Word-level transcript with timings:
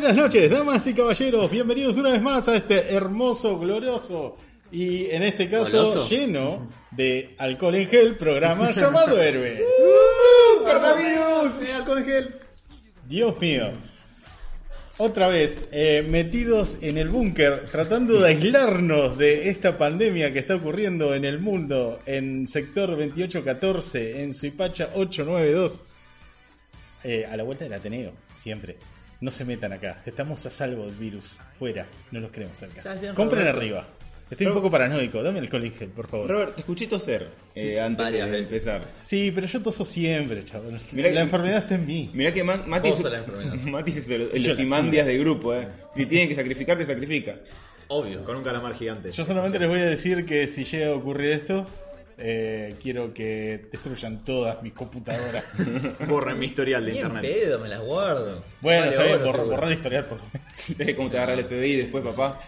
Buenas 0.00 0.16
noches, 0.16 0.48
damas 0.48 0.86
y 0.86 0.94
caballeros. 0.94 1.50
Bienvenidos 1.50 1.96
una 1.96 2.12
vez 2.12 2.22
más 2.22 2.46
a 2.46 2.54
este 2.54 2.94
hermoso, 2.94 3.58
glorioso 3.58 4.36
y 4.70 5.06
en 5.06 5.24
este 5.24 5.48
caso 5.48 5.86
Goloso. 5.86 6.08
lleno 6.08 6.68
de 6.92 7.34
alcohol 7.36 7.74
en 7.74 7.88
gel 7.88 8.16
programa 8.16 8.70
llamado 8.70 9.20
Héroes. 9.20 9.60
¡Coronavirus! 10.60 11.68
¡Eh, 11.68 11.72
alcohol 11.74 11.98
en 11.98 12.04
gel! 12.04 12.34
Dios 13.08 13.40
mío. 13.40 13.72
Otra 14.98 15.26
vez, 15.26 15.66
eh, 15.72 16.06
metidos 16.08 16.76
en 16.80 16.96
el 16.96 17.08
búnker, 17.08 17.66
tratando 17.68 18.20
de 18.20 18.28
aislarnos 18.28 19.18
de 19.18 19.48
esta 19.48 19.76
pandemia 19.78 20.32
que 20.32 20.38
está 20.38 20.54
ocurriendo 20.54 21.12
en 21.12 21.24
el 21.24 21.40
mundo, 21.40 21.98
en 22.06 22.46
sector 22.46 22.90
2814, 22.90 24.22
en 24.22 24.32
Suipacha 24.32 24.90
892, 24.94 25.80
eh, 27.02 27.26
a 27.26 27.36
la 27.36 27.42
vuelta 27.42 27.64
del 27.64 27.72
Ateneo, 27.72 28.12
siempre. 28.36 28.76
No 29.20 29.30
se 29.30 29.44
metan 29.44 29.72
acá, 29.72 30.02
estamos 30.06 30.44
a 30.46 30.50
salvo 30.50 30.84
del 30.86 30.94
virus. 30.94 31.38
Fuera, 31.58 31.86
no 32.12 32.20
los 32.20 32.30
queremos 32.30 32.56
cerca. 32.56 32.82
Compren 33.14 33.40
Roberto. 33.42 33.58
arriba. 33.58 33.86
Estoy 34.30 34.46
un 34.46 34.52
poco 34.54 34.70
paranoico, 34.70 35.22
dame 35.22 35.38
el 35.38 35.48
gel, 35.48 35.88
por 35.88 36.06
favor. 36.06 36.28
Robert, 36.30 36.54
te 36.54 36.60
escuché 36.60 36.86
toser 36.86 37.28
eh, 37.54 37.80
antes 37.80 38.04
Varias 38.04 38.26
de 38.26 38.30
veces. 38.30 38.46
empezar. 38.48 38.82
Sí, 39.00 39.32
pero 39.34 39.46
yo 39.46 39.62
toso 39.62 39.86
siempre, 39.86 40.44
chaval. 40.44 40.78
Mirá 40.92 41.08
la 41.08 41.14
que- 41.14 41.20
enfermedad 41.20 41.58
está 41.62 41.76
en 41.76 41.86
mí. 41.86 42.10
Mirá 42.12 42.30
que 42.32 42.44
Ma- 42.44 42.62
Mati, 42.66 42.90
es- 42.90 42.96
sos 42.96 43.10
la 43.10 43.18
enfermedad. 43.18 43.54
Mati 43.72 43.90
es 43.92 44.10
el, 44.10 44.30
el 44.34 44.42
Yo 44.42 44.48
la 44.48 44.52
Ozymandias 44.54 45.06
del 45.06 45.18
grupo, 45.20 45.54
eh. 45.54 45.66
Si 45.94 46.04
tiene 46.04 46.28
que 46.28 46.34
sacrificar, 46.34 46.76
te 46.76 46.84
sacrifica. 46.84 47.36
Obvio, 47.88 48.22
con 48.22 48.36
un 48.36 48.44
calamar 48.44 48.74
gigante. 48.74 49.10
Yo 49.10 49.24
solamente 49.24 49.58
les 49.58 49.66
voy 49.68 49.80
a 49.80 49.86
decir 49.86 50.26
que 50.26 50.46
si 50.46 50.62
llega 50.64 50.88
a 50.88 50.94
ocurrir 50.94 51.30
esto, 51.32 51.66
eh, 52.18 52.74
quiero 52.82 53.14
que 53.14 53.68
destruyan 53.70 54.24
todas 54.24 54.60
mis 54.62 54.72
computadoras. 54.72 55.44
Borren 56.08 56.38
mi 56.38 56.46
historial 56.46 56.84
de 56.84 56.96
internet. 56.96 57.22
pedo, 57.22 57.58
me 57.60 57.68
las 57.68 57.80
guardo. 57.80 58.42
Bueno, 58.60 58.80
Vale 58.80 58.90
está 58.90 59.02
bien, 59.04 59.14
oro, 59.16 59.24
borra- 59.24 59.32
seguro. 59.38 59.50
borrar 59.50 59.68
el 59.70 59.74
historial 59.78 60.04
por. 60.06 60.18
Ves 60.76 60.94
cómo 60.96 61.10
te 61.10 61.16
agarra 61.16 61.34
el 61.34 61.44
FBI 61.44 61.76
después, 61.76 62.04
papá. 62.04 62.40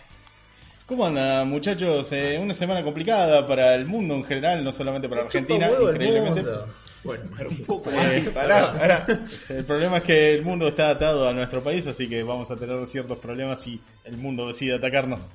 ¿Cómo 0.86 1.06
anda, 1.06 1.44
muchachos? 1.44 2.10
Eh, 2.10 2.36
una 2.42 2.52
semana 2.52 2.82
complicada 2.82 3.46
para 3.46 3.76
el 3.76 3.86
mundo 3.86 4.16
en 4.16 4.24
general, 4.24 4.64
no 4.64 4.72
solamente 4.72 5.08
para 5.08 5.22
Argentina, 5.22 5.66
Chupa 5.68 5.78
huevo 5.78 5.88
el 5.90 5.94
increíblemente. 5.94 6.42
mundo. 6.42 6.68
Bueno, 7.04 7.24
pero 7.38 7.50
un 7.50 7.56
poco 7.64 7.90
Eh, 7.92 8.30
Pará, 8.34 8.72
pará. 8.76 9.06
el 9.50 9.64
problema 9.64 9.98
es 9.98 10.02
que 10.02 10.34
el 10.34 10.42
mundo 10.42 10.66
está 10.66 10.90
atado 10.90 11.28
a 11.28 11.32
nuestro 11.32 11.62
país, 11.62 11.86
así 11.86 12.08
que 12.08 12.24
vamos 12.24 12.50
a 12.50 12.56
tener 12.56 12.84
ciertos 12.86 13.18
problemas 13.18 13.62
si 13.62 13.80
el 14.04 14.16
mundo 14.16 14.48
decide 14.48 14.74
atacarnos. 14.74 15.28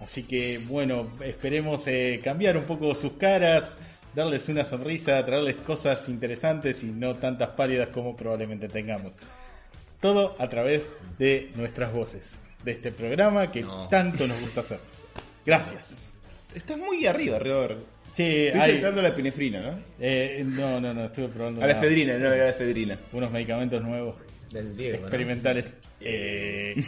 Así 0.00 0.22
que, 0.22 0.58
bueno, 0.58 1.12
esperemos 1.24 1.86
eh, 1.88 2.20
cambiar 2.22 2.56
un 2.56 2.64
poco 2.64 2.94
sus 2.94 3.12
caras, 3.14 3.74
darles 4.14 4.48
una 4.48 4.64
sonrisa, 4.64 5.24
traerles 5.26 5.56
cosas 5.56 6.08
interesantes 6.08 6.82
y 6.84 6.86
no 6.86 7.16
tantas 7.16 7.50
pálidas 7.50 7.88
como 7.88 8.16
probablemente 8.16 8.68
tengamos. 8.68 9.14
Todo 10.00 10.36
a 10.38 10.48
través 10.48 10.90
de 11.18 11.50
nuestras 11.56 11.92
voces, 11.92 12.38
de 12.64 12.72
este 12.72 12.92
programa 12.92 13.50
que 13.50 13.62
No. 13.62 13.88
tanto 13.88 14.26
nos 14.28 14.40
gusta 14.40 14.60
hacer. 14.60 14.78
Gracias. 15.44 16.10
Estás 16.54 16.78
muy 16.78 17.04
arriba, 17.06 17.38
Robert. 17.38 17.78
Sí, 18.12 18.22
Estoy 18.46 18.60
intentando 18.70 19.02
la 19.02 19.08
epinefrina, 19.08 19.60
¿no? 19.60 19.78
eh, 20.00 20.42
no, 20.46 20.80
no, 20.80 20.94
no, 20.94 21.04
estuve 21.04 21.28
probando 21.28 21.62
A 21.62 21.66
la 21.66 21.72
efedrina, 21.74 22.16
no, 22.16 22.26
era 22.32 22.44
la 22.44 22.50
efedrina. 22.50 22.98
unos 23.12 23.30
medicamentos 23.30 23.82
nuevos. 23.82 24.16
Del 24.50 24.74
Diego, 24.76 24.98
¿no? 24.98 25.02
experimentales. 25.02 25.76
Eh, 26.00 26.82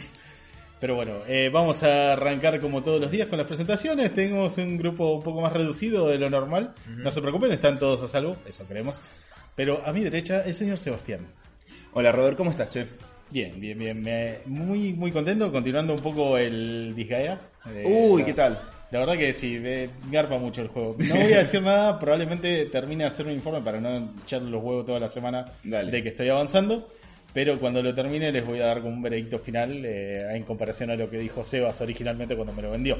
pero 0.81 0.95
bueno, 0.95 1.19
eh, 1.27 1.49
vamos 1.53 1.81
a 1.83 2.11
arrancar 2.13 2.59
como 2.59 2.83
todos 2.83 2.99
los 2.99 3.09
días 3.11 3.29
con 3.29 3.37
las 3.37 3.47
presentaciones. 3.47 4.13
Tenemos 4.13 4.57
un 4.57 4.77
grupo 4.77 5.13
un 5.13 5.23
poco 5.23 5.39
más 5.39 5.53
reducido 5.53 6.09
de 6.09 6.17
lo 6.17 6.29
normal. 6.29 6.73
No 6.89 7.09
se 7.11 7.21
preocupen, 7.21 7.51
están 7.53 7.79
todos 7.79 8.01
a 8.01 8.07
salvo, 8.09 8.35
eso 8.45 8.67
queremos. 8.67 9.01
Pero 9.55 9.81
a 9.85 9.93
mi 9.93 10.03
derecha, 10.03 10.43
el 10.45 10.55
señor 10.55 10.77
Sebastián. 10.79 11.21
Hola, 11.93 12.11
Robert, 12.11 12.35
¿cómo 12.35 12.49
estás, 12.51 12.69
chef? 12.69 12.89
Bien, 13.29 13.59
bien, 13.61 13.77
bien. 13.79 14.01
me- 14.03 14.39
muy, 14.45 14.91
muy 14.93 15.11
contento, 15.11 15.51
continuando 15.51 15.93
un 15.93 15.99
poco 16.01 16.37
el 16.37 16.93
Disgaea. 16.95 17.39
Eh, 17.73 17.83
Uy, 17.87 18.23
¿qué 18.25 18.33
tal? 18.33 18.59
La 18.91 18.99
verdad 18.99 19.17
que 19.17 19.33
sí, 19.33 19.57
me 19.59 19.89
garpa 20.11 20.37
mucho 20.37 20.61
el 20.61 20.67
juego. 20.67 20.97
No 20.99 21.15
voy 21.15 21.31
a 21.33 21.39
decir 21.39 21.61
nada, 21.61 21.97
probablemente 21.97 22.65
termine 22.65 23.03
de 23.05 23.09
hacer 23.09 23.25
un 23.25 23.31
informe 23.31 23.61
para 23.61 23.79
no 23.79 24.11
echarle 24.23 24.49
los 24.49 24.61
huevos 24.61 24.85
toda 24.85 24.99
la 24.99 25.07
semana 25.07 25.45
Dale. 25.63 25.91
de 25.91 26.03
que 26.03 26.09
estoy 26.09 26.27
avanzando. 26.27 26.89
Pero 27.33 27.59
cuando 27.59 27.81
lo 27.81 27.95
termine 27.95 28.31
les 28.31 28.45
voy 28.45 28.59
a 28.59 28.65
dar 28.65 28.81
como 28.81 28.93
un 28.93 29.01
veredicto 29.01 29.39
final 29.39 29.85
eh, 29.85 30.35
en 30.35 30.43
comparación 30.43 30.89
a 30.89 30.95
lo 30.95 31.09
que 31.09 31.17
dijo 31.17 31.43
Sebas 31.43 31.79
originalmente 31.81 32.35
cuando 32.35 32.53
me 32.53 32.61
lo 32.61 32.71
vendió. 32.71 32.97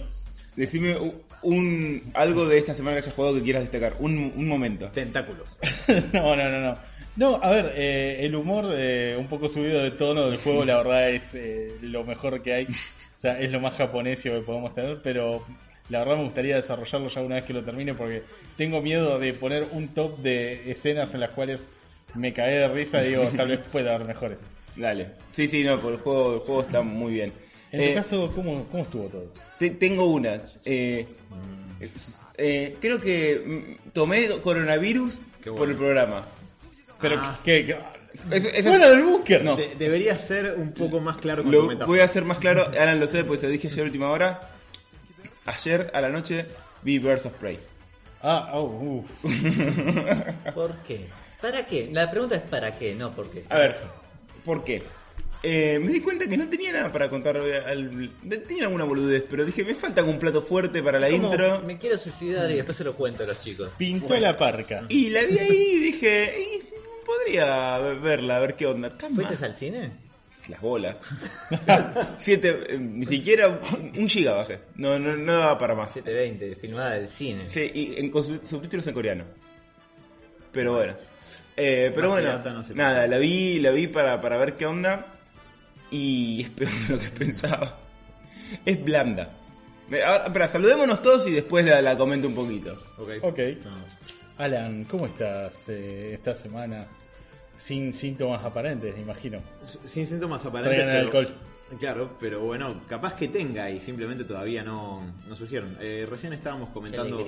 Decime 0.55 0.97
un, 1.43 2.11
algo 2.13 2.45
de 2.45 2.57
esta 2.57 2.73
semana 2.73 2.95
que 2.95 3.03
hayas 3.03 3.15
jugado 3.15 3.35
que 3.35 3.41
quieras 3.41 3.63
destacar. 3.63 3.95
Un, 3.99 4.33
un 4.35 4.47
momento. 4.47 4.89
tentáculos. 4.89 5.57
no, 6.13 6.35
no, 6.35 6.49
no, 6.49 6.59
no. 6.61 6.91
No, 7.15 7.35
a 7.41 7.51
ver, 7.51 7.73
eh, 7.75 8.17
el 8.21 8.35
humor 8.35 8.71
eh, 8.73 9.17
un 9.19 9.27
poco 9.27 9.49
subido 9.49 9.83
de 9.83 9.91
tono 9.91 10.29
del 10.29 10.37
juego, 10.37 10.63
la 10.63 10.77
verdad 10.77 11.09
es 11.09 11.35
eh, 11.35 11.75
lo 11.81 12.05
mejor 12.05 12.41
que 12.41 12.53
hay. 12.53 12.65
O 12.65 13.19
sea, 13.21 13.39
es 13.39 13.51
lo 13.51 13.59
más 13.59 13.75
japonesio 13.75 14.33
que 14.33 14.45
podemos 14.45 14.73
tener, 14.73 14.99
pero 15.03 15.45
la 15.89 15.99
verdad 15.99 16.17
me 16.17 16.23
gustaría 16.23 16.55
desarrollarlo 16.55 17.09
ya 17.09 17.21
una 17.21 17.35
vez 17.35 17.43
que 17.43 17.53
lo 17.53 17.63
termine 17.63 17.93
porque 17.93 18.23
tengo 18.57 18.81
miedo 18.81 19.19
de 19.19 19.33
poner 19.33 19.67
un 19.73 19.89
top 19.89 20.19
de 20.19 20.71
escenas 20.71 21.13
en 21.13 21.19
las 21.19 21.31
cuales 21.31 21.67
me 22.15 22.33
cagué 22.33 22.55
de 22.59 22.67
risa 22.69 23.03
y 23.03 23.09
digo, 23.09 23.23
tal 23.35 23.47
vez 23.49 23.59
pueda 23.71 23.95
haber 23.95 24.07
mejores. 24.07 24.43
Dale. 24.75 25.11
Sí, 25.31 25.47
sí, 25.47 25.63
no, 25.63 25.79
porque 25.79 25.97
el 25.97 26.01
juego, 26.03 26.33
el 26.35 26.39
juego 26.39 26.61
está 26.61 26.81
muy 26.81 27.13
bien. 27.13 27.33
En 27.71 27.81
Eh, 27.81 27.89
tu 27.89 27.95
caso, 27.95 28.31
¿cómo, 28.35 28.65
¿cómo 28.69 28.83
estuvo 28.83 29.05
todo? 29.07 29.31
Te- 29.59 29.69
tengo 29.71 30.05
una. 30.05 30.41
Eh, 30.65 31.07
eh, 32.37 32.75
creo 32.81 32.99
que 32.99 33.75
mm, 33.85 33.89
tomé 33.93 34.27
coronavirus 34.41 35.21
por 35.43 35.53
bueno. 35.53 35.71
el 35.73 35.77
programa. 35.77 36.25
Pero, 36.99 37.15
Ah. 37.19 37.39
qué- 37.43 37.75
Eso- 38.29 38.49
eso- 38.49 38.69
¡Fuera 38.69 38.89
del 38.89 39.03
búnker! 39.03 39.43
No. 39.43 39.55
De- 39.55 39.73
debería 39.79 40.17
ser 40.17 40.53
un 40.57 40.73
poco 40.73 40.99
más 40.99 41.17
claro 41.17 41.43
con 41.43 41.51
tu 41.51 41.57
Lo 41.57 41.63
metáfora. 41.67 41.85
voy 41.87 41.99
a 42.01 42.03
hacer 42.05 42.25
más 42.25 42.37
claro. 42.39 42.67
Alan 42.77 42.99
lo 42.99 43.07
sé, 43.07 43.23
pues 43.23 43.39
se 43.39 43.45
lo 43.47 43.53
dije 43.53 43.67
ayer 43.69 43.79
a 43.81 43.83
última 43.85 44.11
hora. 44.11 44.41
Ayer 45.45 45.89
a 45.93 46.01
la 46.01 46.09
noche 46.09 46.45
vi 46.83 46.99
Birds 46.99 47.25
of 47.25 47.33
Prey. 47.33 47.57
Ah, 48.21 48.51
oh, 48.53 48.65
uf. 48.65 49.09
¿Por 50.53 50.75
qué? 50.87 51.07
¿Para 51.41 51.65
qué? 51.65 51.89
La 51.91 52.09
pregunta 52.11 52.35
es 52.35 52.41
¿para 52.43 52.77
qué? 52.77 52.93
No, 52.95 53.11
¿por 53.11 53.29
qué? 53.31 53.43
A 53.49 53.57
ver, 53.57 53.77
¿por 54.45 54.63
qué? 54.63 54.83
Eh, 55.43 55.79
me 55.81 55.91
di 55.91 56.01
cuenta 56.01 56.27
que 56.27 56.37
no 56.37 56.47
tenía 56.47 56.71
nada 56.71 56.91
para 56.91 57.09
contar. 57.09 57.35
Al, 57.37 58.11
tenía 58.47 58.65
alguna 58.65 58.83
boludez, 58.83 59.23
pero 59.27 59.43
dije, 59.43 59.63
me 59.65 59.73
falta 59.73 60.03
un 60.03 60.19
plato 60.19 60.43
fuerte 60.43 60.83
para 60.83 60.99
la 60.99 61.09
intro. 61.09 61.61
Me 61.61 61.79
quiero 61.79 61.97
suicidar 61.97 62.51
y 62.51 62.55
después 62.55 62.77
se 62.77 62.83
lo 62.83 62.93
cuento 62.93 63.23
a 63.23 63.27
los 63.27 63.41
chicos. 63.43 63.69
Pintó 63.77 64.15
la 64.19 64.37
parca. 64.37 64.83
Y 64.87 65.09
la 65.09 65.23
vi 65.25 65.39
ahí 65.39 65.71
y 65.73 65.79
dije, 65.79 66.35
"Y 66.39 66.63
podría 67.03 67.79
verla, 67.79 68.37
a 68.37 68.39
ver 68.39 68.55
qué 68.55 68.67
onda. 68.67 68.91
¿Fuiste 68.91 69.33
mal. 69.33 69.43
al 69.43 69.55
cine? 69.55 69.91
Las 70.47 70.61
bolas. 70.61 70.99
Siete, 72.17 72.59
eh, 72.69 72.77
ni 72.77 73.05
siquiera 73.07 73.47
un, 73.47 74.07
giga 74.09 74.33
bajé. 74.33 74.59
No, 74.75 74.99
no, 74.99 75.15
no 75.17 75.33
daba 75.39 75.57
para 75.57 75.73
más. 75.75 75.91
720, 75.91 76.55
filmada 76.59 76.91
del 76.95 77.07
cine. 77.07 77.49
Sí, 77.49 77.71
y 77.73 77.95
en, 77.99 78.09
con 78.11 78.23
sub- 78.23 78.45
subtítulos 78.45 78.85
en 78.85 78.93
coreano. 78.93 79.23
Pero 80.51 80.73
bueno. 80.75 80.95
Eh, 81.63 81.91
pero 81.93 82.09
Más 82.09 82.21
bueno, 82.21 82.41
no 82.43 82.75
nada, 82.75 83.05
la 83.05 83.19
vi, 83.19 83.59
la 83.59 83.69
vi 83.69 83.85
para, 83.85 84.19
para 84.19 84.37
ver 84.37 84.55
qué 84.55 84.65
onda. 84.65 85.05
Y 85.91 86.41
es 86.45 86.49
peor 86.49 86.71
de 86.71 86.95
lo 86.95 86.99
que 86.99 87.09
pensaba. 87.09 87.77
Es 88.65 88.83
blanda. 88.83 89.37
Ahora, 90.03 90.25
espera, 90.25 90.47
saludémonos 90.47 91.03
todos 91.03 91.27
y 91.27 91.31
después 91.31 91.63
la, 91.63 91.81
la 91.81 91.95
comento 91.95 92.27
un 92.27 92.33
poquito. 92.33 92.81
Ok. 92.97 93.09
Ok. 93.21 93.39
Alan, 94.37 94.85
¿cómo 94.85 95.05
estás 95.05 95.69
eh, 95.69 96.13
esta 96.15 96.33
semana? 96.33 96.87
Sin 97.55 97.93
síntomas 97.93 98.43
aparentes, 98.43 98.95
me 98.95 99.01
imagino. 99.01 99.39
Sin 99.85 100.07
síntomas 100.07 100.43
aparentes. 100.43 100.77
Traigan 100.77 100.95
el 100.95 101.05
alcohol. 101.05 101.27
Claro, 101.79 102.17
pero 102.19 102.41
bueno, 102.41 102.81
capaz 102.89 103.13
que 103.13 103.27
tenga 103.27 103.69
y 103.69 103.79
simplemente 103.79 104.23
todavía 104.23 104.63
no, 104.63 105.03
no 105.29 105.35
surgieron. 105.35 105.77
Eh, 105.79 106.07
recién 106.09 106.33
estábamos 106.33 106.69
Qué 106.69 106.73
comentando. 106.73 107.23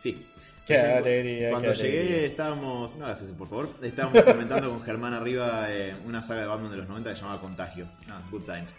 Sí. 0.00 0.26
Qué 0.70 0.76
Recién, 0.76 0.96
alegría, 0.98 1.50
Cuando 1.50 1.72
qué 1.72 1.78
llegué 1.78 1.98
alegría. 2.00 2.26
estábamos. 2.26 2.96
No 2.96 3.06
hagas 3.06 3.22
eso, 3.22 3.32
por 3.34 3.48
favor. 3.48 3.68
Estábamos 3.82 4.22
comentando 4.22 4.70
con 4.70 4.82
Germán 4.82 5.12
arriba 5.14 5.66
eh, 5.68 5.94
una 6.06 6.22
saga 6.22 6.42
de 6.42 6.46
Batman 6.46 6.70
de 6.70 6.76
los 6.78 6.88
90 6.88 7.10
que 7.10 7.16
se 7.16 7.22
llamaba 7.22 7.40
Contagio. 7.40 7.86
Ah, 8.08 8.20
good 8.30 8.42
times. 8.42 8.70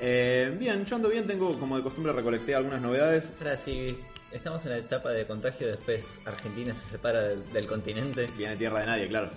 Eh, 0.00 0.54
bien, 0.58 0.84
yo 0.86 0.96
ando 0.96 1.08
bien, 1.08 1.26
tengo 1.26 1.58
como 1.58 1.76
de 1.76 1.82
costumbre 1.82 2.12
recolecté 2.12 2.54
algunas 2.54 2.80
novedades. 2.80 3.30
Ahora 3.38 3.56
sí, 3.56 3.98
estamos 4.30 4.64
en 4.64 4.70
la 4.70 4.78
etapa 4.78 5.10
de 5.10 5.26
contagio, 5.26 5.66
después 5.66 6.04
Argentina 6.24 6.74
se 6.74 6.90
separa 6.90 7.22
del, 7.22 7.52
del 7.52 7.66
continente. 7.66 8.28
Viene 8.36 8.56
tierra 8.56 8.80
de 8.80 8.86
nadie, 8.86 9.08
claro. 9.08 9.30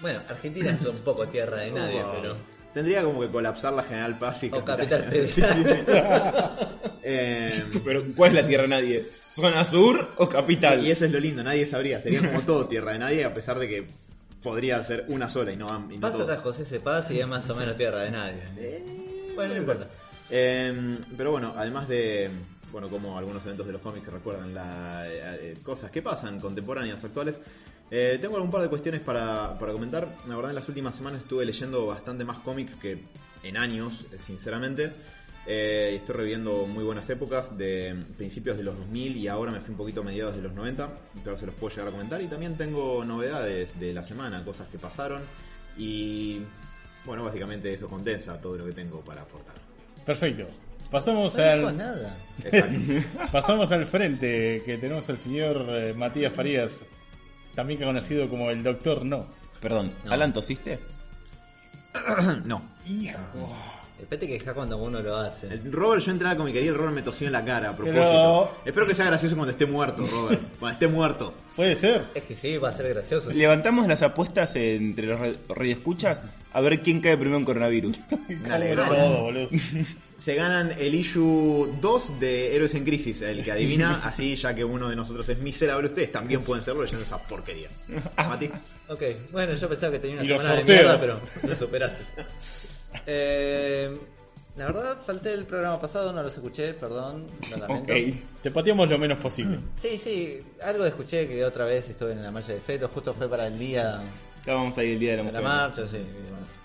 Bueno, 0.00 0.20
Argentina 0.28 0.76
es 0.80 0.86
un 0.86 0.98
poco 0.98 1.26
tierra 1.28 1.58
de 1.58 1.70
nadie, 1.70 2.02
Oh, 2.02 2.12
pero... 2.20 2.36
Tendría 2.74 3.02
como 3.04 3.20
que 3.20 3.28
colapsar 3.28 3.72
la 3.72 3.84
General 3.84 4.18
Paz 4.18 4.42
y 4.44 4.50
O 4.52 4.64
Capital 4.64 5.08
Sí, 5.28 5.40
Federal. 5.40 6.78
Eh, 7.02 7.64
Pero, 7.84 8.04
¿cuál 8.16 8.36
es 8.36 8.42
la 8.42 8.48
tierra 8.48 8.66
nadie? 8.66 9.06
¿Zona 9.28 9.64
sur 9.64 10.10
o 10.16 10.28
capital? 10.28 10.84
y 10.84 10.90
eso 10.90 11.04
es 11.04 11.12
lo 11.12 11.20
lindo, 11.20 11.42
nadie 11.42 11.66
sabría. 11.66 12.00
Sería 12.00 12.20
como 12.20 12.40
todo 12.42 12.66
tierra 12.66 12.92
de 12.92 12.98
nadie, 12.98 13.24
a 13.24 13.32
pesar 13.34 13.58
de 13.58 13.68
que 13.68 13.86
podría 14.42 14.82
ser 14.84 15.04
una 15.08 15.30
sola 15.30 15.52
y 15.52 15.56
no, 15.56 15.66
y 15.90 15.96
no 15.98 16.00
Pasa 16.12 16.32
a 16.32 16.36
José 16.36 16.64
se 16.64 16.80
pasa 16.80 17.12
y 17.12 17.20
es 17.20 17.26
más 17.26 17.48
o 17.48 17.54
menos 17.54 17.76
tierra 17.76 18.02
de 18.02 18.10
nadie. 18.10 18.82
Bueno, 19.34 19.54
no 19.54 19.60
importa. 19.60 19.88
Eh, 20.30 20.98
pero 21.16 21.30
bueno, 21.30 21.52
además 21.56 21.88
de, 21.88 22.30
bueno, 22.72 22.88
como 22.88 23.16
algunos 23.18 23.44
eventos 23.44 23.66
de 23.66 23.72
los 23.72 23.82
cómics 23.82 24.06
recuerdan 24.08 24.52
las 24.54 25.06
cosas 25.62 25.90
que 25.90 26.02
pasan 26.02 26.40
contemporáneas, 26.40 27.02
actuales, 27.04 27.38
eh, 27.96 28.18
tengo 28.20 28.34
algún 28.34 28.50
par 28.50 28.60
de 28.60 28.68
cuestiones 28.68 29.00
para, 29.02 29.56
para 29.56 29.72
comentar. 29.72 30.16
La 30.26 30.34
verdad, 30.34 30.50
en 30.50 30.56
las 30.56 30.68
últimas 30.68 30.96
semanas 30.96 31.22
estuve 31.22 31.46
leyendo 31.46 31.86
bastante 31.86 32.24
más 32.24 32.38
cómics 32.38 32.74
que 32.74 32.98
en 33.44 33.56
años, 33.56 34.04
eh, 34.12 34.18
sinceramente. 34.26 34.90
Eh, 35.46 35.90
y 35.92 35.96
estoy 35.98 36.16
reviviendo 36.16 36.66
muy 36.66 36.82
buenas 36.82 37.08
épocas 37.08 37.56
de 37.56 37.94
principios 38.16 38.56
de 38.56 38.64
los 38.64 38.76
2000 38.78 39.16
y 39.16 39.28
ahora 39.28 39.52
me 39.52 39.60
fui 39.60 39.70
un 39.70 39.76
poquito 39.76 40.00
a 40.00 40.04
mediados 40.04 40.34
de 40.34 40.42
los 40.42 40.52
90. 40.52 40.88
Claro, 41.22 41.38
se 41.38 41.46
los 41.46 41.54
puedo 41.54 41.70
llegar 41.70 41.86
a 41.86 41.90
comentar. 41.92 42.20
Y 42.20 42.26
también 42.26 42.56
tengo 42.56 43.04
novedades 43.04 43.78
de 43.78 43.92
la 43.92 44.02
semana, 44.02 44.44
cosas 44.44 44.66
que 44.66 44.78
pasaron. 44.78 45.22
Y 45.78 46.40
bueno, 47.04 47.22
básicamente 47.22 47.72
eso 47.72 47.86
condensa 47.86 48.40
todo 48.40 48.56
lo 48.56 48.66
que 48.66 48.72
tengo 48.72 49.02
para 49.02 49.22
aportar. 49.22 49.54
Perfecto. 50.04 50.48
Pasamos 50.90 51.36
No 51.36 51.44
al, 51.44 51.76
nada. 51.76 52.16
Exacto. 52.42 52.78
pasamos 53.32 53.70
al 53.72 53.84
frente, 53.84 54.62
que 54.64 54.78
tenemos 54.78 55.08
al 55.10 55.16
señor 55.16 55.66
eh, 55.68 55.94
Matías 55.94 56.32
Farías, 56.32 56.84
también 57.54 57.80
conocido 57.80 58.28
como 58.28 58.50
el 58.50 58.62
Doctor 58.62 59.04
No. 59.04 59.26
Perdón, 59.60 59.92
No. 60.04 60.12
¿Alan 60.12 60.32
tosiste? 60.32 60.78
no. 62.44 62.62
Hijo. 62.86 63.54
Después 63.98 64.18
te 64.20 64.26
quejas 64.26 64.52
cuando 64.54 64.76
uno 64.76 65.00
lo 65.00 65.16
hace. 65.16 65.46
El 65.46 65.72
Robert, 65.72 66.02
yo 66.04 66.10
entré 66.10 66.26
a 66.26 66.32
la 66.32 66.36
comiquería 66.36 66.66
y 66.66 66.68
el 66.68 66.76
Robert 66.76 66.94
me 66.94 67.02
tosió 67.02 67.26
en 67.28 67.32
la 67.32 67.44
cara 67.44 67.70
a 67.70 67.76
propósito. 67.76 68.02
Pero- 68.04 68.50
Espero 68.64 68.86
que 68.86 68.94
sea 68.94 69.06
gracioso 69.06 69.36
cuando 69.36 69.52
esté 69.52 69.66
muerto, 69.66 70.04
Robert. 70.06 70.42
Cuando 70.58 70.72
esté 70.74 70.88
muerto. 70.88 71.34
Puede 71.54 71.76
ser. 71.76 72.06
Es 72.14 72.24
que 72.24 72.34
sí, 72.34 72.58
va 72.58 72.70
a 72.70 72.72
ser 72.72 72.88
gracioso. 72.88 73.30
Levantamos 73.30 73.86
las 73.86 74.02
apuestas 74.02 74.56
entre 74.56 75.06
los 75.06 75.20
re- 75.20 75.36
radioescuchas 75.48 76.22
a 76.54 76.60
ver 76.62 76.80
quién 76.80 77.00
cae 77.00 77.16
primero 77.18 77.36
en 77.36 77.44
coronavirus. 77.44 78.00
Dale, 78.48 78.74
todo, 78.74 79.22
boludo. 79.24 79.48
Se 80.18 80.34
ganan 80.34 80.72
el 80.78 80.94
issue 80.94 81.70
2 81.82 82.18
de 82.20 82.56
Héroes 82.56 82.74
en 82.74 82.84
Crisis, 82.84 83.20
el 83.20 83.44
que 83.44 83.52
adivina, 83.52 84.00
así 84.04 84.36
ya 84.36 84.54
que 84.54 84.64
uno 84.64 84.88
de 84.88 84.96
nosotros 84.96 85.28
es 85.28 85.38
miserable, 85.38 85.88
ustedes 85.88 86.10
también 86.12 86.40
pueden 86.42 86.64
serlo 86.64 86.82
leyendo 86.82 87.04
esas 87.04 87.20
porquerías. 87.22 87.72
Mati. 88.16 88.48
Ok, 88.88 89.02
bueno, 89.32 89.52
yo 89.52 89.68
pensaba 89.68 89.92
que 89.92 89.98
tenía 89.98 90.16
una 90.16 90.24
Y 90.24 90.28
lo 90.28 90.40
semana 90.40 90.54
de 90.54 90.60
sorteo. 90.62 90.76
mierda, 90.76 91.00
pero 91.00 91.20
lo 91.46 91.54
superaste. 91.54 92.04
Eh, 93.06 93.98
la 94.56 94.66
verdad, 94.66 94.96
falté 95.04 95.32
el 95.34 95.44
programa 95.44 95.80
pasado, 95.80 96.12
no 96.12 96.22
los 96.22 96.32
escuché, 96.32 96.74
perdón, 96.74 97.26
lo 97.50 97.56
lamento. 97.56 97.92
Ok. 97.92 97.98
Te 98.42 98.50
pateamos 98.50 98.88
lo 98.88 98.98
menos 98.98 99.18
posible. 99.18 99.58
Sí, 99.82 99.98
sí, 99.98 100.40
algo 100.62 100.86
escuché 100.86 101.26
que 101.26 101.44
otra 101.44 101.64
vez 101.64 101.88
estuve 101.88 102.12
en 102.12 102.22
la 102.22 102.30
marcha 102.30 102.52
de 102.52 102.60
feto, 102.60 102.88
justo 102.88 103.12
fue 103.14 103.28
para 103.28 103.48
el 103.48 103.58
día 103.58 104.00
Estábamos 104.44 104.76
ahí 104.76 104.92
el 104.92 104.98
día 104.98 105.12
de 105.12 105.16
la 105.16 105.22
de 105.22 105.32
la 105.32 105.40
mujer. 105.40 105.56
marcha, 105.56 105.88
sí, 105.88 106.04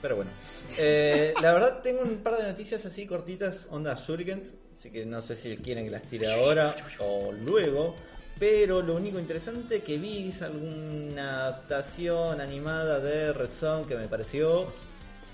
pero 0.01 0.17
bueno. 0.17 0.31
Eh, 0.77 1.33
la 1.41 1.53
verdad, 1.53 1.79
tengo 1.81 2.01
un 2.01 2.17
par 2.17 2.35
de 2.35 2.43
noticias 2.43 2.85
así 2.85 3.05
cortitas, 3.05 3.67
onda 3.69 3.95
Shurikens, 3.95 4.53
así 4.77 4.91
que 4.91 5.05
no 5.05 5.21
sé 5.21 5.37
si 5.37 5.55
quieren 5.55 5.85
que 5.85 5.91
las 5.91 6.01
tire 6.01 6.29
ahora 6.29 6.75
o 6.99 7.31
luego. 7.31 7.95
Pero 8.37 8.81
lo 8.81 8.97
único 8.97 9.17
interesante 9.17 9.81
que 9.81 9.97
vi 9.97 10.27
es 10.27 10.41
alguna 10.41 11.45
adaptación 11.45 12.41
animada 12.41 12.99
de 12.99 13.31
Red 13.31 13.51
Son 13.57 13.85
que 13.85 13.95
me 13.95 14.09
pareció 14.09 14.73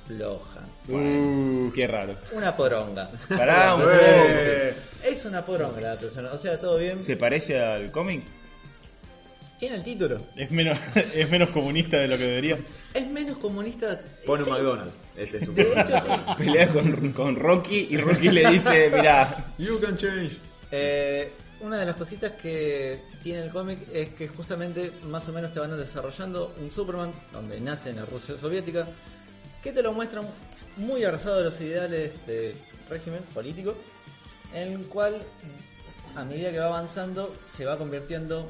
floja. 0.06 0.68
Uh, 0.88 1.72
qué 1.74 1.88
raro. 1.88 2.16
Una 2.32 2.56
poronga. 2.56 3.10
Pará. 3.28 3.76
Es 5.04 5.26
una 5.26 5.44
poronga 5.44 5.82
la 5.82 5.88
adaptación. 5.94 6.28
O 6.28 6.38
sea, 6.38 6.60
todo 6.60 6.78
bien. 6.78 7.04
¿Se 7.04 7.18
parece 7.18 7.60
al 7.60 7.90
cómic? 7.92 8.24
Tiene 9.60 9.78
el 9.78 9.84
título. 9.84 10.18
Es 10.36 10.52
menos, 10.52 10.78
es 11.14 11.30
menos 11.30 11.50
comunista 11.50 11.98
de 11.98 12.08
lo 12.08 12.18
que 12.18 12.24
debería. 12.26 12.58
Es 12.94 13.08
menos 13.08 13.38
comunista. 13.38 14.00
Pone 14.26 14.44
un 14.44 14.50
Sí. 14.50 14.52
McDonald's. 14.52 14.94
Ese 15.16 15.38
es 15.38 15.48
un 15.48 15.56
De 15.56 15.62
hecho, 15.64 15.98
sí. 15.98 16.12
Pelea 16.38 16.68
con, 16.70 17.12
con 17.14 17.36
Rocky 17.38 17.88
y 17.90 17.98
Rocky 17.98 18.30
le 18.30 18.50
dice, 18.52 18.92
mira, 18.94 19.54
You 19.58 19.80
can 19.80 19.98
change. 19.98 20.38
Eh, 20.72 21.32
una 21.62 21.78
de 21.80 21.86
las 21.86 21.96
cositas 21.96 22.34
que 22.34 23.00
tiene 23.24 23.44
el 23.44 23.50
cómic 23.50 23.80
es 23.94 24.10
que 24.10 24.28
justamente 24.28 24.92
más 25.10 25.28
o 25.30 25.32
menos 25.32 25.54
te 25.54 25.60
van 25.62 25.76
desarrollando 25.78 26.54
un 26.60 26.70
Superman 26.72 27.12
donde 27.32 27.60
nace 27.62 27.92
en 27.92 27.96
la 27.96 28.06
Rusia 28.06 28.36
soviética 28.40 28.88
que 29.64 29.72
te 29.72 29.82
lo 29.82 29.94
muestran 29.94 30.28
muy 30.76 31.04
abrazado 31.06 31.38
de 31.38 31.44
los 31.46 31.60
ideales 31.62 32.12
del 32.28 32.56
régimen 32.90 33.22
político 33.34 33.74
en 34.54 34.74
el 34.74 34.86
cual 34.88 35.22
a 36.16 36.24
medida 36.26 36.52
que 36.52 36.60
va 36.60 36.68
avanzando 36.68 37.34
se 37.56 37.66
va 37.66 37.78
convirtiendo 37.78 38.48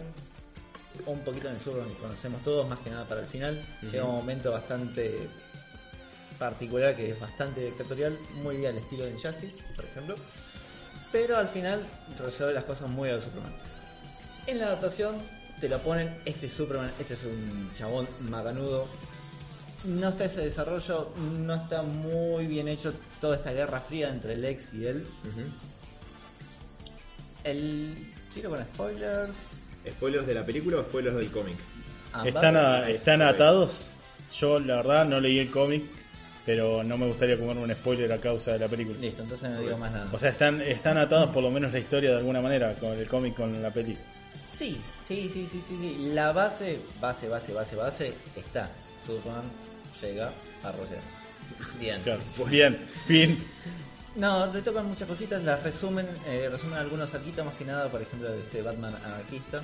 un 1.06 1.20
poquito 1.20 1.50
en 1.50 1.56
el 1.56 1.62
Superman 1.62 1.90
que 1.90 2.02
conocemos 2.02 2.44
todos 2.44 2.68
más 2.68 2.80
que 2.80 2.90
nada 2.90 3.06
para 3.06 3.22
el 3.22 3.28
final 3.28 3.64
llega 3.82 4.06
un 4.06 4.16
momento 4.16 4.52
bastante 4.52 5.28
particular 6.40 6.96
que 6.96 7.12
es 7.12 7.20
bastante 7.20 7.66
dictatorial 7.66 8.18
muy 8.44 8.66
al 8.66 8.78
estilo 8.78 9.06
de 9.06 9.12
Injustice 9.12 9.54
por 9.76 9.86
ejemplo 9.86 10.16
pero 11.16 11.38
al 11.38 11.48
final 11.48 11.82
resuelve 12.20 12.54
las 12.54 12.66
cosas 12.66 12.90
muy 12.90 13.10
al 13.10 13.22
Superman. 13.22 13.54
En 14.48 14.60
la 14.60 14.66
adaptación 14.66 15.16
te 15.62 15.70
lo 15.70 15.80
ponen, 15.80 16.14
este 16.26 16.50
Superman, 16.50 16.92
este 17.00 17.14
es 17.14 17.24
un 17.24 17.72
chabón 17.78 18.06
macanudo. 18.20 18.86
No 19.86 20.10
está 20.10 20.26
ese 20.26 20.42
desarrollo, 20.42 21.14
no 21.18 21.56
está 21.56 21.84
muy 21.84 22.48
bien 22.48 22.68
hecho 22.68 22.94
toda 23.22 23.38
esta 23.38 23.54
guerra 23.54 23.80
fría 23.80 24.10
entre 24.10 24.34
el 24.34 24.44
ex 24.44 24.74
y 24.74 24.88
él. 24.88 25.08
El 27.46 28.14
tiro 28.34 28.50
con 28.50 28.62
spoilers. 28.62 29.36
¿Spoilers 29.92 30.26
de 30.28 30.34
la 30.34 30.46
película 30.46 30.78
o 30.78 30.82
spoilers 30.84 31.16
del 31.18 31.30
cómic? 31.32 31.58
Están, 32.24 32.56
a- 32.58 32.90
están 32.90 33.22
atados. 33.22 33.92
Yo, 34.40 34.60
la 34.60 34.78
verdad, 34.78 35.06
no 35.06 35.20
leí 35.20 35.40
el 35.40 35.50
cómic, 35.52 35.84
pero 36.46 36.84
no 36.84 36.98
me 36.98 37.06
gustaría 37.08 37.38
comerme 37.38 37.64
un 37.64 37.72
spoiler 37.74 38.12
a 38.12 38.18
causa 38.20 38.54
de 38.54 38.60
la 38.60 38.68
película. 38.68 38.98
Listo, 39.00 39.24
entonces 39.24 39.50
no 39.50 39.60
digo 39.62 39.78
más 39.78 39.92
nada. 39.92 40.10
O 40.12 40.20
sea, 40.20 40.30
están, 40.30 40.62
están 40.62 40.98
atados 40.98 41.30
por 41.32 41.44
lo 41.44 41.52
menos 41.52 41.72
la 41.74 41.80
historia 41.80 42.12
de 42.12 42.18
alguna 42.18 42.42
manera, 42.42 42.74
con 42.76 42.92
el 42.94 43.08
cómic 43.08 43.36
con 43.36 43.62
la 43.62 43.70
peli. 43.72 43.98
Sí, 44.58 44.80
sí, 45.08 45.30
sí, 45.34 45.48
sí, 45.52 45.62
sí, 45.68 45.78
sí. 45.80 46.10
La 46.14 46.32
base, 46.32 46.80
base, 47.02 47.28
base, 47.28 47.54
base, 47.54 47.76
base 47.76 48.14
está. 48.36 48.70
Superman 49.06 49.44
llega 50.02 50.32
a 50.64 50.72
Rusia. 50.72 50.98
Bien. 51.80 52.02
Claro. 52.02 52.22
Bien, 52.50 52.78
bien. 53.08 53.38
No, 54.16 54.48
le 54.52 54.62
tocan 54.62 54.86
muchas 54.88 55.08
cositas, 55.08 55.44
las 55.44 55.62
resumen, 55.62 56.08
eh, 56.28 56.48
resumen 56.50 56.76
algunos 56.80 57.14
arquitos 57.14 57.46
más 57.46 57.54
que 57.56 57.66
nada, 57.66 57.90
por 57.90 58.02
ejemplo, 58.02 58.32
de 58.32 58.40
este 58.40 58.62
Batman 58.62 58.96
anarquista. 59.04 59.62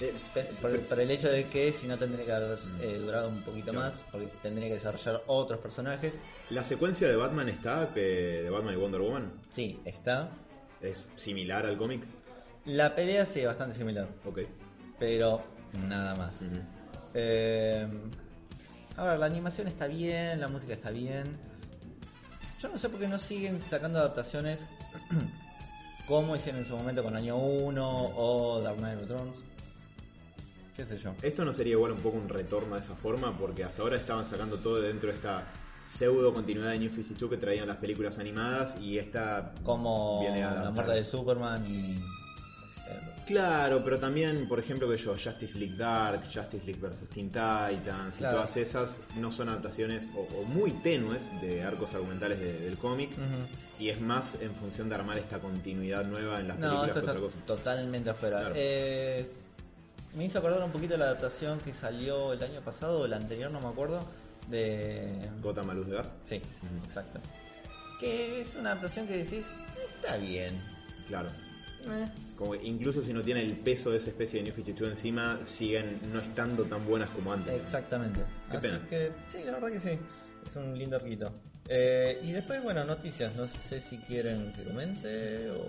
Eh, 0.00 0.12
pe- 0.34 0.50
por, 0.60 0.78
por 0.80 1.00
el 1.00 1.10
hecho 1.10 1.28
de 1.30 1.44
que 1.44 1.72
si 1.72 1.86
no 1.86 1.96
tendría 1.96 2.24
que 2.26 2.32
haber 2.32 2.58
eh, 2.80 2.98
durado 2.98 3.28
un 3.30 3.40
poquito 3.42 3.72
más, 3.72 3.94
porque 4.10 4.26
tendría 4.42 4.68
que 4.68 4.74
desarrollar 4.74 5.22
otros 5.26 5.58
personajes. 5.60 6.12
¿La 6.50 6.64
secuencia 6.64 7.08
de 7.08 7.16
Batman 7.16 7.48
está, 7.48 7.90
que 7.94 8.00
de 8.42 8.50
Batman 8.50 8.74
y 8.74 8.76
Wonder 8.76 9.00
Woman? 9.00 9.32
Sí, 9.50 9.80
está. 9.86 10.28
¿Es 10.82 11.06
similar 11.16 11.64
al 11.64 11.78
cómic? 11.78 12.02
La 12.66 12.94
pelea 12.94 13.24
sí 13.24 13.44
bastante 13.44 13.76
similar, 13.76 14.06
Ok. 14.26 14.40
pero 14.98 15.42
nada 15.72 16.14
más. 16.14 16.34
Ujú. 16.36 16.60
Eh, 17.14 17.86
a 18.96 19.04
ver, 19.04 19.18
la 19.18 19.26
animación 19.26 19.66
está 19.68 19.86
bien, 19.86 20.40
la 20.40 20.48
música 20.48 20.74
está 20.74 20.90
bien. 20.90 21.24
Yo 22.62 22.68
no 22.68 22.78
sé 22.78 22.88
por 22.88 23.00
qué 23.00 23.08
no 23.08 23.18
siguen 23.18 23.60
sacando 23.68 23.98
adaptaciones 23.98 24.60
como 26.06 26.36
hicieron 26.36 26.60
en 26.62 26.68
su 26.68 26.76
momento 26.76 27.02
con 27.02 27.16
Año 27.16 27.36
1 27.36 28.12
o 28.16 28.60
Dark 28.60 28.76
Knight 28.76 29.00
Returns. 29.00 29.36
¿Qué 30.76 30.86
sé 30.86 30.96
yo? 30.98 31.12
Esto 31.22 31.44
no 31.44 31.52
sería 31.52 31.72
igual 31.72 31.90
un 31.90 31.98
poco 31.98 32.18
un 32.18 32.28
retorno 32.28 32.76
de 32.76 32.80
esa 32.80 32.94
forma, 32.94 33.36
porque 33.36 33.64
hasta 33.64 33.82
ahora 33.82 33.96
estaban 33.96 34.26
sacando 34.26 34.58
todo 34.58 34.80
de 34.80 34.88
dentro 34.88 35.08
de 35.08 35.16
esta 35.16 35.44
pseudo 35.88 36.32
continuidad 36.32 36.70
de 36.70 36.78
New 36.78 36.90
52 36.90 37.30
que 37.30 37.36
traían 37.36 37.66
las 37.66 37.76
películas 37.78 38.18
animadas 38.18 38.76
y 38.80 38.96
esta 38.96 39.52
Como 39.64 40.20
viene 40.20 40.44
a 40.44 40.64
la 40.64 40.70
muerte 40.70 40.92
de 40.92 41.04
Superman 41.04 41.66
y... 41.66 42.00
eh, 42.92 43.08
Claro, 43.26 43.82
pero 43.84 43.98
también, 43.98 44.48
por 44.48 44.58
ejemplo, 44.58 44.88
que 44.90 44.98
yo, 44.98 45.12
Justice 45.12 45.56
League 45.58 45.76
Dark, 45.76 46.22
Justice 46.24 46.66
League 46.66 46.80
vs. 46.80 47.08
Teen 47.14 47.28
Titans 47.28 48.16
Claro. 48.18 48.36
y 48.36 48.40
todas 48.40 48.56
esas 48.56 48.96
no 49.16 49.30
son 49.32 49.48
adaptaciones 49.48 50.04
o, 50.16 50.20
o 50.40 50.44
muy 50.44 50.72
tenues 50.82 51.22
de 51.40 51.62
arcos 51.62 51.94
argumentales 51.94 52.40
de- 52.40 52.58
del 52.60 52.76
cómic 52.78 53.10
y 53.78 53.88
es 53.90 54.00
más 54.00 54.36
en 54.40 54.52
función 54.56 54.88
de 54.88 54.96
armar 54.96 55.18
esta 55.18 55.38
continuidad 55.38 56.04
nueva 56.04 56.40
en 56.40 56.48
las 56.48 56.58
No, 56.58 56.66
películas 56.82 56.88
esto 56.88 57.00
que 57.00 57.06
está 57.06 57.12
otra 57.12 57.22
cosa. 57.32 57.46
totalmente 57.46 58.10
afuera. 58.10 58.38
Claro. 58.40 58.54
Eh, 58.56 59.30
me 60.16 60.24
hizo 60.24 60.38
acordar 60.38 60.62
un 60.64 60.72
poquito 60.72 60.96
la 60.96 61.04
adaptación 61.06 61.58
que 61.60 61.72
salió 61.72 62.32
el 62.32 62.42
año 62.42 62.60
pasado 62.60 63.00
o 63.00 63.04
el 63.06 63.12
anterior, 63.14 63.50
no 63.50 63.60
me 63.60 63.68
acuerdo, 63.68 64.04
de... 64.48 65.30
Gotham 65.40 65.70
a 65.70 65.74
luz 65.74 65.86
de 65.86 65.94
gas. 65.96 66.08
Sí, 66.28 66.42
exacto. 66.84 67.20
Que 68.00 68.40
es 68.40 68.54
una 68.56 68.72
adaptación 68.72 69.06
que 69.06 69.16
decís, 69.18 69.46
está 69.96 70.16
bien. 70.16 70.60
Claro. 71.06 71.28
Eh, 71.84 72.08
Como 72.36 72.52
que 72.52 72.64
incluso 72.66 73.02
si 73.02 73.12
no 73.12 73.22
tiene 73.22 73.42
el 73.42 73.56
peso 73.56 73.90
de 73.90 73.98
esa 73.98 74.10
especie 74.10 74.38
de 74.40 74.44
New 74.44 74.54
52 74.54 74.90
encima, 74.92 75.38
siguen 75.44 75.98
no 76.12 76.20
estando 76.20 76.64
tan 76.64 76.84
buenas 76.86 77.10
como 77.10 77.32
antes. 77.32 77.52
Exactamente. 77.54 78.20
Qué 78.50 78.56
Así 78.56 78.66
pena. 78.66 78.80
que 78.88 79.10
sí, 79.30 79.38
la 79.44 79.52
verdad 79.52 79.70
que 79.70 79.80
sí. 79.80 79.98
Es 80.46 80.56
un 80.56 80.78
lindo 80.78 80.96
arquito. 80.96 81.32
Eh, 81.68 82.18
y 82.24 82.32
después, 82.32 82.62
bueno, 82.62 82.84
noticias. 82.84 83.34
No 83.36 83.46
sé 83.46 83.80
si 83.88 83.96
quieren 83.98 84.52
que 84.52 84.64
comente 84.64 85.48
o... 85.50 85.64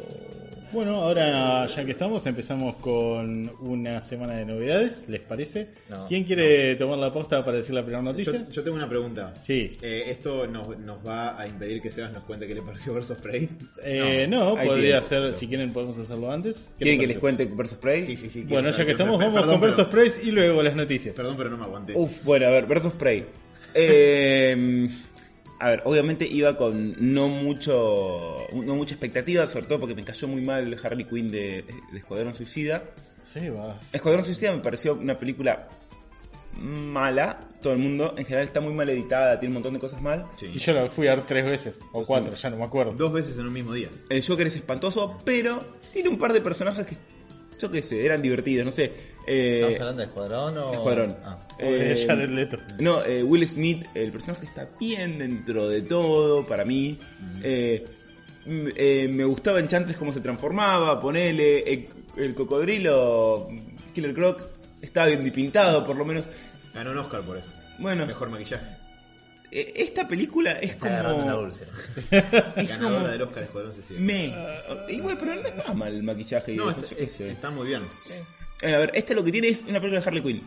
Bueno, 0.73 0.95
ahora 0.95 1.67
ya 1.67 1.85
que 1.85 1.91
estamos, 1.91 2.25
empezamos 2.25 2.77
con 2.77 3.47
una 3.61 4.01
semana 4.01 4.33
de 4.33 4.43
novedades, 4.45 5.07
¿les 5.07 5.21
parece? 5.21 5.69
No, 5.87 6.07
¿Quién 6.07 6.23
quiere 6.23 6.75
tomar 6.77 6.97
la 6.97 7.13
posta 7.13 7.45
para 7.45 7.57
decir 7.57 7.75
la 7.75 7.83
primera 7.83 8.01
noticia? 8.01 8.33
Yo, 8.33 8.49
yo 8.49 8.63
tengo 8.63 8.75
una 8.77 8.89
pregunta. 8.89 9.35
Sí. 9.41 9.77
Eh, 9.83 10.05
¿Esto 10.07 10.47
nos, 10.47 10.75
nos 10.79 10.97
va 11.07 11.39
a 11.39 11.47
impedir 11.47 11.79
que 11.79 11.91
Sebas 11.91 12.11
nos 12.11 12.23
cuente 12.23 12.47
qué 12.47 12.55
le 12.55 12.63
pareció 12.63 12.91
Versus 12.95 13.17
Prey? 13.19 13.47
Eh, 13.83 14.25
no, 14.27 14.55
podría 14.55 14.99
tiempo, 14.99 15.07
ser, 15.07 15.21
pero- 15.21 15.33
si 15.35 15.47
quieren 15.47 15.71
podemos 15.73 15.99
hacerlo 15.99 16.31
antes. 16.31 16.71
¿Qué 16.79 16.85
¿Quieren 16.85 17.01
que 17.01 17.07
les 17.07 17.19
cuente 17.19 17.45
Versus 17.45 17.77
Prey? 17.77 18.03
Sí, 18.07 18.17
sí, 18.17 18.29
sí. 18.31 18.41
Bueno, 18.43 18.71
ya 18.71 18.83
que 18.83 18.93
estamos, 18.93 19.17
Perdón, 19.19 19.33
vamos 19.35 19.51
con 19.51 19.61
Versus 19.61 19.85
Praise 19.85 20.21
y 20.23 20.31
luego 20.31 20.63
las 20.63 20.75
noticias. 20.75 21.15
Perdón, 21.15 21.37
pero 21.37 21.51
no 21.51 21.57
me 21.59 21.65
aguanté. 21.65 21.93
Uf, 21.95 22.23
bueno, 22.23 22.47
a 22.47 22.49
ver, 22.49 22.65
Versus 22.65 22.93
Prey. 22.93 23.23
Eh, 23.73 24.89
a 25.59 25.69
ver, 25.69 25.81
obviamente 25.85 26.27
iba 26.27 26.57
con 26.57 27.13
no 27.13 27.29
mucho 27.29 28.37
no 28.53 28.75
mucha 28.75 28.95
expectativa, 28.95 29.47
sobre 29.47 29.65
todo 29.65 29.79
porque 29.79 29.95
me 29.95 30.03
cayó 30.03 30.27
muy 30.27 30.41
mal 30.41 30.67
el 30.67 30.79
Harley 30.85 31.05
Quinn 31.05 31.31
de, 31.31 31.63
de 31.91 31.97
Escuadrón 31.97 32.33
Suicida. 32.33 32.83
Sí, 33.23 33.49
vas. 33.49 33.93
Escuadrón 33.93 34.25
Suicida 34.25 34.51
me 34.51 34.61
pareció 34.61 34.95
una 34.95 35.17
película 35.17 35.69
mala, 36.59 37.39
todo 37.61 37.73
el 37.73 37.79
mundo 37.79 38.13
en 38.17 38.25
general 38.25 38.45
está 38.45 38.59
muy 38.59 38.73
mal 38.73 38.89
editada, 38.89 39.39
tiene 39.39 39.51
un 39.51 39.55
montón 39.55 39.73
de 39.73 39.79
cosas 39.79 40.01
mal. 40.01 40.25
Sí. 40.35 40.51
Y 40.53 40.59
yo 40.59 40.73
la 40.73 40.89
fui 40.89 41.07
a 41.07 41.15
ver 41.15 41.25
tres 41.25 41.45
veces, 41.45 41.81
o 41.93 42.03
cuatro, 42.05 42.33
ya 42.33 42.49
no 42.49 42.57
me 42.57 42.65
acuerdo. 42.65 42.93
Dos 42.93 43.13
veces 43.13 43.37
en 43.37 43.47
un 43.47 43.53
mismo 43.53 43.73
día. 43.73 43.89
El 44.09 44.25
Joker 44.25 44.47
es 44.47 44.55
espantoso, 44.55 45.21
pero 45.23 45.63
tiene 45.93 46.09
un 46.09 46.17
par 46.17 46.33
de 46.33 46.41
personajes 46.41 46.85
que 46.85 46.97
yo 47.59 47.71
qué 47.71 47.81
sé, 47.81 48.05
eran 48.05 48.21
divertidos, 48.21 48.65
no 48.65 48.71
sé. 48.71 49.12
Eh, 49.27 49.57
¿Estamos 49.59 49.79
hablando 49.79 50.01
de 50.01 50.05
Escuadrón 50.07 50.57
o...? 50.57 50.73
Escuadrón. 50.73 51.17
Ah. 51.23 51.39
Eh, 51.59 52.05
Jared 52.07 52.29
Leto. 52.29 52.57
No, 52.79 53.03
eh, 53.03 53.23
Will 53.23 53.47
Smith, 53.47 53.85
el 53.93 54.11
personaje 54.11 54.45
está 54.45 54.67
bien 54.79 55.19
dentro 55.19 55.67
de 55.69 55.81
todo, 55.83 56.45
para 56.45 56.65
mí. 56.65 56.97
Eh, 57.43 57.85
m- 58.45 58.71
eh, 58.75 59.07
me 59.13 59.23
gustaba 59.25 59.59
Enchantress 59.59 59.97
cómo 59.97 60.11
se 60.11 60.19
transformaba, 60.21 60.99
ponele. 60.99 61.59
eh, 61.71 61.89
el 62.17 62.33
cocodrilo, 62.35 63.49
Killer 63.93 64.13
Croc, 64.13 64.43
estaba 64.81 65.07
bien 65.07 65.31
pintado, 65.31 65.85
por 65.85 65.95
lo 65.95 66.05
menos. 66.05 66.25
Ganó 66.73 66.91
un 66.91 66.97
Oscar 66.99 67.21
por 67.21 67.37
eso. 67.37 67.47
Bueno, 67.79 68.05
Mejor 68.05 68.29
maquillaje. 68.29 68.65
eh, 69.51 69.73
esta 69.77 70.07
película 70.07 70.53
es 70.53 70.71
Está 70.71 70.87
agarrando 70.87 71.23
una 71.23 71.33
como. 71.35 71.45
úlcera. 71.47 71.71
Es 72.55 72.67
Ganadora 72.69 72.95
como. 72.99 73.07
del 73.09 73.21
Oscar 73.21 73.43
Escuadrón 73.43 73.73
Suicida. 73.75 73.99
Me. 73.99 74.33
Y 74.89 74.99
bueno, 75.01 75.19
pero 75.19 75.35
no 75.35 75.47
está 75.47 75.73
mal 75.73 75.93
el 75.93 76.03
maquillaje 76.03 76.53
y 76.53 76.55
No, 76.57 76.69
eso, 76.71 76.81
está, 76.81 76.91
yo 76.91 76.97
qué 76.97 77.09
sé. 77.09 77.29
está 77.31 77.49
muy 77.51 77.67
bien. 77.67 77.83
Eh, 78.09 78.23
a 78.63 78.77
ver, 78.79 78.91
este 78.93 79.13
lo 79.15 79.23
que 79.23 79.31
tiene 79.31 79.49
es 79.49 79.61
una 79.67 79.79
película 79.79 79.99
de 80.01 80.07
Harley 80.07 80.21
Quinn. 80.23 80.41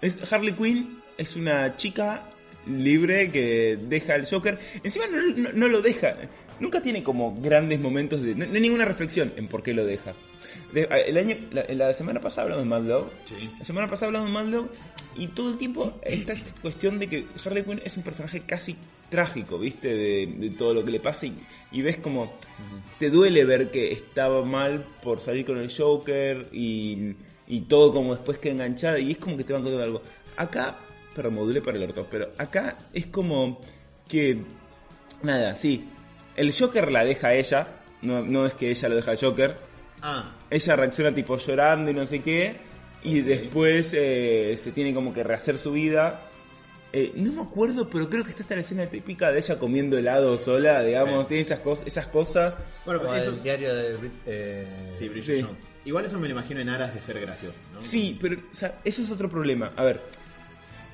Es, 0.00 0.32
Harley 0.32 0.52
Quinn 0.54 0.98
es 1.16 1.36
una 1.36 1.76
chica 1.76 2.24
libre 2.66 3.30
que 3.30 3.78
deja 3.80 4.14
al 4.14 4.26
Joker. 4.26 4.58
Encima 4.82 5.06
no, 5.06 5.22
no- 5.36 5.52
no 5.52 5.68
lo 5.68 5.82
deja. 5.82 6.16
Nunca 6.60 6.80
tiene 6.82 7.02
como 7.02 7.40
grandes 7.40 7.80
momentos 7.80 8.22
de. 8.22 8.34
No, 8.34 8.46
no 8.46 8.54
hay 8.54 8.60
ninguna 8.60 8.84
reflexión 8.84 9.32
en 9.36 9.48
por 9.48 9.62
qué 9.62 9.74
lo 9.74 9.84
deja. 9.84 10.12
De- 10.72 10.88
el 11.06 11.16
año, 11.18 11.36
la, 11.52 11.64
la 11.74 11.94
semana 11.94 12.20
pasada 12.20 12.42
hablamos 12.54 12.84
de 12.84 12.92
Mad. 12.92 13.02
Sí. 13.26 13.50
La 13.58 13.64
semana 13.64 13.88
pasada 13.90 14.06
hablamos 14.08 14.28
de 14.28 14.58
Mad. 14.58 14.66
Y 15.16 15.28
todo 15.28 15.50
el 15.50 15.58
tiempo 15.58 15.98
esta 16.02 16.34
cuestión 16.60 16.98
de 16.98 17.06
que 17.08 17.24
Harley 17.44 17.62
Quinn 17.62 17.80
es 17.84 17.96
un 17.96 18.02
personaje 18.02 18.40
casi 18.40 18.76
trágico, 19.10 19.58
¿viste? 19.60 19.88
De, 19.88 20.26
de 20.26 20.50
todo 20.50 20.74
lo 20.74 20.84
que 20.84 20.90
le 20.90 20.98
pasa. 21.00 21.26
Y, 21.26 21.34
y 21.70 21.82
ves 21.82 21.98
como 21.98 22.32
te 22.98 23.10
duele 23.10 23.44
ver 23.44 23.70
que 23.70 23.92
estaba 23.92 24.44
mal 24.44 24.84
por 25.02 25.20
salir 25.20 25.44
con 25.44 25.58
el 25.58 25.72
Joker 25.72 26.48
y, 26.52 27.14
y 27.46 27.60
todo 27.62 27.92
como 27.92 28.14
después 28.14 28.38
queda 28.38 28.52
enganchada 28.52 28.98
y 28.98 29.12
es 29.12 29.18
como 29.18 29.36
que 29.36 29.44
te 29.44 29.52
van 29.52 29.62
contando 29.62 29.84
algo. 29.84 30.02
Acá, 30.36 30.76
perdón, 31.14 31.34
modulé 31.34 31.60
para 31.60 31.76
el 31.76 31.82
orto, 31.84 32.06
pero 32.10 32.28
acá 32.38 32.76
es 32.92 33.06
como 33.06 33.60
que, 34.08 34.38
nada, 35.22 35.56
sí, 35.56 35.84
el 36.36 36.52
Joker 36.52 36.90
la 36.90 37.04
deja 37.04 37.28
a 37.28 37.34
ella, 37.34 37.68
no, 38.02 38.22
no 38.22 38.46
es 38.46 38.54
que 38.54 38.70
ella 38.70 38.88
lo 38.88 38.96
deja 38.96 39.12
al 39.12 39.18
Joker, 39.18 39.56
Ah, 40.06 40.34
ella 40.50 40.76
reacciona 40.76 41.14
tipo 41.14 41.36
llorando 41.38 41.90
y 41.90 41.94
no 41.94 42.04
sé 42.06 42.20
qué, 42.20 42.56
y 43.04 43.20
después 43.22 43.94
eh, 43.96 44.54
se 44.58 44.72
tiene 44.72 44.92
como 44.92 45.14
que 45.14 45.22
rehacer 45.24 45.56
su 45.56 45.72
vida. 45.72 46.20
Eh, 46.92 47.12
no 47.16 47.32
me 47.32 47.40
acuerdo, 47.42 47.88
pero 47.88 48.08
creo 48.10 48.22
que 48.22 48.30
está 48.30 48.42
esta 48.42 48.54
la 48.54 48.60
escena 48.60 48.86
típica 48.86 49.32
de 49.32 49.38
ella 49.38 49.58
comiendo 49.58 49.96
helado 49.98 50.36
sola, 50.38 50.82
digamos, 50.82 51.22
Sí. 51.22 51.28
tiene 51.28 51.42
esas, 51.42 51.62
cos- 51.62 51.82
esas 51.86 52.06
cosas. 52.08 52.56
bueno, 52.84 53.00
pero 53.00 53.14
eso. 53.14 53.30
el 53.30 53.42
diario 53.42 53.74
de... 53.74 53.96
Brit- 53.98 54.12
Eh... 54.26 54.66
Sí, 54.98 55.08
Bridget 55.08 55.36
Sí. 55.36 55.42
Jones. 55.42 55.60
Igual 55.84 56.06
eso 56.06 56.18
me 56.18 56.28
lo 56.28 56.32
imagino 56.34 56.60
en 56.60 56.68
aras 56.70 56.94
de 56.94 57.00
ser 57.00 57.20
gracioso, 57.20 57.56
¿no? 57.74 57.82
Sí, 57.82 58.16
pero 58.20 58.36
o 58.50 58.54
sea, 58.54 58.80
eso 58.84 59.02
es 59.02 59.10
otro 59.10 59.28
problema. 59.28 59.72
A 59.76 59.84
ver, 59.84 60.00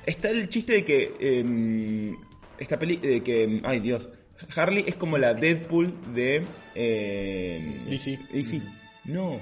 está 0.05 0.29
el 0.29 0.49
chiste 0.49 0.73
de 0.73 0.85
que 0.85 1.13
eh, 1.19 2.15
esta 2.57 2.77
peli, 2.77 2.97
de 2.97 3.23
que, 3.23 3.61
ay 3.63 3.79
Dios, 3.79 4.09
Harley 4.55 4.83
es 4.87 4.95
como 4.95 5.17
la 5.17 5.33
Deadpool 5.33 5.93
de 6.13 6.43
eh, 6.75 7.79
DC. 7.87 8.19
DC. 8.33 8.61
No, 9.05 9.39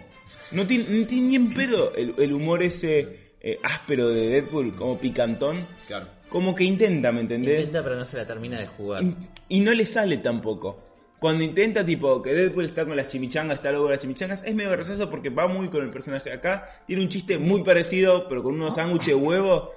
no 0.51 0.67
tiene, 0.67 0.85
no 0.89 1.05
tiene 1.07 1.27
ni 1.29 1.35
en 1.35 1.53
pedo 1.53 1.93
el, 1.95 2.13
el 2.17 2.33
humor 2.33 2.61
ese 2.63 3.31
eh, 3.41 3.57
áspero 3.63 4.09
de 4.09 4.27
Deadpool, 4.29 4.75
como 4.75 4.99
picantón, 4.99 5.65
Claro. 5.87 6.07
como 6.29 6.53
que 6.53 6.63
intenta, 6.63 7.11
¿me 7.11 7.21
entendés? 7.21 7.61
Intenta 7.61 7.83
pero 7.83 7.95
no 7.95 8.05
se 8.05 8.17
la 8.17 8.27
termina 8.27 8.59
de 8.59 8.67
jugar. 8.67 9.03
Y, 9.03 9.15
y 9.49 9.59
no 9.61 9.73
le 9.73 9.85
sale 9.85 10.17
tampoco. 10.17 10.88
Cuando 11.19 11.43
intenta, 11.43 11.85
tipo, 11.85 12.21
que 12.21 12.33
Deadpool 12.33 12.63
está 12.65 12.85
con 12.85 12.95
las 12.95 13.07
chimichangas, 13.07 13.57
está 13.57 13.71
luego 13.71 13.89
las 13.89 13.99
chimichangas, 13.99 14.41
es 14.43 14.55
medio 14.55 14.71
gracioso 14.71 15.09
porque 15.09 15.29
va 15.29 15.47
muy 15.47 15.67
con 15.69 15.83
el 15.83 15.89
personaje. 15.89 16.31
Acá 16.31 16.69
tiene 16.88 17.01
un 17.01 17.09
chiste 17.09 17.38
muy 17.38 17.63
parecido, 17.63 18.27
pero 18.29 18.41
con 18.41 18.53
unos 18.55 18.75
sándwiches 18.75 19.07
de 19.07 19.15
huevo. 19.15 19.73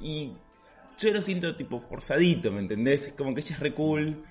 Y 0.00 0.32
yo 0.98 1.10
lo 1.12 1.22
siento, 1.22 1.56
tipo, 1.56 1.80
forzadito, 1.80 2.50
¿me 2.52 2.60
entendés? 2.60 3.06
Es 3.06 3.12
como 3.14 3.32
que 3.34 3.40
ella 3.40 3.54
es 3.54 3.60
re 3.60 3.72
cool. 3.72 4.24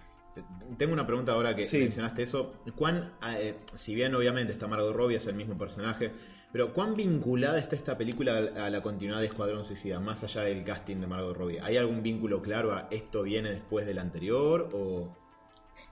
Tengo 0.78 0.94
una 0.94 1.06
pregunta 1.08 1.32
ahora 1.32 1.56
que 1.56 1.66
Sí. 1.66 1.78
mencionaste 1.80 2.24
eso. 2.24 2.54
¿Cuán, 2.76 3.14
eh, 3.36 3.56
si 3.76 3.96
bien 3.96 4.14
obviamente 4.14 4.54
está 4.54 4.68
Margot 4.68 4.96
Robbie, 4.96 5.18
es 5.18 5.26
el 5.28 5.36
mismo 5.36 5.58
personaje, 5.58 6.12
pero 6.52 6.72
cuán 6.74 6.96
vinculada 6.96 7.58
está 7.60 7.76
esta 7.76 7.98
película 7.98 8.38
a 8.38 8.70
la 8.70 8.82
continuidad 8.82 9.20
de 9.22 9.28
Escuadrón 9.28 9.66
Suicida, 9.66 10.00
más 10.00 10.24
allá 10.24 10.42
del 10.42 10.64
casting 10.64 10.98
de 10.98 11.08
Margot 11.08 11.36
Robbie? 11.36 11.60
¿Hay 11.62 11.78
algún 11.78 12.04
vínculo 12.04 12.42
claro 12.44 12.74
a 12.74 12.88
esto 12.92 13.24
viene 13.24 13.52
después 13.52 13.88
del 13.88 13.98
anterior 13.98 14.70
o...? 14.74 15.16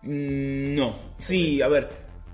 Mm, 0.04 0.76
no. 0.76 0.96
Sí, 1.20 1.62
a 1.62 1.68
ver. 1.68 1.90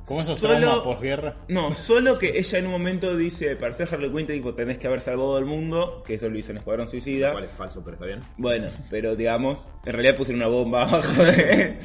Como 0.06 0.22
esos 0.22 0.40
solo- 0.40 0.84
posguerra. 0.84 1.36
No, 1.50 1.70
solo 1.72 2.18
que 2.18 2.38
ella 2.40 2.60
en 2.60 2.66
un 2.68 2.72
momento 2.72 3.18
dice, 3.18 3.58
para 3.58 3.74
ser 3.74 3.90
Harley 3.92 4.10
Quinn, 4.10 4.26
te 4.26 4.34
dijo, 4.34 4.54
tenés 4.54 4.78
que 4.78 4.88
haber 4.88 5.02
salvado 5.02 5.36
al 5.36 5.44
mundo, 5.44 6.02
que 6.08 6.14
eso 6.14 6.30
lo 6.30 6.38
hizo 6.38 6.52
en 6.52 6.60
Escuadrón 6.60 6.88
Suicida. 6.90 7.34
Cuál 7.34 7.44
es 7.44 7.52
falso, 7.52 7.82
pero 7.84 7.96
está 7.96 8.06
bien. 8.06 8.22
Bueno, 8.38 8.70
pero 8.90 9.18
digamos, 9.18 9.68
en 9.86 9.92
realidad 9.94 10.16
pusieron 10.16 10.40
una 10.42 10.50
bomba 10.50 10.84
abajo 10.84 11.24
de... 11.24 11.78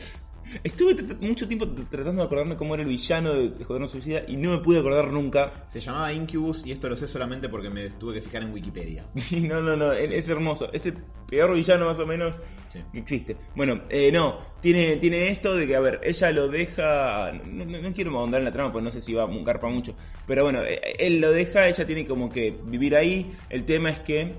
Estuve 0.63 0.97
mucho 1.21 1.47
tiempo 1.49 1.67
tr- 1.67 1.89
tratando 1.89 2.23
de 2.23 2.27
acordarme 2.27 2.57
cómo 2.57 2.75
era 2.75 2.83
el 2.83 2.89
villano 2.89 3.33
de 3.33 3.47
Escuadrón 3.61 3.89
Suicida 3.89 4.23
y 4.29 4.37
no 4.37 4.51
me 4.51 4.59
pude 4.59 4.79
acordar 4.81 5.09
nunca. 5.13 5.65
Se 5.69 5.81
llamaba 5.81 6.13
Incubus 6.13 6.67
y 6.67 6.73
esto 6.73 6.89
lo 6.89 6.97
sé 6.97 7.07
solamente 7.09 7.49
porque 7.49 7.71
me 7.71 7.89
tuve 7.91 8.15
que 8.15 8.23
fijar 8.23 8.43
en 8.43 8.53
Wikipedia. 8.53 9.07
No, 9.43 9.61
no, 9.61 9.77
no, 9.77 9.93
es, 9.93 10.11
es 10.11 10.29
hermoso. 10.29 10.73
Es 10.73 10.85
el 10.87 10.95
peor 11.29 11.55
villano 11.55 11.87
más 11.87 11.99
o 11.99 12.07
menos 12.07 12.39
Sí. 12.73 12.79
que 12.91 12.99
existe. 13.01 13.37
Bueno, 13.55 13.83
eh, 13.91 14.11
no, 14.11 14.39
tiene, 14.63 14.97
tiene 14.97 15.29
esto 15.29 15.55
de 15.55 15.67
que, 15.67 15.77
a 15.77 15.81
ver, 15.81 16.01
ella 16.03 16.31
lo 16.33 16.49
deja... 16.49 17.31
No, 17.33 17.67
no- 17.67 17.83
no 17.83 17.93
quiero 17.93 18.19
ahondar 18.19 18.41
en 18.41 18.47
la 18.47 18.53
trama 18.53 18.73
porque 18.73 18.85
no 18.87 18.91
sé 18.91 19.03
si 19.03 19.13
va 19.13 19.25
a 19.25 19.29
garpa 19.45 19.69
mucho. 19.69 19.95
Pero 20.27 20.45
bueno, 20.45 20.63
eh, 20.63 20.81
él 20.99 21.21
lo 21.21 21.31
deja, 21.33 21.69
ella 21.69 21.87
tiene 21.87 22.07
como 22.07 22.31
que 22.31 22.57
vivir 22.65 22.97
ahí. 22.97 23.31
El 23.51 23.65
tema 23.65 23.91
es 23.91 23.99
que 24.01 24.37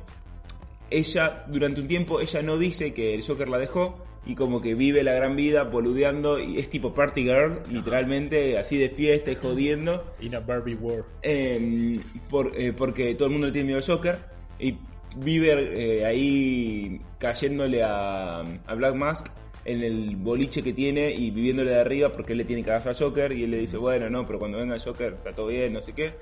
ella, 0.90 1.46
durante 1.48 1.82
un 1.82 1.88
tiempo, 1.88 2.20
ella 2.22 2.42
no 2.42 2.58
dice 2.58 2.94
que 2.94 3.14
el 3.14 3.24
Joker 3.24 3.48
la 3.50 3.58
dejó 3.60 4.04
y 4.26 4.36
como 4.36 4.62
que 4.62 4.74
vive 4.74 5.04
la 5.04 5.14
gran 5.14 5.36
vida 5.36 5.64
boludeando 5.64 6.40
y 6.40 6.58
es 6.58 6.70
tipo 6.70 6.94
party 6.94 7.24
girl, 7.24 7.60
literalmente, 7.70 8.58
así 8.58 8.78
de 8.78 8.90
fiesta 8.90 9.32
y 9.32 9.36
jodiendo. 9.36 10.04
In 10.22 10.36
a 10.36 10.40
Barbie 10.40 10.76
World. 10.76 11.06
Eh, 11.24 12.00
por- 12.30 12.54
eh, 12.56 12.72
porque 12.74 13.14
todo 13.16 13.28
el 13.28 13.32
mundo 13.34 13.48
le 13.48 13.54
tiene 13.54 13.66
miedo 13.68 13.80
al 13.80 13.86
Joker 13.86 14.18
y 14.60 14.78
vive 15.18 15.52
eh, 16.00 16.06
ahí 16.06 17.02
cayéndole 17.20 17.84
a, 17.84 18.40
a 18.40 18.74
Black 18.76 18.96
Mask 18.96 19.28
en 19.66 19.82
el 19.84 20.16
boliche 20.16 20.62
que 20.64 20.74
tiene 20.74 21.12
y 21.12 21.32
viviéndole 21.32 21.72
de 21.72 21.80
arriba 21.80 22.10
porque 22.14 22.32
él 22.34 22.38
le 22.40 22.46
tiene 22.46 22.64
cagazo 22.64 22.90
al 22.90 22.96
Joker 22.96 23.32
y 23.34 23.44
él 23.44 23.52
le 23.52 23.58
dice, 23.60 23.78
bueno, 23.78 24.10
no, 24.10 24.26
pero 24.26 24.40
cuando 24.40 24.58
venga 24.58 24.76
el 24.76 24.82
Joker 24.82 25.14
está 25.14 25.34
todo 25.34 25.48
bien, 25.48 25.74
no 25.74 25.82
sé 25.82 25.94
qué. 25.94 26.14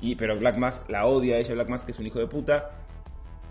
Y, 0.00 0.14
pero 0.14 0.38
Black 0.38 0.56
Mask 0.58 0.88
la 0.88 1.06
odia 1.06 1.38
ella, 1.38 1.54
Black 1.54 1.68
Mask 1.68 1.88
es 1.88 1.98
un 1.98 2.06
hijo 2.06 2.18
de 2.18 2.26
puta. 2.26 2.70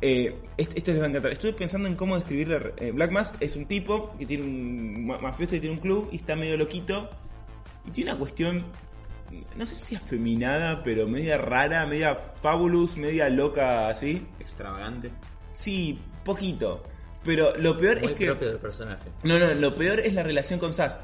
Eh, 0.01 0.35
est- 0.57 0.77
esto 0.77 0.91
les 0.91 1.01
va 1.01 1.05
a 1.05 1.09
encantar. 1.09 1.31
Estuve 1.31 1.53
pensando 1.53 1.87
en 1.87 1.95
cómo 1.95 2.15
describirle. 2.15 2.73
eh, 2.77 2.91
Black 2.91 3.11
Mask 3.11 3.35
es 3.39 3.55
un 3.55 3.65
tipo 3.65 4.13
que 4.17 4.25
tiene 4.25 4.43
un 4.43 5.07
ma- 5.07 5.17
mafioso 5.17 5.55
y 5.55 5.59
tiene 5.59 5.75
un 5.75 5.81
club 5.81 6.09
y 6.11 6.17
está 6.17 6.35
medio 6.35 6.57
loquito. 6.57 7.09
Y 7.85 7.91
tiene 7.91 8.11
una 8.11 8.19
cuestión, 8.19 8.65
no 9.55 9.65
sé 9.65 9.75
si 9.75 9.95
afeminada, 9.95 10.83
pero 10.83 11.07
media 11.07 11.37
rara, 11.37 11.85
media 11.87 12.15
fabulous, 12.41 12.95
media 12.97 13.27
loca 13.29 13.89
así. 13.89 14.25
Extravagante. 14.39 15.09
Sí, 15.51 15.99
poquito. 16.23 16.83
Pero 17.23 17.57
lo 17.57 17.75
peor 17.77 17.99
Muy 18.01 18.09
es 18.11 18.13
que... 18.13 18.25
propio 18.27 18.49
del 18.49 18.59
personaje. 18.59 19.09
No, 19.23 19.39
no, 19.39 19.53
lo 19.53 19.73
peor 19.73 19.99
es 19.99 20.13
la 20.13 20.23
relación 20.23 20.59
con 20.59 20.73
Sass. 20.73 20.99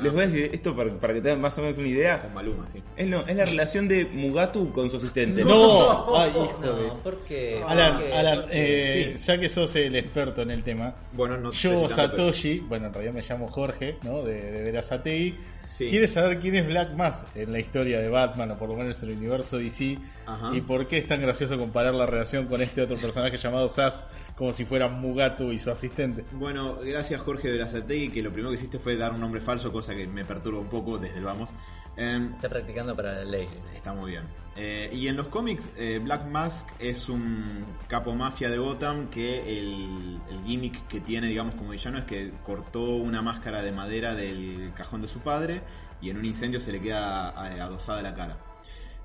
Les 0.00 0.12
voy 0.12 0.22
a 0.22 0.26
decir 0.26 0.50
esto 0.52 0.74
para, 0.74 0.90
para 0.94 1.14
que 1.14 1.20
tengan 1.20 1.40
más 1.40 1.56
o 1.58 1.62
menos 1.62 1.76
una 1.78 1.88
idea. 1.88 2.22
Con 2.22 2.34
Maluma, 2.34 2.66
sí. 2.72 2.82
Es, 2.96 3.06
no, 3.08 3.20
es 3.26 3.36
la 3.36 3.44
relación 3.44 3.88
de 3.88 4.06
Mugatu 4.06 4.72
con 4.72 4.90
su 4.90 4.96
asistente. 4.96 5.44
¡No! 5.44 6.16
¡Ay, 6.18 6.30
hijo 6.30 6.58
de... 6.62 6.86
No, 6.88 6.96
¿por 7.02 7.18
qué? 7.24 7.62
Alan, 7.66 7.98
¿Por 7.98 8.06
qué? 8.06 8.12
Alan 8.14 8.40
¿Por 8.42 8.50
qué? 8.50 9.12
eh, 9.12 9.16
ya 9.18 9.38
que 9.38 9.48
sos 9.48 9.76
el 9.76 9.94
experto 9.96 10.42
en 10.42 10.50
el 10.50 10.62
tema, 10.62 10.94
Bueno, 11.12 11.36
no 11.36 11.52
sé 11.52 11.58
yo, 11.68 11.88
si 11.88 11.94
tanto, 11.94 12.16
pero- 12.16 12.26
Satoshi, 12.26 12.58
bueno, 12.60 12.86
en 12.86 12.92
realidad 12.94 13.12
me 13.14 13.22
llamo 13.22 13.48
Jorge, 13.48 13.96
¿no? 14.02 14.22
De, 14.22 14.40
de 14.50 14.62
Verazategui. 14.62 15.34
Sí. 15.72 15.88
¿Quieres 15.88 16.12
saber 16.12 16.38
quién 16.38 16.54
es 16.54 16.66
Black 16.66 16.94
Mask 16.94 17.26
en 17.34 17.50
la 17.50 17.58
historia 17.58 17.98
de 17.98 18.10
Batman, 18.10 18.50
o 18.50 18.58
por 18.58 18.68
lo 18.68 18.76
menos 18.76 19.02
en 19.02 19.10
el 19.10 19.16
universo 19.16 19.56
DC? 19.56 19.98
Ajá. 20.26 20.54
¿Y 20.54 20.60
por 20.60 20.86
qué 20.86 20.98
es 20.98 21.08
tan 21.08 21.22
gracioso 21.22 21.56
comparar 21.58 21.94
la 21.94 22.04
relación 22.04 22.46
con 22.46 22.60
este 22.60 22.82
otro 22.82 22.98
personaje 22.98 23.38
llamado 23.38 23.70
Sass 23.70 24.04
como 24.36 24.52
si 24.52 24.66
fuera 24.66 24.88
Mugatu 24.88 25.50
y 25.50 25.56
su 25.56 25.70
asistente? 25.70 26.24
Bueno, 26.32 26.76
gracias 26.76 27.22
Jorge 27.22 27.50
de 27.50 27.58
la 27.58 27.68
que 27.86 28.22
lo 28.22 28.30
primero 28.30 28.50
que 28.50 28.56
hiciste 28.56 28.78
fue 28.78 28.96
dar 28.96 29.12
un 29.12 29.20
nombre 29.20 29.40
falso, 29.40 29.72
cosa 29.72 29.94
que 29.94 30.06
me 30.06 30.26
perturba 30.26 30.60
un 30.60 30.68
poco 30.68 30.98
desde 30.98 31.18
el 31.18 31.24
vamos. 31.24 31.48
Em, 31.96 32.32
Está 32.34 32.48
practicando 32.48 32.96
para 32.96 33.12
la 33.16 33.24
ley. 33.24 33.48
Está 33.74 33.92
muy 33.92 34.12
bien. 34.12 34.24
Eh, 34.56 34.90
y 34.92 35.08
en 35.08 35.16
los 35.16 35.28
cómics, 35.28 35.70
eh, 35.76 35.98
Black 36.02 36.26
Mask 36.26 36.66
es 36.78 37.08
un 37.08 37.64
capo 37.88 38.14
mafia 38.14 38.50
de 38.50 38.58
Gotham 38.58 39.08
que 39.08 39.58
el, 39.58 40.20
el 40.30 40.44
gimmick 40.44 40.86
que 40.88 41.00
tiene, 41.00 41.28
digamos, 41.28 41.54
como 41.54 41.70
villano 41.70 41.98
es 41.98 42.04
que 42.04 42.32
cortó 42.44 42.82
una 42.96 43.22
máscara 43.22 43.62
de 43.62 43.72
madera 43.72 44.14
del 44.14 44.72
cajón 44.76 45.00
de 45.00 45.08
su 45.08 45.20
padre 45.20 45.62
y 46.02 46.10
en 46.10 46.18
un 46.18 46.24
incendio 46.24 46.60
se 46.60 46.72
le 46.72 46.80
queda 46.80 47.28
adosada 47.64 48.02
la 48.02 48.14
cara. 48.14 48.36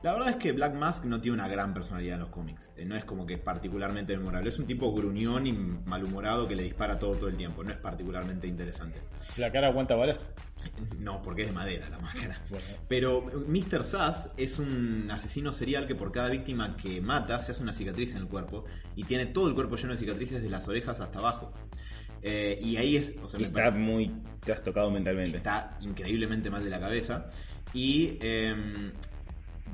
La 0.07 0.13
verdad 0.13 0.29
es 0.29 0.35
que 0.37 0.53
Black 0.53 0.73
Mask 0.73 1.03
no 1.03 1.19
tiene 1.19 1.35
una 1.35 1.49
gran 1.49 1.73
personalidad 1.73 2.13
en 2.13 2.21
los 2.21 2.29
cómics. 2.29 2.69
Eh, 2.77 2.85
no 2.85 2.95
es 2.95 3.03
como 3.03 3.25
que 3.25 3.33
es 3.33 3.39
particularmente 3.41 4.15
memorable. 4.15 4.47
Es 4.47 4.57
un 4.57 4.65
tipo 4.65 4.93
gruñón 4.93 5.45
y 5.47 5.51
malhumorado 5.51 6.47
que 6.47 6.55
le 6.55 6.63
dispara 6.63 6.97
todo 6.97 7.15
todo 7.15 7.27
el 7.27 7.35
tiempo. 7.35 7.61
No 7.61 7.71
es 7.71 7.77
particularmente 7.77 8.47
interesante. 8.47 9.01
¿La 9.35 9.51
cara 9.51 9.67
aguanta 9.67 9.95
balas? 9.95 10.31
No, 10.97 11.21
porque 11.21 11.41
es 11.41 11.49
de 11.49 11.53
madera 11.53 11.89
la 11.89 11.99
máscara. 11.99 12.39
Bueno. 12.49 12.65
Pero 12.87 13.21
Mr. 13.49 13.83
Sass 13.83 14.31
es 14.37 14.59
un 14.59 15.09
asesino 15.11 15.51
serial 15.51 15.87
que 15.87 15.95
por 15.95 16.13
cada 16.13 16.29
víctima 16.29 16.77
que 16.77 17.01
mata 17.01 17.41
se 17.41 17.51
hace 17.51 17.61
una 17.61 17.73
cicatriz 17.73 18.11
en 18.11 18.19
el 18.19 18.27
cuerpo 18.27 18.63
y 18.95 19.03
tiene 19.03 19.25
todo 19.25 19.49
el 19.49 19.55
cuerpo 19.55 19.75
lleno 19.75 19.91
de 19.91 19.97
cicatrices 19.97 20.37
desde 20.37 20.49
las 20.49 20.65
orejas 20.69 21.01
hasta 21.01 21.19
abajo. 21.19 21.51
Eh, 22.21 22.57
y 22.63 22.77
ahí 22.77 22.95
es, 22.95 23.13
o 23.21 23.27
sea, 23.27 23.41
Y 23.41 23.43
está 23.43 23.55
parece- 23.63 23.77
muy 23.77 24.09
trastocado 24.39 24.89
mentalmente. 24.89 25.35
está 25.35 25.77
increíblemente 25.81 26.49
mal 26.49 26.63
de 26.63 26.69
la 26.69 26.79
cabeza. 26.79 27.25
Y 27.73 28.17
em, 28.21 28.93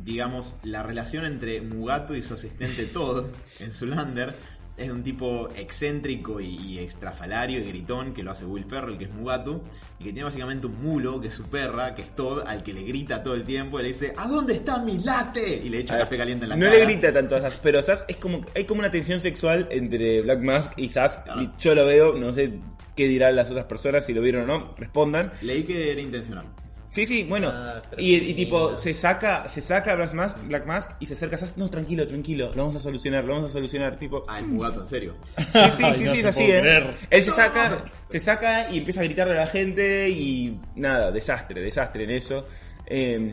digamos, 0.04 0.56
la 0.64 0.84
relación 0.84 1.26
entre 1.26 1.62
Mugato 1.62 2.16
y 2.16 2.22
su 2.22 2.34
asistente 2.36 2.86
Todd 2.86 3.26
en 3.60 3.72
Zulander 3.72 4.34
es 4.76 4.88
de 4.88 4.94
un 4.94 5.04
tipo 5.04 5.50
excéntrico 5.56 6.42
y, 6.42 6.56
y 6.56 6.80
extrafalario 6.80 7.60
y 7.60 7.64
gritón 7.64 8.14
que 8.14 8.24
lo 8.24 8.32
hace 8.32 8.44
Will 8.44 8.66
Ferrell, 8.66 8.98
que 8.98 9.06
es 9.06 9.12
Mugato, 9.12 9.64
y 10.00 10.06
que 10.06 10.12
tiene 10.12 10.24
básicamente 10.24 10.66
un 10.66 10.82
mulo, 10.82 11.22
que 11.22 11.28
es 11.28 11.34
su 11.34 11.44
perra, 11.44 11.94
que 11.94 12.02
es 12.02 12.16
Todd, 12.16 12.44
al 12.48 12.64
que 12.64 12.74
le 12.74 12.82
grita 12.84 13.22
todo 13.24 13.36
el 13.36 13.44
tiempo 13.44 13.80
y 13.80 13.84
le 13.84 13.90
dice, 13.90 14.14
¿a 14.18 14.28
dónde 14.28 14.56
está 14.56 14.80
mi 14.80 14.98
latte? 14.98 15.62
Y 15.64 15.70
le 15.70 15.80
echa 15.80 15.94
ver, 15.94 16.04
café 16.06 16.18
caliente 16.18 16.46
en 16.46 16.50
la 16.50 16.56
no 16.56 16.66
cara. 16.66 16.78
le 16.78 16.86
grita 16.86 17.14
tanto 17.14 17.36
a 17.36 17.42
Sass, 17.42 17.60
pero 17.62 17.82
Sass 17.82 18.06
es 18.08 18.18
como 18.18 18.42
hay 18.56 18.66
como 18.66 18.80
una 18.80 18.90
tensión 18.90 19.22
sexual 19.22 19.68
entre 19.70 20.22
Black 20.22 20.40
Mask 20.40 20.74
y 20.78 20.90
Sass. 20.90 21.20
Claro. 21.20 21.42
Y 21.42 21.50
yo 21.60 21.76
lo 21.76 21.86
veo, 21.86 22.18
no 22.18 22.34
sé 22.34 22.60
qué 22.96 23.08
dirán 23.08 23.36
las 23.36 23.52
otras 23.52 23.66
personas, 23.66 24.06
si 24.06 24.14
lo 24.14 24.22
vieron 24.22 24.50
o 24.50 24.58
no, 24.58 24.76
respondan. 24.76 25.34
Leí 25.42 25.64
que 25.64 25.92
era 25.92 26.02
intencional. 26.02 26.46
Sí, 26.94 27.08
sí, 27.08 27.24
bueno. 27.24 27.50
Ah, 27.52 27.82
y, 27.98 28.36
tipo, 28.36 28.76
se 28.76 28.94
saca, 28.94 29.50
se 29.50 29.62
saca 29.62 29.96
Black 29.96 30.14
Mask, 30.14 30.38
Black 30.46 30.68
Mask 30.68 30.92
y 31.00 31.08
se 31.08 31.14
acerca 31.14 31.38
a 31.38 31.40
Sass. 31.40 31.58
No, 31.58 31.68
tranquilo, 31.68 32.06
tranquilo, 32.06 32.52
lo 32.54 32.58
vamos 32.66 32.76
a 32.76 32.80
solucionar, 32.80 33.24
lo 33.26 33.34
vamos 33.34 33.50
a 33.50 33.54
solucionar. 33.54 33.98
Tipo, 33.98 34.24
Ah, 34.28 34.40
Mugato, 34.42 34.82
en 34.82 34.88
serio. 34.88 35.16
Sí, 35.38 35.44
sí, 35.76 35.84
Ay, 35.84 35.94
sí, 35.96 36.04
no 36.04 36.12
sí, 36.14 36.20
es 36.20 36.26
así, 36.26 36.44
¿eh? 36.44 36.60
creer. 36.62 36.86
Él 37.10 37.24
se 37.24 37.32
saca, 37.32 37.84
se 38.12 38.20
saca 38.20 38.70
y 38.70 38.78
empieza 38.78 39.02
a 39.02 39.06
gritarle 39.06 39.34
a 39.34 39.38
la 39.38 39.48
gente 39.48 40.08
y 40.12 40.56
nada, 40.76 41.12
desastre, 41.12 41.62
desastre 41.62 42.04
en 42.04 42.12
eso. 42.12 42.46
Eh, 42.86 43.32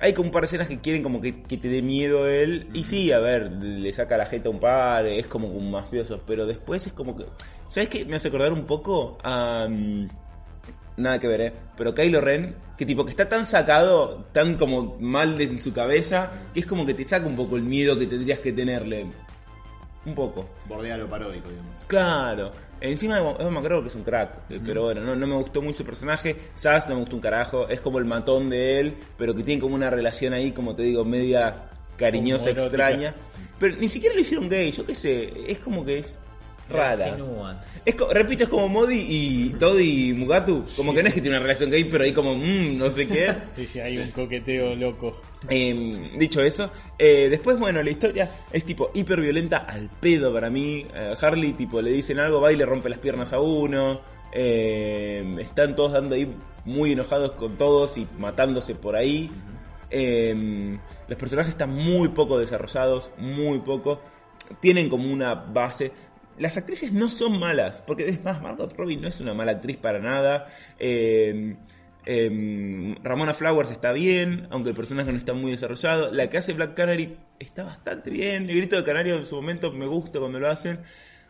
hay 0.00 0.12
como 0.12 0.26
un 0.26 0.32
par 0.32 0.42
de 0.42 0.46
escenas 0.46 0.66
que 0.66 0.80
quieren 0.80 1.04
como 1.04 1.20
que, 1.20 1.40
que 1.44 1.56
te 1.56 1.68
dé 1.68 1.82
miedo 1.82 2.26
él. 2.28 2.66
Y 2.74 2.82
sí, 2.82 3.12
a 3.12 3.20
ver, 3.20 3.52
le 3.52 3.92
saca 3.92 4.16
la 4.16 4.26
jeta 4.26 4.48
a 4.48 4.50
un 4.50 4.58
par, 4.58 5.06
es 5.06 5.28
como 5.28 5.46
un 5.46 5.70
mafioso. 5.70 6.20
Pero 6.26 6.46
después 6.46 6.84
es 6.84 6.92
como 6.92 7.14
que... 7.16 7.26
¿Sabes 7.68 7.88
qué? 7.90 8.04
Me 8.04 8.16
hace 8.16 8.26
acordar 8.26 8.52
un 8.52 8.66
poco 8.66 9.18
a... 9.22 9.68
mm, 9.70 10.08
Nada 10.96 11.18
que 11.18 11.26
ver, 11.26 11.40
¿eh? 11.40 11.52
Pero 11.76 11.92
Kylo 11.94 12.20
Ren, 12.20 12.54
que 12.78 12.86
tipo 12.86 13.04
que 13.04 13.10
está 13.10 13.28
tan 13.28 13.46
sacado, 13.46 14.26
tan 14.32 14.54
como 14.56 14.96
mal 15.00 15.36
de 15.36 15.58
su 15.58 15.72
cabeza, 15.72 16.30
que 16.52 16.60
es 16.60 16.66
como 16.66 16.86
que 16.86 16.94
te 16.94 17.04
saca 17.04 17.26
un 17.26 17.34
poco 17.34 17.56
el 17.56 17.62
miedo 17.62 17.98
que 17.98 18.06
tendrías 18.06 18.38
que 18.38 18.52
tenerle. 18.52 19.06
Un 20.06 20.14
poco. 20.14 20.46
Bordea 20.68 20.96
lo 20.96 21.08
paródico, 21.08 21.48
digamos. 21.48 21.72
Claro. 21.86 22.50
Encima 22.80 23.18
Evan 23.18 23.54
McGregor 23.54 23.82
que 23.82 23.88
es 23.88 23.94
un 23.94 24.04
crack. 24.04 24.50
eh, 24.50 24.60
Pero 24.64 24.82
bueno, 24.82 25.00
no, 25.00 25.16
no 25.16 25.26
me 25.26 25.34
gustó 25.36 25.62
mucho 25.62 25.78
el 25.82 25.86
personaje. 25.86 26.36
Sass 26.54 26.86
no 26.88 26.94
me 26.94 27.00
gustó 27.00 27.16
un 27.16 27.22
carajo. 27.22 27.68
Es 27.68 27.80
como 27.80 27.98
el 27.98 28.04
matón 28.04 28.50
de 28.50 28.80
él. 28.80 28.96
Pero 29.16 29.34
que 29.34 29.42
tiene 29.42 29.60
como 29.62 29.74
una 29.74 29.88
relación 29.88 30.34
ahí, 30.34 30.52
como 30.52 30.74
te 30.76 30.82
digo, 30.82 31.04
media 31.06 31.70
cariñosa, 31.96 32.50
extraña. 32.50 33.14
Pero 33.58 33.76
ni 33.76 33.88
siquiera 33.88 34.14
lo 34.14 34.20
hicieron 34.20 34.48
gay. 34.50 34.70
Yo 34.72 34.84
qué 34.84 34.94
sé. 34.94 35.32
Es 35.50 35.58
como 35.60 35.84
que 35.86 36.00
es 36.00 36.14
rara. 36.68 37.16
Es 37.84 37.96
repito, 38.10 38.44
es 38.44 38.48
como 38.48 38.68
Modi 38.68 39.04
y 39.08 39.48
Todd 39.58 39.78
y 39.78 40.12
Mugatu. 40.12 40.64
Como 40.76 40.94
que 40.94 41.02
no 41.02 41.08
es 41.08 41.14
que 41.14 41.20
tiene 41.20 41.36
una 41.36 41.42
relación 41.42 41.70
gay, 41.70 41.84
pero 41.84 42.04
ahí 42.04 42.12
como, 42.12 42.34
mmm, 42.34 42.76
no 42.76 42.90
sé 42.90 43.06
qué. 43.06 43.32
Sí, 43.54 43.66
sí, 43.66 43.80
hay 43.80 43.98
un 43.98 44.10
coqueteo 44.10 44.74
loco. 44.74 45.20
Eh, 45.48 46.10
dicho 46.18 46.42
eso, 46.42 46.70
eh, 46.98 47.28
después, 47.28 47.58
bueno, 47.58 47.82
la 47.82 47.90
historia 47.90 48.30
es 48.50 48.64
tipo 48.64 48.90
hiper 48.94 49.20
violenta 49.20 49.58
al 49.58 49.90
pedo 50.00 50.32
para 50.32 50.50
mí. 50.50 50.86
Eh, 50.94 51.14
Harley, 51.20 51.52
tipo, 51.52 51.80
le 51.80 51.90
dicen 51.90 52.18
algo, 52.18 52.40
va 52.40 52.52
y 52.52 52.56
le 52.56 52.66
rompe 52.66 52.88
las 52.88 52.98
piernas 52.98 53.32
a 53.32 53.40
uno. 53.40 54.00
Eh, 54.32 55.36
están 55.38 55.76
todos 55.76 55.92
dando 55.92 56.16
ahí 56.16 56.28
muy 56.64 56.92
enojados 56.92 57.32
con 57.32 57.56
todos 57.56 57.96
y 57.98 58.08
matándose 58.18 58.74
por 58.74 58.96
ahí. 58.96 59.30
Eh, 59.90 60.76
los 61.06 61.18
personajes 61.18 61.50
están 61.50 61.70
muy 61.70 62.08
poco 62.08 62.38
desarrollados, 62.38 63.10
muy 63.18 63.60
poco. 63.60 64.00
Tienen 64.60 64.88
como 64.88 65.12
una 65.12 65.34
base. 65.34 65.92
Las 66.38 66.56
actrices 66.56 66.92
no 66.92 67.10
son 67.10 67.38
malas, 67.38 67.82
porque 67.86 68.08
es 68.08 68.22
más, 68.24 68.42
Margot 68.42 68.76
Robbie 68.76 68.96
no 68.96 69.08
es 69.08 69.20
una 69.20 69.34
mala 69.34 69.52
actriz 69.52 69.76
para 69.76 70.00
nada. 70.00 70.48
Eh, 70.78 71.56
eh, 72.06 72.94
Ramona 73.02 73.34
Flowers 73.34 73.70
está 73.70 73.92
bien, 73.92 74.48
aunque 74.50 74.70
el 74.70 74.76
personaje 74.76 75.10
no 75.10 75.18
está 75.18 75.32
muy 75.32 75.52
desarrollado. 75.52 76.12
La 76.12 76.28
que 76.28 76.38
hace 76.38 76.52
Black 76.52 76.74
Canary 76.74 77.16
está 77.38 77.64
bastante 77.64 78.10
bien. 78.10 78.48
El 78.50 78.56
grito 78.56 78.76
de 78.76 78.84
Canario 78.84 79.16
en 79.16 79.26
su 79.26 79.36
momento 79.36 79.72
me 79.72 79.86
gusta 79.86 80.18
cuando 80.18 80.38
lo 80.38 80.50
hacen. 80.50 80.80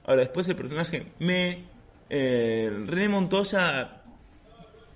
Ahora, 0.04 0.22
después 0.22 0.48
el 0.48 0.56
personaje 0.56 1.06
me. 1.18 1.64
Eh, 2.10 2.70
René 2.86 3.08
Montoya 3.08 4.03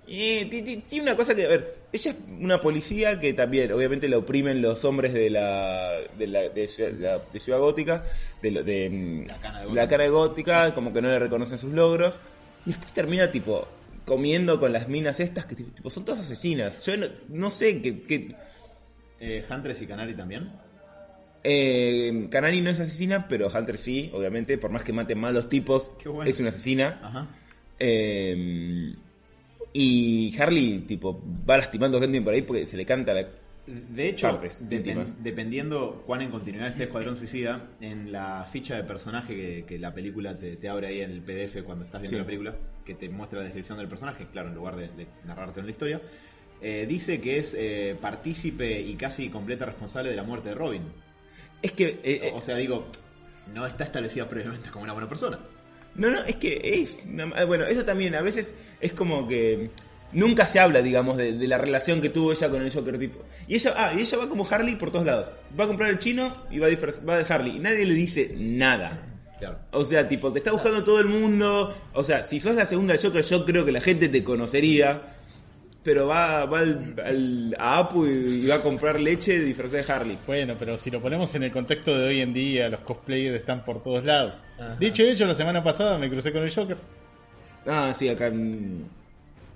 tiene 0.08 1.02
una 1.02 1.16
cosa 1.16 1.34
que, 1.34 1.44
a 1.44 1.48
ver, 1.48 1.74
ella 1.92 2.10
es 2.12 2.16
una 2.40 2.60
policía 2.60 3.20
que 3.20 3.32
también, 3.34 3.70
obviamente, 3.72 4.08
la 4.08 4.18
oprimen 4.18 4.62
los 4.62 4.84
hombres 4.84 5.12
de 5.12 5.28
la 5.30 5.92
de, 6.18 6.26
la, 6.26 6.40
de, 6.48 6.66
Ciudad, 6.66 6.92
la- 6.98 7.18
de 7.32 7.40
Ciudad 7.40 7.58
Gótica, 7.58 8.04
de, 8.42 8.50
lo- 8.50 8.64
de, 8.64 8.88
mm, 8.90 9.26
La 9.28 9.36
cana 9.38 9.60
de 9.64 9.74
la 9.74 9.88
cara 9.88 10.04
de 10.04 10.10
Gótica, 10.10 10.74
como 10.74 10.92
que 10.92 11.02
no 11.02 11.08
le 11.08 11.18
reconocen 11.18 11.58
sus 11.58 11.72
logros, 11.72 12.20
y 12.64 12.70
después 12.70 12.92
termina, 12.92 13.30
tipo, 13.30 13.68
comiendo 14.06 14.58
con 14.58 14.72
las 14.72 14.88
minas 14.88 15.20
estas 15.20 15.44
que, 15.44 15.54
tipo, 15.54 15.90
son 15.90 16.04
todas 16.04 16.20
asesinas. 16.20 16.84
Yo 16.86 16.96
no, 16.96 17.06
no 17.28 17.50
sé 17.50 17.80
qué. 17.82 18.00
qué- 18.02 18.34
Eh, 19.20 19.44
Huntress 19.50 19.82
y 19.82 19.86
Canary 19.86 20.14
también. 20.14 20.50
eh, 21.44 22.28
Canary 22.30 22.60
no 22.60 22.70
es 22.70 22.80
asesina, 22.80 23.26
pero 23.28 23.48
Hunter 23.48 23.78
sí, 23.78 24.10
obviamente, 24.14 24.58
por 24.58 24.70
más 24.70 24.82
que 24.84 24.92
mate 24.92 25.14
malos 25.14 25.48
tipos, 25.48 25.90
bueno. 26.04 26.24
es 26.30 26.38
una 26.40 26.48
asesina. 26.50 26.98
Ajá. 27.02 27.26
Eh, 27.78 28.94
y 29.72 30.34
Harley, 30.38 30.80
tipo, 30.80 31.22
va 31.48 31.56
lastimando 31.58 32.00
gente 32.00 32.20
por 32.22 32.34
ahí 32.34 32.42
porque 32.42 32.66
se 32.66 32.76
le 32.76 32.84
canta 32.84 33.12
la. 33.14 33.26
De 33.66 34.08
hecho, 34.08 34.28
Partes 34.30 34.64
dependiendo 35.22 36.02
cuán 36.06 36.22
en 36.22 36.30
continuidad 36.30 36.68
esté 36.68 36.84
Escuadrón 36.84 37.16
Suicida, 37.18 37.68
en 37.82 38.10
la 38.10 38.46
ficha 38.50 38.76
de 38.76 38.84
personaje 38.84 39.34
que, 39.36 39.64
que 39.66 39.78
la 39.78 39.92
película 39.92 40.38
te, 40.38 40.56
te 40.56 40.68
abre 40.70 40.86
ahí 40.86 41.00
en 41.02 41.10
el 41.10 41.20
PDF 41.20 41.62
cuando 41.64 41.84
estás 41.84 42.00
viendo 42.00 42.16
Sí. 42.16 42.20
la 42.20 42.24
película, 42.26 42.54
que 42.84 42.94
te 42.94 43.10
muestra 43.10 43.40
la 43.40 43.44
descripción 43.44 43.76
del 43.76 43.88
personaje, 43.88 44.26
claro, 44.32 44.48
en 44.48 44.54
lugar 44.54 44.74
de, 44.76 44.88
de 44.88 45.06
narrarte 45.26 45.60
en 45.60 45.66
la 45.66 45.70
historia, 45.70 46.00
eh, 46.62 46.86
dice 46.88 47.20
que 47.20 47.36
es 47.38 47.54
eh, 47.58 47.94
partícipe 48.00 48.80
y 48.80 48.94
casi 48.94 49.28
completa 49.28 49.66
responsable 49.66 50.08
de 50.10 50.16
la 50.16 50.22
muerte 50.22 50.48
de 50.48 50.54
Robin. 50.54 50.82
Es 51.60 51.72
que. 51.72 51.88
eh, 51.88 51.98
eh, 52.04 52.32
O 52.34 52.40
sea, 52.40 52.56
digo, 52.56 52.86
no 53.54 53.66
está 53.66 53.84
establecida 53.84 54.26
previamente 54.26 54.70
como 54.70 54.84
una 54.84 54.94
buena 54.94 55.10
persona. 55.10 55.38
No, 55.98 56.10
no, 56.10 56.24
es 56.24 56.36
que 56.36 56.80
es. 56.82 56.96
eh, 56.96 57.44
Bueno, 57.44 57.66
eso 57.66 57.84
también, 57.84 58.14
a 58.14 58.22
veces 58.22 58.54
es 58.80 58.92
como 58.92 59.26
que. 59.28 59.70
Nunca 60.10 60.46
se 60.46 60.58
habla, 60.58 60.80
digamos, 60.80 61.18
de, 61.18 61.32
de 61.32 61.46
la 61.46 61.58
relación 61.58 62.00
que 62.00 62.08
tuvo 62.08 62.32
ella 62.32 62.48
con 62.48 62.62
el 62.62 62.72
Joker 62.72 62.98
tipo. 62.98 63.22
Y 63.46 63.56
ella, 63.56 63.74
ah, 63.76 63.92
y 63.94 64.00
ella 64.00 64.16
va 64.16 64.26
como 64.26 64.48
Harley 64.48 64.76
por 64.76 64.90
todos 64.90 65.04
lados. 65.04 65.30
Va 65.58 65.64
a 65.64 65.66
comprar 65.66 65.90
el 65.90 65.98
chino 65.98 66.34
y 66.50 66.58
va 66.58 66.68
a, 66.68 66.70
va 67.06 67.18
de 67.18 67.26
Harley. 67.30 67.56
Y 67.56 67.58
nadie 67.58 67.84
le 67.84 67.92
dice 67.92 68.34
nada. 68.38 69.04
Claro. 69.38 69.58
O 69.70 69.84
sea, 69.84 70.08
tipo, 70.08 70.32
te 70.32 70.38
está 70.38 70.50
buscando 70.50 70.82
todo 70.82 70.98
el 70.98 71.06
mundo. 71.06 71.76
O 71.92 72.02
sea, 72.04 72.24
si 72.24 72.40
sos 72.40 72.54
la 72.54 72.64
segunda 72.64 72.94
del 72.94 73.02
Joker, 73.02 73.22
yo 73.22 73.44
creo 73.44 73.66
que 73.66 73.72
la 73.72 73.82
gente 73.82 74.08
te 74.08 74.24
conocería. 74.24 75.17
Pero 75.84 76.06
va, 76.08 76.44
va 76.44 76.58
al, 76.60 76.94
al- 77.04 77.56
a 77.58 77.78
Apu 77.78 78.04
y, 78.06 78.42
y 78.44 78.46
va 78.46 78.56
a 78.56 78.62
comprar 78.62 79.00
leche 79.00 79.38
disfrazada 79.38 79.82
de 79.82 79.92
Harley. 79.92 80.18
Bueno, 80.26 80.54
pero 80.58 80.76
si 80.76 80.90
lo 80.90 81.00
ponemos 81.00 81.34
en 81.34 81.44
el 81.44 81.52
contexto 81.52 81.96
de 81.96 82.08
hoy 82.08 82.20
en 82.20 82.34
día, 82.34 82.68
los 82.68 82.80
cosplayers 82.80 83.36
están 83.36 83.64
por 83.64 83.82
todos 83.82 84.04
lados. 84.04 84.40
Ajá. 84.58 84.76
Dicho 84.78 85.02
y 85.02 85.08
hecho, 85.08 85.24
la 85.24 85.34
semana 85.34 85.62
pasada 85.62 85.96
me 85.96 86.10
crucé 86.10 86.32
con 86.32 86.42
el 86.42 86.52
Joker. 86.54 86.76
Ah, 87.66 87.92
sí, 87.94 88.08
acá. 88.08 88.26
en- 88.26 88.84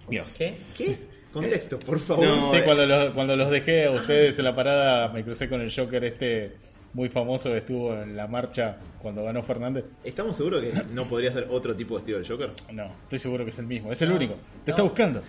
Dios. 0.08 0.34
¿Qué? 0.38 0.54
¿Qué? 0.76 0.96
Contexto, 1.32 1.78
por 1.78 1.98
favor. 1.98 2.26
No, 2.26 2.50
sí, 2.52 2.58
eh. 2.58 2.62
cuando 2.64 2.84
los, 2.86 3.10
cuando 3.14 3.36
los 3.36 3.50
dejé 3.50 3.86
a 3.86 3.90
ustedes 3.92 4.38
en 4.38 4.44
la 4.44 4.54
parada, 4.54 5.08
me 5.08 5.24
crucé 5.24 5.48
con 5.48 5.60
el 5.60 5.72
Joker 5.74 6.04
este 6.04 6.52
muy 6.94 7.08
famoso 7.08 7.50
que 7.50 7.58
estuvo 7.58 7.94
en 7.94 8.14
la 8.16 8.26
marcha 8.26 8.76
cuando 9.00 9.24
ganó 9.24 9.42
Fernández. 9.42 9.84
¿Estamos 10.04 10.36
seguros 10.36 10.60
que 10.60 10.72
no 10.92 11.04
podría 11.06 11.32
ser 11.32 11.46
otro 11.50 11.74
tipo 11.74 11.94
de 11.94 12.00
vestido 12.00 12.18
del 12.18 12.28
Joker? 12.28 12.50
No, 12.74 12.92
estoy 13.04 13.18
seguro 13.18 13.44
que 13.44 13.50
es 13.50 13.58
el 13.58 13.66
mismo, 13.66 13.90
es 13.90 14.02
el 14.02 14.10
No, 14.10 14.16
único. 14.16 14.34
Te 14.64 14.72
está 14.72 14.82
buscando. 14.82 15.22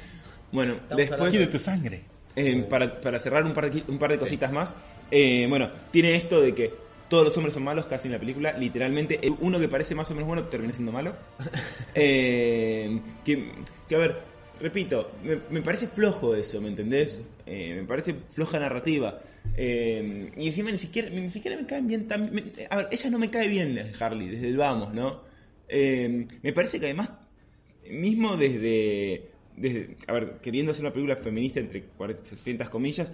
Bueno, 0.53 0.75
Estamos 0.75 0.97
después. 0.97 1.29
Quiere 1.31 1.47
tu 1.47 1.59
sangre. 1.59 2.03
Eh, 2.35 2.65
para, 2.69 3.01
para 3.01 3.19
cerrar 3.19 3.43
un 3.43 3.53
par 3.53 3.69
de, 3.69 3.83
un 3.87 3.99
par 3.99 4.11
de 4.11 4.17
cositas 4.17 4.51
más, 4.51 4.73
eh, 5.11 5.45
bueno, 5.49 5.69
tiene 5.91 6.15
esto 6.15 6.39
de 6.41 6.55
que 6.55 6.73
todos 7.09 7.25
los 7.25 7.35
hombres 7.37 7.53
son 7.53 7.63
malos 7.63 7.85
casi 7.85 8.07
en 8.07 8.13
la 8.13 8.19
película, 8.19 8.57
literalmente, 8.57 9.19
uno 9.41 9.59
que 9.59 9.67
parece 9.67 9.93
más 9.93 10.09
o 10.09 10.13
menos 10.15 10.27
bueno 10.27 10.43
termina 10.45 10.71
siendo 10.73 10.91
malo. 10.91 11.15
Eh, 11.95 12.99
que, 13.23 13.51
que, 13.87 13.95
a 13.95 13.99
ver, 13.99 14.17
repito, 14.59 15.11
me, 15.23 15.37
me 15.51 15.61
parece 15.61 15.87
flojo 15.87 16.35
eso, 16.35 16.59
¿me 16.59 16.69
entendés? 16.69 17.21
Eh, 17.45 17.75
me 17.79 17.83
parece 17.83 18.15
floja 18.31 18.57
narrativa. 18.59 19.19
Eh, 19.55 20.31
y 20.35 20.47
encima 20.47 20.71
ni 20.71 20.79
siquiera, 20.79 21.09
ni 21.11 21.29
siquiera 21.29 21.55
me 21.57 21.67
caen 21.67 21.87
bien 21.87 22.07
tan... 22.07 22.33
me- 22.33 22.43
a 22.69 22.77
ver, 22.77 22.87
ella 22.91 23.09
no 23.11 23.19
me 23.19 23.29
cae 23.29 23.47
bien 23.47 23.75
desde 23.75 24.03
Harley, 24.03 24.27
desde 24.29 24.47
el 24.47 24.57
vamos, 24.57 24.91
¿no? 24.93 25.21
Eh, 25.69 26.25
me 26.41 26.51
parece 26.53 26.79
que 26.79 26.87
además, 26.87 27.11
mismo 27.91 28.35
desde, 28.37 29.29
desde... 29.57 29.97
A 30.07 30.13
ver, 30.13 30.39
queriendo 30.41 30.71
hacer 30.71 30.83
una 30.83 30.93
película 30.93 31.15
feminista 31.15 31.59
entre 31.59 31.83
400 31.83 32.69
comillas, 32.69 33.11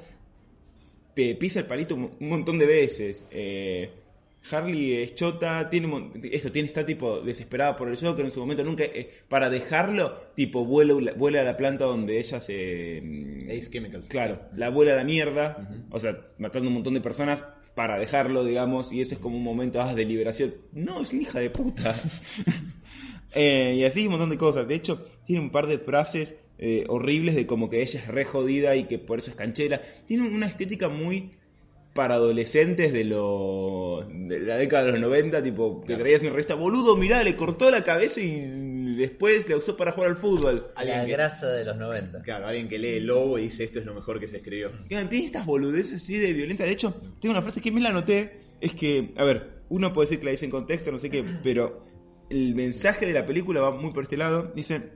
pisa 1.13 1.59
el 1.59 1.65
palito 1.65 1.95
un 1.95 2.15
montón 2.19 2.57
de 2.59 2.65
veces. 2.65 3.25
Eh, 3.31 3.89
Harley 4.49 4.95
es 4.95 5.15
chota, 5.15 5.69
tiene 5.69 6.11
eso, 6.31 6.51
tiene 6.51 6.67
está 6.67 6.85
tipo 6.85 7.19
desesperada 7.21 7.75
por 7.75 7.89
el 7.89 7.97
Joker 7.97 8.23
en 8.23 8.31
su 8.31 8.39
momento 8.39 8.63
nunca 8.63 8.85
eh, 8.85 9.09
para 9.27 9.49
dejarlo, 9.49 10.31
tipo 10.35 10.65
vuela, 10.65 11.13
vuela 11.13 11.41
a 11.41 11.43
la 11.43 11.57
planta 11.57 11.85
donde 11.85 12.19
ella 12.19 12.39
se 12.39 13.01
mm, 13.03 13.49
Ace 13.51 13.69
Chemicals. 13.69 14.07
Claro, 14.07 14.39
la 14.55 14.69
vuela 14.69 14.93
a 14.93 14.95
la 14.95 15.03
mierda, 15.03 15.69
o 15.91 15.99
sea, 15.99 16.17
matando 16.37 16.69
un 16.69 16.75
montón 16.75 16.93
de 16.93 17.01
personas 17.01 17.43
para 17.75 17.97
dejarlo, 17.97 18.43
digamos, 18.43 18.91
y 18.91 19.01
eso 19.01 19.15
es 19.15 19.21
como 19.21 19.37
un 19.37 19.43
momento 19.43 19.81
ah, 19.81 19.93
de 19.93 20.05
liberación. 20.05 20.55
No, 20.71 21.01
es 21.01 21.11
una 21.11 21.21
hija 21.21 21.39
de 21.39 21.49
puta. 21.49 21.95
Eh, 23.35 23.75
y 23.77 23.83
así 23.83 24.05
un 24.05 24.11
montón 24.11 24.29
de 24.29 24.37
cosas. 24.37 24.67
De 24.67 24.75
hecho, 24.75 25.05
tiene 25.25 25.41
un 25.41 25.51
par 25.51 25.67
de 25.67 25.77
frases 25.79 26.35
eh, 26.57 26.85
horribles 26.87 27.35
de 27.35 27.45
como 27.45 27.69
que 27.69 27.81
ella 27.81 27.99
es 27.99 28.07
re 28.07 28.25
jodida 28.25 28.75
y 28.75 28.85
que 28.85 28.99
por 28.99 29.19
eso 29.19 29.29
es 29.31 29.35
canchera. 29.35 29.81
Tiene 30.07 30.27
una 30.27 30.47
estética 30.47 30.89
muy 30.89 31.31
para 31.93 32.15
adolescentes 32.15 32.93
de, 32.93 33.03
lo, 33.03 34.05
de 34.09 34.39
la 34.39 34.57
década 34.57 34.85
de 34.85 34.91
los 34.93 35.01
90, 35.01 35.43
tipo, 35.43 35.81
que 35.81 35.95
traías 35.95 36.21
una 36.21 36.29
revista, 36.29 36.53
boludo, 36.55 36.95
mirá, 36.95 37.23
le 37.23 37.35
cortó 37.35 37.69
la 37.71 37.83
cabeza 37.83 38.21
y 38.21 38.95
después 38.95 39.49
la 39.49 39.57
usó 39.57 39.75
para 39.75 39.91
jugar 39.91 40.11
al 40.11 40.15
fútbol. 40.17 40.67
La 40.75 40.81
Alguien 40.81 41.05
que- 41.05 41.11
grasa 41.11 41.47
de 41.51 41.65
los 41.65 41.77
90. 41.77 42.21
Claro, 42.21 42.47
alguien 42.47 42.69
que 42.69 42.77
lee 42.77 42.97
el 42.97 43.05
lobo 43.07 43.37
y 43.39 43.43
dice 43.43 43.63
esto 43.65 43.79
es 43.79 43.85
lo 43.85 43.95
mejor 43.95 44.19
que 44.19 44.27
se 44.27 44.37
escribió. 44.37 44.71
Tiene 44.87 45.05
tiene 45.05 45.25
estas 45.25 45.45
boludeces 45.45 46.01
así 46.01 46.17
de 46.17 46.31
violenta. 46.31 46.63
De 46.63 46.71
hecho, 46.71 46.93
tengo 47.19 47.33
una 47.33 47.41
frase 47.41 47.59
que 47.59 47.71
me 47.71 47.81
la 47.81 47.89
anoté. 47.89 48.39
Es 48.61 48.73
que, 48.75 49.11
a 49.17 49.23
ver, 49.23 49.63
uno 49.69 49.91
puede 49.91 50.05
decir 50.05 50.19
que 50.19 50.25
la 50.25 50.31
dice 50.31 50.45
en 50.45 50.51
contexto, 50.51 50.91
no 50.91 50.99
sé 50.99 51.09
qué, 51.09 51.23
pero 51.43 51.85
el 52.29 52.55
mensaje 52.55 53.05
de 53.05 53.13
la 53.13 53.25
película 53.25 53.61
va 53.61 53.71
muy 53.71 53.91
por 53.91 54.03
este 54.03 54.17
lado. 54.17 54.51
Dice, 54.55 54.91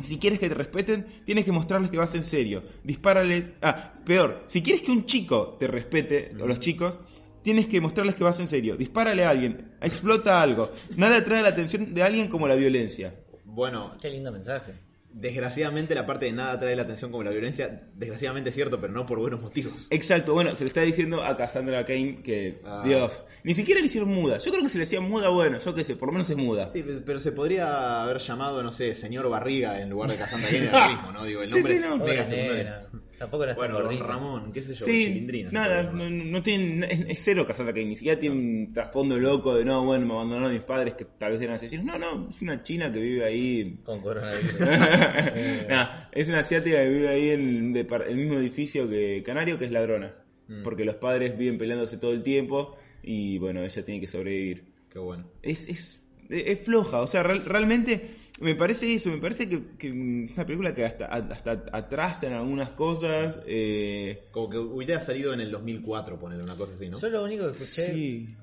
si 0.00 0.18
quieres 0.18 0.38
que 0.38 0.48
te 0.48 0.54
respeten, 0.54 1.22
tienes 1.24 1.44
que 1.44 1.52
mostrarles 1.52 1.90
que 1.90 1.98
vas 1.98 2.14
en 2.14 2.24
serio. 2.24 2.64
Dispárales. 2.82 3.46
Ah, 3.62 3.92
peor, 4.04 4.44
si 4.48 4.62
quieres 4.62 4.82
que 4.82 4.90
un 4.90 5.06
chico 5.06 5.56
te 5.58 5.66
respete, 5.66 6.32
o 6.40 6.46
los 6.46 6.58
chicos, 6.60 6.98
tienes 7.42 7.66
que 7.66 7.80
mostrarles 7.80 8.14
que 8.14 8.24
vas 8.24 8.40
en 8.40 8.48
serio. 8.48 8.76
Dispárale 8.76 9.24
a 9.24 9.30
alguien, 9.30 9.76
explota 9.80 10.42
algo. 10.42 10.72
Nada 10.96 11.18
atrae 11.18 11.42
la 11.42 11.48
atención 11.48 11.94
de 11.94 12.02
alguien 12.02 12.28
como 12.28 12.48
la 12.48 12.54
violencia. 12.54 13.14
Bueno, 13.44 13.96
Qué 14.00 14.10
lindo 14.10 14.32
mensaje. 14.32 14.72
Desgraciadamente 15.16 15.94
la 15.94 16.06
parte 16.06 16.26
de 16.26 16.32
nada 16.32 16.58
trae 16.58 16.74
la 16.76 16.82
atención 16.82 17.10
como 17.10 17.22
la 17.22 17.30
violencia, 17.30 17.82
desgraciadamente 17.94 18.50
es 18.50 18.54
cierto, 18.54 18.80
pero 18.80 18.92
no 18.92 19.06
por 19.06 19.18
buenos 19.20 19.40
motivos. 19.40 19.86
Exacto, 19.90 20.34
bueno, 20.34 20.54
se 20.56 20.64
le 20.64 20.68
está 20.68 20.80
diciendo 20.82 21.22
a 21.24 21.36
Cassandra 21.36 21.84
Kane 21.84 22.20
que, 22.22 22.60
Ah. 22.64 22.82
Dios, 22.84 23.24
ni 23.44 23.54
siquiera 23.54 23.80
le 23.80 23.86
hicieron 23.86 24.08
muda. 24.10 24.38
Yo 24.38 24.50
creo 24.50 24.62
que 24.64 24.68
si 24.70 24.78
le 24.78 24.84
hacían 24.84 25.08
muda, 25.08 25.28
bueno, 25.28 25.58
yo 25.58 25.74
qué 25.74 25.84
sé, 25.84 25.96
por 25.96 26.08
lo 26.08 26.12
menos 26.12 26.28
es 26.30 26.36
muda. 26.36 26.70
Sí, 26.72 26.84
pero 27.06 27.20
se 27.20 27.32
podría 27.32 28.02
haber 28.02 28.18
llamado, 28.18 28.62
no 28.62 28.72
sé, 28.72 28.94
señor 28.94 29.28
Barriga 29.28 29.80
en 29.80 29.88
lugar 29.90 30.10
de 30.10 30.16
Cassandra 30.16 30.48
Kane, 30.50 30.64
era 30.68 30.88
lo 30.88 30.94
mismo, 30.94 31.12
¿no? 31.12 31.24
Digo, 31.24 31.42
el 31.42 31.48
Sí, 31.48 31.54
nombre 31.54 31.72
sí, 31.72 31.78
es 31.82 31.88
no. 31.88 31.96
mega 31.98 32.26
secundario. 32.26 33.04
Tampoco 33.18 33.44
era 33.44 33.54
Bueno, 33.54 33.80
Don. 33.80 33.98
Ramón, 34.00 34.52
qué 34.52 34.62
sé 34.62 34.74
yo, 34.74 34.84
Sí, 34.84 35.04
Chilindrina. 35.06 35.50
nada, 35.52 35.84
no, 35.84 36.10
no 36.10 36.42
tiene, 36.42 36.84
es, 36.92 37.00
es 37.08 37.20
cero 37.24 37.46
Cassandra 37.46 37.72
Kane, 37.72 37.86
ni 37.86 37.96
siquiera 37.96 38.18
tiene 38.18 38.34
un 38.36 38.72
trasfondo 38.72 39.16
loco 39.18 39.54
de 39.54 39.64
no, 39.64 39.84
bueno, 39.84 40.04
me 40.06 40.14
abandonaron 40.14 40.52
mis 40.52 40.62
padres 40.62 40.94
que 40.94 41.04
tal 41.04 41.32
vez 41.32 41.40
eran 41.42 41.56
asesinos. 41.56 41.84
No, 41.86 41.98
no, 41.98 42.28
es 42.30 42.42
una 42.42 42.62
china 42.62 42.90
que 42.92 43.00
vive 43.00 43.24
ahí. 43.24 43.78
Con 43.84 44.00
coronavirus. 44.00 44.54
Nah, 45.68 46.08
es 46.12 46.28
una 46.28 46.40
asiática 46.40 46.76
que 46.82 46.88
vive 46.88 47.08
ahí 47.08 47.30
en 47.30 47.74
el 47.76 48.16
mismo 48.16 48.34
edificio 48.38 48.88
que 48.88 49.22
Canario, 49.24 49.58
que 49.58 49.66
es 49.66 49.70
ladrona. 49.70 50.14
Mm. 50.48 50.62
Porque 50.62 50.84
los 50.84 50.96
padres 50.96 51.36
viven 51.38 51.56
peleándose 51.58 51.96
todo 51.96 52.12
el 52.12 52.22
tiempo 52.22 52.76
y 53.02 53.38
bueno, 53.38 53.62
ella 53.64 53.84
tiene 53.84 54.00
que 54.00 54.06
sobrevivir. 54.06 54.64
Qué 54.90 54.98
bueno. 54.98 55.24
es, 55.42 55.68
es, 55.68 56.02
es 56.28 56.60
floja, 56.60 57.00
o 57.00 57.06
sea, 57.06 57.22
real- 57.22 57.44
realmente 57.44 58.10
me 58.40 58.54
parece 58.54 58.92
eso, 58.94 59.10
me 59.10 59.18
parece 59.18 59.48
que, 59.48 59.62
que 59.78 59.86
es 59.88 59.92
una 59.92 60.44
película 60.44 60.74
que 60.74 60.84
hasta, 60.84 61.06
hasta 61.06 61.64
atrasa 61.72 62.26
en 62.26 62.32
algunas 62.32 62.70
cosas. 62.70 63.40
Eh, 63.46 64.24
Como 64.32 64.50
que 64.50 64.58
hubiera 64.58 65.00
salido 65.00 65.32
en 65.32 65.40
el 65.40 65.50
2004, 65.50 66.18
poner 66.18 66.40
una 66.42 66.56
cosa 66.56 66.74
así, 66.74 66.88
¿no? 66.88 66.98
Yo 66.98 67.08
lo 67.10 67.22
único 67.24 67.44
que 67.44 67.50
escuché 67.52 67.92
sí. 67.94 68.34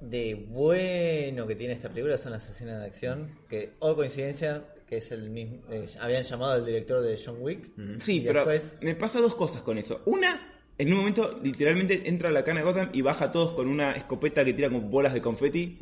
de 0.00 0.46
bueno 0.48 1.46
que 1.46 1.54
tiene 1.56 1.74
esta 1.74 1.88
película 1.88 2.16
son 2.18 2.32
las 2.32 2.48
escenas 2.48 2.80
de 2.80 2.86
acción, 2.86 3.30
que, 3.48 3.72
o 3.80 3.94
coincidencia, 3.96 4.64
que 4.88 4.98
es 4.98 5.10
el 5.12 5.30
mismo, 5.30 5.58
eh, 5.70 5.86
habían 6.00 6.22
llamado 6.22 6.52
al 6.52 6.64
director 6.66 7.02
de 7.02 7.18
John 7.24 7.36
Wick. 7.40 7.70
Sí, 7.98 8.22
pero 8.24 8.46
después- 8.46 8.74
me 8.82 8.94
pasa 8.94 9.20
dos 9.20 9.34
cosas 9.34 9.62
con 9.62 9.78
eso. 9.78 10.02
Una, 10.06 10.60
en 10.78 10.92
un 10.92 10.98
momento 10.98 11.40
literalmente 11.42 12.08
entra 12.08 12.30
la 12.30 12.44
cana 12.44 12.60
de 12.60 12.66
Gotham 12.66 12.90
y 12.92 13.02
baja 13.02 13.26
a 13.26 13.32
todos 13.32 13.52
con 13.52 13.68
una 13.68 13.92
escopeta 13.92 14.44
que 14.44 14.52
tira 14.54 14.70
con 14.70 14.90
bolas 14.90 15.12
de 15.14 15.20
confeti. 15.22 15.78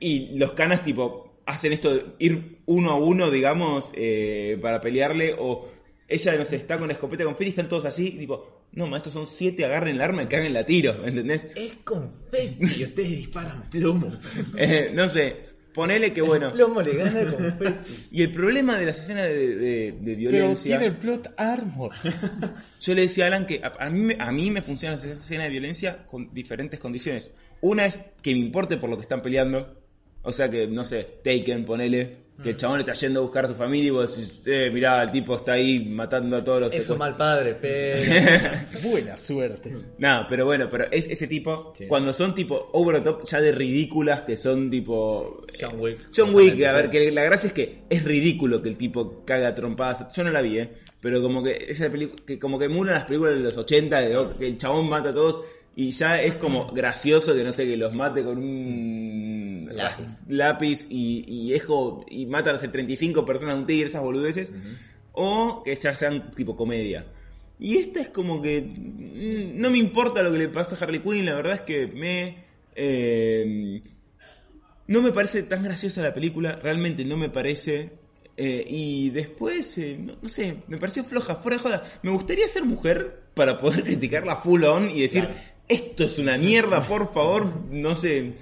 Y 0.00 0.38
los 0.38 0.52
canas, 0.52 0.82
tipo, 0.84 1.37
hacen 1.48 1.72
esto 1.72 1.92
de 1.94 2.04
ir 2.18 2.58
uno 2.66 2.90
a 2.92 2.96
uno, 2.96 3.30
digamos, 3.30 3.90
eh, 3.94 4.58
para 4.62 4.80
pelearle. 4.80 5.34
O 5.38 5.68
ella, 6.06 6.36
no 6.36 6.44
sé, 6.44 6.56
está 6.56 6.78
con 6.78 6.86
la 6.88 6.92
escopeta 6.94 7.22
de 7.22 7.26
confeti 7.26 7.46
y 7.46 7.50
están 7.50 7.68
todos 7.68 7.84
así, 7.84 8.12
tipo, 8.12 8.66
no, 8.72 8.86
ma, 8.86 8.98
estos 8.98 9.12
son 9.14 9.26
siete, 9.26 9.64
agarren 9.64 9.94
el 9.96 10.00
arma 10.02 10.22
y 10.22 10.26
caguen 10.26 10.52
la 10.52 10.64
tiro, 10.64 10.94
¿me 11.02 11.08
entendés? 11.08 11.48
Es 11.56 11.72
confeti. 11.84 12.80
Y 12.80 12.84
ustedes 12.84 13.08
disparan 13.10 13.64
plomo. 13.70 14.12
Eh, 14.56 14.90
no 14.94 15.08
sé, 15.08 15.36
ponele 15.74 16.12
que 16.12 16.20
bueno. 16.20 16.48
El 16.48 16.52
plomo 16.52 16.82
le 16.82 16.94
gana 16.96 17.20
el 17.20 17.34
confeti. 17.34 17.92
Y 18.12 18.22
el 18.22 18.32
problema 18.32 18.78
de 18.78 18.86
las 18.86 18.98
escenas 19.00 19.24
de, 19.24 19.56
de- 19.56 19.92
de 19.92 19.98
Pero 20.02 20.16
violencia. 20.16 20.78
tiene 20.78 20.92
el 20.94 20.98
plot 20.98 21.32
armor. 21.38 21.92
Yo 22.80 22.94
le 22.94 23.02
decía 23.02 23.24
a 23.24 23.26
Alan 23.28 23.46
que 23.46 23.60
a, 23.64 23.72
a 23.86 23.90
mí, 23.90 24.00
me- 24.00 24.16
a 24.18 24.30
mí 24.32 24.50
me 24.50 24.60
funcionan 24.62 24.98
las 24.98 25.04
escenas 25.18 25.44
de 25.46 25.50
violencia 25.50 26.04
con 26.06 26.32
diferentes 26.34 26.78
condiciones. 26.78 27.30
Una 27.62 27.86
es 27.86 27.98
que 28.22 28.32
me 28.32 28.38
importe 28.40 28.76
por 28.76 28.88
lo 28.90 28.96
que 28.96 29.02
están 29.02 29.22
peleando. 29.22 29.76
O 30.28 30.32
sea 30.32 30.50
que, 30.50 30.66
no 30.66 30.84
sé, 30.84 31.20
Taken, 31.24 31.64
ponele. 31.64 32.28
Que 32.42 32.50
el 32.50 32.56
chabón 32.56 32.78
está 32.78 32.92
yendo 32.92 33.18
a 33.18 33.22
buscar 33.24 33.46
a 33.46 33.48
su 33.48 33.54
familia 33.56 33.88
y 33.88 33.90
vos 33.90 34.14
decís, 34.16 34.42
eh, 34.46 34.70
mirá, 34.72 35.02
el 35.02 35.10
tipo 35.10 35.34
está 35.34 35.54
ahí 35.54 35.80
matando 35.88 36.36
a 36.36 36.44
todos 36.44 36.60
los 36.60 36.72
Es 36.72 36.88
un 36.88 36.98
mal 36.98 37.16
padre, 37.16 37.56
pero. 37.60 37.98
Buena 38.88 39.16
suerte. 39.16 39.74
No, 39.98 40.24
pero 40.28 40.44
bueno, 40.44 40.68
pero 40.70 40.84
es 40.88 41.06
ese 41.08 41.26
tipo, 41.26 41.72
Sí. 41.76 41.86
cuando 41.88 42.12
son 42.12 42.36
tipo 42.36 42.70
over 42.74 42.98
the 42.98 43.02
top, 43.02 43.24
ya 43.24 43.40
de 43.40 43.50
ridículas, 43.50 44.22
que 44.22 44.36
son 44.36 44.70
tipo... 44.70 45.44
John 45.60 45.80
Wick. 45.80 46.10
John 46.16 46.32
Wick, 46.32 46.62
a 46.64 46.74
ver, 46.74 46.90
que 46.90 47.10
la 47.10 47.24
gracia 47.24 47.48
es 47.48 47.54
que 47.54 47.78
es 47.90 48.04
ridículo 48.04 48.62
que 48.62 48.68
el 48.68 48.76
tipo 48.76 49.24
caga 49.24 49.52
trompadas. 49.56 50.14
Yo 50.14 50.22
no 50.22 50.30
la 50.30 50.40
vi, 50.40 50.58
¿eh? 50.58 50.68
Pero 51.00 51.20
como 51.20 51.42
que 51.42 51.66
esa 51.68 51.90
película, 51.90 52.22
que 52.24 52.38
como 52.38 52.56
que 52.56 52.66
emulan 52.66 52.94
las 52.94 53.04
películas 53.04 53.34
de 53.34 53.40
los 53.40 53.56
80, 53.56 54.00
de, 54.00 54.28
que 54.38 54.46
el 54.46 54.58
chabón 54.58 54.88
mata 54.88 55.08
a 55.08 55.12
todos, 55.12 55.40
y 55.74 55.92
ya 55.92 56.20
es 56.20 56.34
como 56.34 56.72
gracioso 56.72 57.34
que 57.34 57.44
no 57.44 57.52
sé, 57.52 57.64
que 57.64 57.76
los 57.76 57.94
mate 57.94 58.24
con 58.24 58.38
un 58.38 59.07
Lápiz. 59.84 60.06
lápiz 60.28 60.86
y, 60.90 61.24
y 61.26 61.54
como, 61.54 62.04
y 62.08 62.26
mata 62.26 62.50
a 62.50 62.52
no 62.54 62.58
sé, 62.58 62.68
35 62.68 63.24
personas 63.24 63.54
de 63.56 63.60
un 63.60 63.66
tigre, 63.66 63.86
esas 63.88 64.02
boludeces, 64.02 64.52
o 65.12 65.62
que 65.64 65.74
ya 65.74 65.94
sean 65.94 66.30
tipo 66.32 66.56
comedia. 66.56 67.06
Y 67.58 67.78
esta 67.78 68.00
es 68.00 68.08
como 68.10 68.40
que 68.40 68.60
mm, 68.62 69.60
no 69.60 69.70
me 69.70 69.78
importa 69.78 70.22
lo 70.22 70.30
que 70.32 70.38
le 70.38 70.48
pasa 70.48 70.76
a 70.76 70.78
Harley 70.84 71.00
Quinn, 71.00 71.24
la 71.26 71.34
verdad 71.34 71.54
es 71.54 71.60
que 71.62 71.86
me... 71.88 72.44
eh, 72.76 73.82
no 74.86 75.02
me 75.02 75.12
parece 75.12 75.42
tan 75.42 75.62
graciosa 75.62 76.02
la 76.02 76.14
película, 76.14 76.58
realmente 76.62 77.04
no 77.04 77.16
me 77.16 77.28
parece. 77.30 77.90
eh, 78.36 78.64
y 78.68 79.10
después, 79.10 79.76
eh, 79.78 79.96
no, 79.98 80.14
no 80.22 80.28
sé, 80.28 80.58
me 80.68 80.78
pareció 80.78 81.02
floja, 81.04 81.34
fuera 81.36 81.56
de 81.56 81.62
joda. 81.62 81.84
Me 82.02 82.10
gustaría 82.12 82.48
ser 82.48 82.64
mujer 82.64 83.24
para 83.34 83.58
poder 83.58 83.82
criticarla 83.84 84.36
full 84.36 84.62
on 84.64 84.90
y 84.90 85.00
decir, 85.02 85.24
Claro. 85.24 85.40
esto 85.68 86.04
es 86.04 86.18
una 86.18 86.38
mierda, 86.38 86.86
por 86.86 87.12
favor, 87.12 87.52
no 87.70 87.96
sé. 87.96 88.34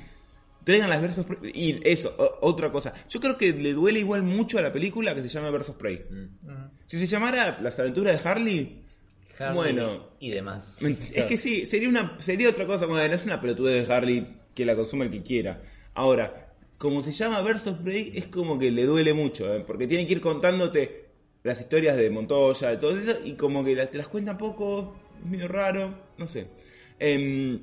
Traigan 0.66 0.90
las 0.90 1.00
versos 1.00 1.24
Prey. 1.24 1.52
Y 1.54 1.80
eso, 1.88 2.12
o- 2.18 2.38
otra 2.48 2.72
cosa. 2.72 2.92
Yo 3.08 3.20
creo 3.20 3.38
que 3.38 3.52
le 3.52 3.72
duele 3.72 4.00
igual 4.00 4.24
mucho 4.24 4.58
a 4.58 4.62
la 4.62 4.72
película 4.72 5.14
que 5.14 5.22
se 5.22 5.28
llama 5.28 5.50
Versus 5.50 5.76
Prey. 5.76 6.04
Mm. 6.10 6.48
Si 6.86 6.98
se 6.98 7.06
llamara 7.06 7.58
Las 7.62 7.78
aventuras 7.78 8.20
de 8.20 8.28
Harley, 8.28 8.82
Harley 9.38 9.54
Bueno. 9.54 10.08
Y 10.18 10.30
demás. 10.30 10.76
Es 11.14 11.24
que 11.26 11.36
sí, 11.36 11.66
sería 11.66 11.88
una 11.88 12.16
sería 12.18 12.50
otra 12.50 12.66
cosa. 12.66 12.86
Bueno, 12.86 13.14
es 13.14 13.24
una 13.24 13.40
pelotudez 13.40 13.86
de 13.86 13.94
Harley 13.94 14.26
que 14.56 14.66
la 14.66 14.74
consuma 14.74 15.04
el 15.04 15.12
que 15.12 15.22
quiera. 15.22 15.62
Ahora, 15.94 16.52
como 16.78 17.00
se 17.02 17.12
llama 17.12 17.40
Versus 17.42 17.76
Prey, 17.78 18.10
es 18.16 18.26
como 18.26 18.58
que 18.58 18.72
le 18.72 18.84
duele 18.86 19.14
mucho, 19.14 19.54
¿eh? 19.54 19.62
porque 19.64 19.86
tiene 19.86 20.04
que 20.06 20.14
ir 20.14 20.20
contándote 20.20 21.06
las 21.44 21.60
historias 21.60 21.96
de 21.96 22.10
Montoya, 22.10 22.70
de 22.70 22.76
todo 22.78 22.98
eso, 22.98 23.16
y 23.24 23.34
como 23.34 23.64
que 23.64 23.76
las- 23.76 23.88
te 23.90 23.98
las 23.98 24.08
cuenta 24.08 24.36
poco, 24.36 24.96
es 25.22 25.30
medio 25.30 25.46
raro, 25.46 25.94
no 26.18 26.26
sé. 26.26 26.48
Em, 26.98 27.60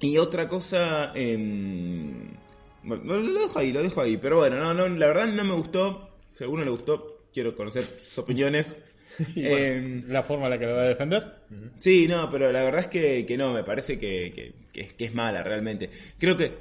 y 0.00 0.18
otra 0.18 0.48
cosa, 0.48 1.12
em, 1.14 2.34
bueno, 2.82 3.16
lo 3.18 3.40
dejo 3.40 3.58
ahí, 3.58 3.72
lo 3.72 3.82
dejo 3.82 4.00
ahí, 4.00 4.16
pero 4.16 4.38
bueno, 4.38 4.56
no, 4.56 4.74
no, 4.74 4.88
la 4.88 5.06
verdad 5.06 5.26
no 5.28 5.44
me 5.44 5.54
gustó. 5.54 6.10
Si 6.36 6.42
a 6.42 6.46
alguno 6.46 6.64
le 6.64 6.70
gustó, 6.70 7.26
quiero 7.32 7.54
conocer 7.54 7.82
sus 7.84 8.18
opiniones. 8.18 8.74
Em, 9.36 10.04
La 10.08 10.22
forma 10.22 10.44
en 10.46 10.50
la 10.52 10.58
que 10.58 10.64
lo 10.66 10.74
va 10.74 10.82
a 10.84 10.88
defender. 10.88 11.34
Sí, 11.78 12.08
no, 12.08 12.30
pero 12.30 12.50
la 12.50 12.62
verdad 12.64 12.80
es 12.80 12.86
que, 12.86 13.26
que 13.26 13.36
no, 13.36 13.52
me 13.52 13.62
parece 13.62 13.98
que, 13.98 14.32
que- 14.34 14.54
que- 14.72 14.94
que 14.96 15.04
es 15.04 15.14
mala 15.14 15.42
realmente. 15.42 15.90
Creo 16.18 16.34
que 16.36 16.54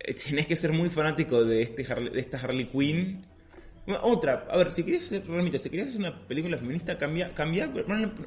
eh, 0.00 0.14
tenés 0.14 0.46
que 0.48 0.56
ser 0.56 0.72
muy 0.72 0.90
fanático 0.90 1.44
de, 1.44 1.62
este 1.62 1.84
Harley- 1.86 2.10
de 2.12 2.20
esta 2.20 2.38
Harley 2.38 2.66
Quinn 2.66 3.24
Otra, 4.02 4.48
a 4.50 4.56
ver, 4.56 4.72
si 4.72 4.82
querías 4.82 5.04
hacer, 5.04 5.24
realmente, 5.28 5.60
si 5.60 5.70
querías 5.70 5.88
hacer 5.90 6.00
una 6.00 6.26
película 6.26 6.58
feminista, 6.58 6.98
cambia, 6.98 7.32
cambia 7.32 7.70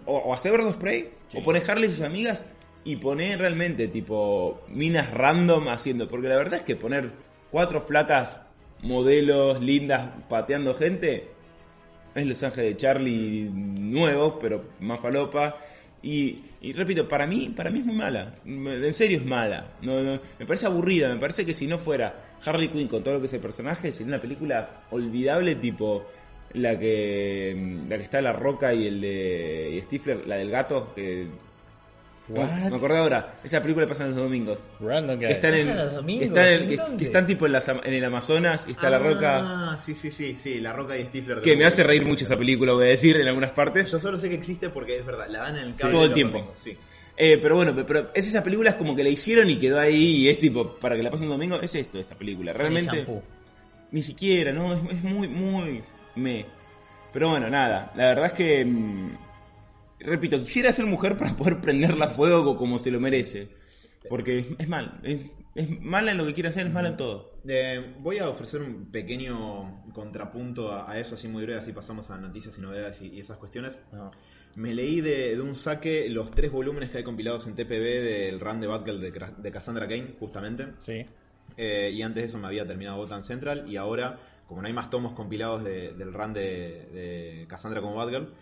o, 0.06 0.17
o 0.17 0.34
hacer 0.34 0.54
Bird 0.54 0.67
of 0.67 0.78
Prey, 0.78 1.10
o 1.36 1.43
poner 1.43 1.69
Harley 1.69 1.89
y 1.89 1.93
sus 1.93 2.02
amigas 2.02 2.45
y 2.83 2.95
poner 2.95 3.39
realmente, 3.39 3.87
tipo, 3.87 4.61
minas 4.69 5.13
random 5.13 5.67
haciendo. 5.67 6.07
Porque 6.07 6.27
la 6.27 6.37
verdad 6.37 6.59
es 6.59 6.63
que 6.63 6.75
poner 6.75 7.11
cuatro 7.51 7.81
flacas 7.81 8.41
modelos 8.81 9.61
lindas 9.61 10.11
pateando 10.29 10.73
gente 10.73 11.29
es 12.15 12.25
Los 12.25 12.41
Ángeles 12.43 12.71
de 12.71 12.77
Charlie 12.77 13.49
nuevos, 13.51 14.35
pero 14.39 14.63
más 14.79 14.99
falopa. 14.99 15.57
Y, 16.01 16.43
y 16.61 16.73
repito, 16.73 17.07
para 17.07 17.27
mí, 17.27 17.53
para 17.55 17.69
mí 17.69 17.79
es 17.79 17.85
muy 17.85 17.95
mala. 17.95 18.35
En 18.45 18.93
serio 18.93 19.17
es 19.17 19.25
mala. 19.25 19.73
No, 19.81 20.01
no, 20.01 20.19
me 20.39 20.45
parece 20.45 20.65
aburrida. 20.65 21.13
Me 21.13 21.19
parece 21.19 21.45
que 21.45 21.53
si 21.53 21.67
no 21.67 21.77
fuera 21.77 22.37
Harley 22.45 22.69
Quinn 22.69 22.87
con 22.87 23.03
todo 23.03 23.15
lo 23.15 23.19
que 23.19 23.27
es 23.27 23.33
el 23.33 23.41
personaje, 23.41 23.91
sería 23.91 24.13
una 24.13 24.21
película 24.21 24.83
olvidable 24.91 25.55
tipo 25.55 26.05
la 26.53 26.79
que 26.79 27.79
la 27.87 27.97
que 27.97 28.03
está 28.03 28.21
La 28.21 28.33
Roca 28.33 28.73
y 28.73 28.87
el 28.87 29.01
de 29.01 29.81
Stifler, 29.83 30.25
la 30.25 30.37
del 30.37 30.49
gato, 30.49 30.93
que 30.95 31.27
What? 32.29 32.69
me 32.69 32.75
acordé 32.75 32.97
ahora, 32.97 33.35
esa 33.43 33.61
película 33.61 33.87
pasa 33.87 34.03
en 34.05 34.11
los 34.11 34.19
domingos. 34.19 34.59
Random 34.79 35.17
guy. 35.17 35.25
Que 35.27 35.31
están 35.33 35.53
en, 35.55 35.67
¿Pasa 35.67 35.83
los 35.85 35.93
domingos? 35.95 36.27
están 36.27 36.47
en- 36.47 36.61
¿En 36.61 36.97
que, 36.97 37.05
están 37.05 37.27
tipo 37.27 37.45
en, 37.47 37.51
las- 37.51 37.67
en 37.67 37.93
el 37.93 38.05
Amazonas 38.05 38.65
y 38.67 38.71
está 38.71 38.89
La 38.89 38.99
Roca. 38.99 39.39
Ah, 39.41 39.79
sí, 39.85 39.95
sí, 39.95 40.11
sí, 40.11 40.37
sí, 40.41 40.59
La 40.59 40.71
Roca 40.73 40.95
y 40.97 41.05
Stifler. 41.05 41.41
Que 41.41 41.57
me 41.57 41.65
hace 41.65 41.83
reír 41.83 42.05
mucho 42.05 42.25
esa 42.25 42.37
película, 42.37 42.73
voy 42.73 42.85
a 42.85 42.89
decir, 42.89 43.17
en 43.17 43.27
algunas 43.27 43.51
partes. 43.51 43.91
Yo 43.91 43.99
solo 43.99 44.17
sé 44.17 44.29
que 44.29 44.35
existe 44.35 44.69
porque 44.69 44.99
es 44.99 45.05
verdad, 45.05 45.25
la 45.29 45.39
dan 45.39 45.55
en 45.57 45.63
el 45.63 45.73
Sí, 45.73 45.79
cable 45.79 45.93
todo 45.95 46.05
el 46.05 46.13
tiempo. 46.13 46.37
domingos, 46.37 46.59
sí. 46.63 46.77
Eh, 47.17 47.37
pero 47.41 47.55
bueno, 47.55 47.75
pero 47.85 48.11
es 48.13 48.27
esa 48.27 48.41
película 48.43 48.69
es 48.69 48.75
como 48.77 48.95
que 48.95 49.03
la 49.03 49.09
hicieron 49.09 49.49
y 49.49 49.59
quedó 49.59 49.77
ahí 49.79 50.17
y 50.17 50.29
es 50.29 50.39
tipo, 50.39 50.75
para 50.75 50.95
que 50.95 51.03
la 51.03 51.11
pasen 51.11 51.25
un 51.27 51.33
domingo, 51.33 51.59
es 51.61 51.75
esto, 51.75 51.97
esta 51.99 52.15
película. 52.15 52.53
Realmente, 52.53 53.05
ni 53.91 54.01
siquiera, 54.03 54.53
¿no? 54.53 54.71
Es, 54.73 54.79
es 54.91 55.03
muy, 55.03 55.27
muy 55.27 55.83
me. 56.15 56.45
Pero 57.11 57.29
bueno, 57.29 57.49
nada, 57.49 57.91
la 57.95 58.05
verdad 58.07 58.27
es 58.27 58.33
que, 58.33 58.63
mm, 58.63 59.17
repito, 59.99 60.41
quisiera 60.43 60.71
ser 60.73 60.85
mujer 60.85 61.17
para 61.17 61.35
poder 61.35 61.59
prenderla 61.62 62.05
a 62.05 62.09
fuego 62.09 62.43
co- 62.43 62.57
como 62.57 62.79
se 62.79 62.91
lo 62.91 62.99
merece. 62.99 63.49
Porque 64.09 64.55
es 64.57 64.67
mal, 64.67 64.99
es, 65.03 65.19
es 65.55 65.69
mala 65.81 66.12
en 66.12 66.17
lo 66.17 66.25
que 66.25 66.33
quiere 66.33 66.49
hacer, 66.49 66.65
es 66.67 66.73
mala 66.73 66.89
en 66.89 66.97
todo. 66.97 67.33
Eh, 67.47 67.95
voy 67.99 68.17
a 68.19 68.29
ofrecer 68.29 68.62
un 68.62 68.89
pequeño 68.91 69.83
contrapunto 69.93 70.71
a, 70.71 70.89
a 70.89 70.99
eso, 70.99 71.15
así 71.15 71.27
muy 71.27 71.43
breve, 71.43 71.59
así 71.59 71.73
pasamos 71.73 72.09
a 72.09 72.17
noticias 72.17 72.57
y 72.57 72.62
novedades 72.62 73.01
y, 73.01 73.07
y 73.07 73.19
esas 73.19 73.38
cuestiones. 73.38 73.77
No. 73.91 74.12
Me 74.55 74.73
leí 74.73 75.01
de, 75.01 75.35
de 75.35 75.41
un 75.41 75.53
saque 75.55 76.09
los 76.09 76.31
tres 76.31 76.51
volúmenes 76.51 76.89
que 76.89 76.97
hay 76.99 77.03
compilados 77.03 77.45
en 77.47 77.55
TPB 77.55 77.69
del 78.01 78.39
run 78.39 78.59
de 78.62 78.67
Batgirl 78.67 78.99
de, 79.01 79.51
Cassandra 79.51 79.88
Kane, 79.88 80.15
justamente. 80.19 80.67
Sí. 80.83 81.05
Eh, 81.57 81.91
y 81.93 82.01
antes 82.01 82.23
de 82.23 82.27
eso 82.29 82.38
me 82.39 82.47
había 82.47 82.65
terminado 82.65 82.97
Gotham 82.97 83.23
Central. 83.23 83.65
Y 83.69 83.75
ahora, 83.77 84.17
como 84.47 84.62
no 84.62 84.67
hay 84.67 84.73
más 84.73 84.89
tomos 84.89 85.13
compilados 85.13 85.63
de- 85.63 85.93
del 85.93 86.13
run 86.13 86.33
de, 86.33 86.41
de 86.93 87.45
Cassandra 87.47 87.81
como 87.81 87.95
Batgirl, 87.95 88.33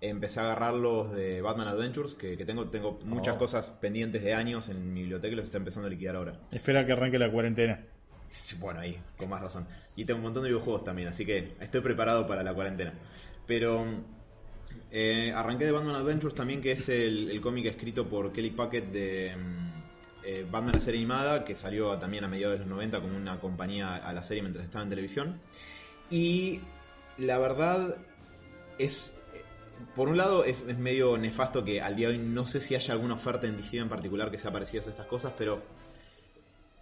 empecé 0.00 0.40
a 0.40 0.44
agarrar 0.44 0.74
los 0.74 1.12
de 1.12 1.40
Batman 1.42 1.68
Adventures, 1.68 2.14
que, 2.14 2.36
que 2.36 2.44
tengo, 2.44 2.68
tengo 2.68 2.98
muchas 3.04 3.36
Oh. 3.36 3.38
cosas 3.38 3.66
pendientes 3.66 4.22
de 4.22 4.32
años 4.34 4.68
en 4.68 4.92
mi 4.92 5.00
biblioteca 5.00 5.32
y 5.32 5.36
los 5.36 5.44
está 5.46 5.58
empezando 5.58 5.86
a 5.86 5.90
liquidar 5.90 6.16
ahora. 6.16 6.40
Espera 6.50 6.84
que 6.86 6.92
arranque 6.92 7.18
la 7.18 7.30
cuarentena. 7.30 7.80
Bueno, 8.60 8.80
ahí, 8.80 8.96
con 9.16 9.28
más 9.28 9.42
razón. 9.42 9.66
Y 9.96 10.04
tengo 10.04 10.18
un 10.18 10.24
montón 10.24 10.44
de 10.44 10.50
videojuegos 10.50 10.84
también, 10.84 11.08
así 11.08 11.26
que 11.26 11.48
estoy 11.60 11.80
preparado 11.80 12.26
para 12.26 12.42
la 12.42 12.54
cuarentena. 12.54 12.94
Pero 13.46 13.84
eh, 14.90 15.32
arranqué 15.34 15.64
de 15.64 15.72
Batman 15.72 15.96
Adventures 15.96 16.34
también, 16.34 16.60
que 16.60 16.72
es 16.72 16.88
el, 16.88 17.30
el 17.30 17.40
cómic 17.40 17.66
escrito 17.66 18.06
por 18.08 18.32
Kelly 18.32 18.50
Packet 18.50 18.84
de 18.92 19.36
mm, 19.36 19.70
eh, 20.24 20.46
Batman 20.48 20.74
la 20.74 20.80
serie 20.80 21.00
animada, 21.00 21.44
que 21.44 21.54
salió 21.56 21.98
también 21.98 22.22
a 22.24 22.28
mediados 22.28 22.54
de 22.54 22.60
los 22.60 22.68
90 22.68 23.00
como 23.00 23.16
una 23.16 23.40
compañía 23.40 23.96
a 23.96 24.12
la 24.12 24.22
serie 24.22 24.42
mientras 24.42 24.64
estaba 24.64 24.84
en 24.84 24.90
televisión. 24.90 25.40
Y 26.08 26.60
la 27.18 27.38
verdad 27.38 27.96
es... 28.78 29.16
Por 29.94 30.08
un 30.08 30.16
lado 30.16 30.44
es, 30.44 30.64
medio 30.78 31.18
nefasto 31.18 31.64
que 31.64 31.80
al 31.80 31.96
día 31.96 32.08
de 32.08 32.14
hoy 32.14 32.20
no 32.20 32.46
sé 32.46 32.60
si 32.60 32.74
haya 32.74 32.94
alguna 32.94 33.14
oferta 33.14 33.46
en 33.46 33.56
DC 33.56 33.78
en 33.78 33.88
particular 33.88 34.30
que 34.30 34.38
sea 34.38 34.52
parecida 34.52 34.82
a 34.82 34.90
estas 34.90 35.06
cosas, 35.06 35.32
pero 35.36 35.80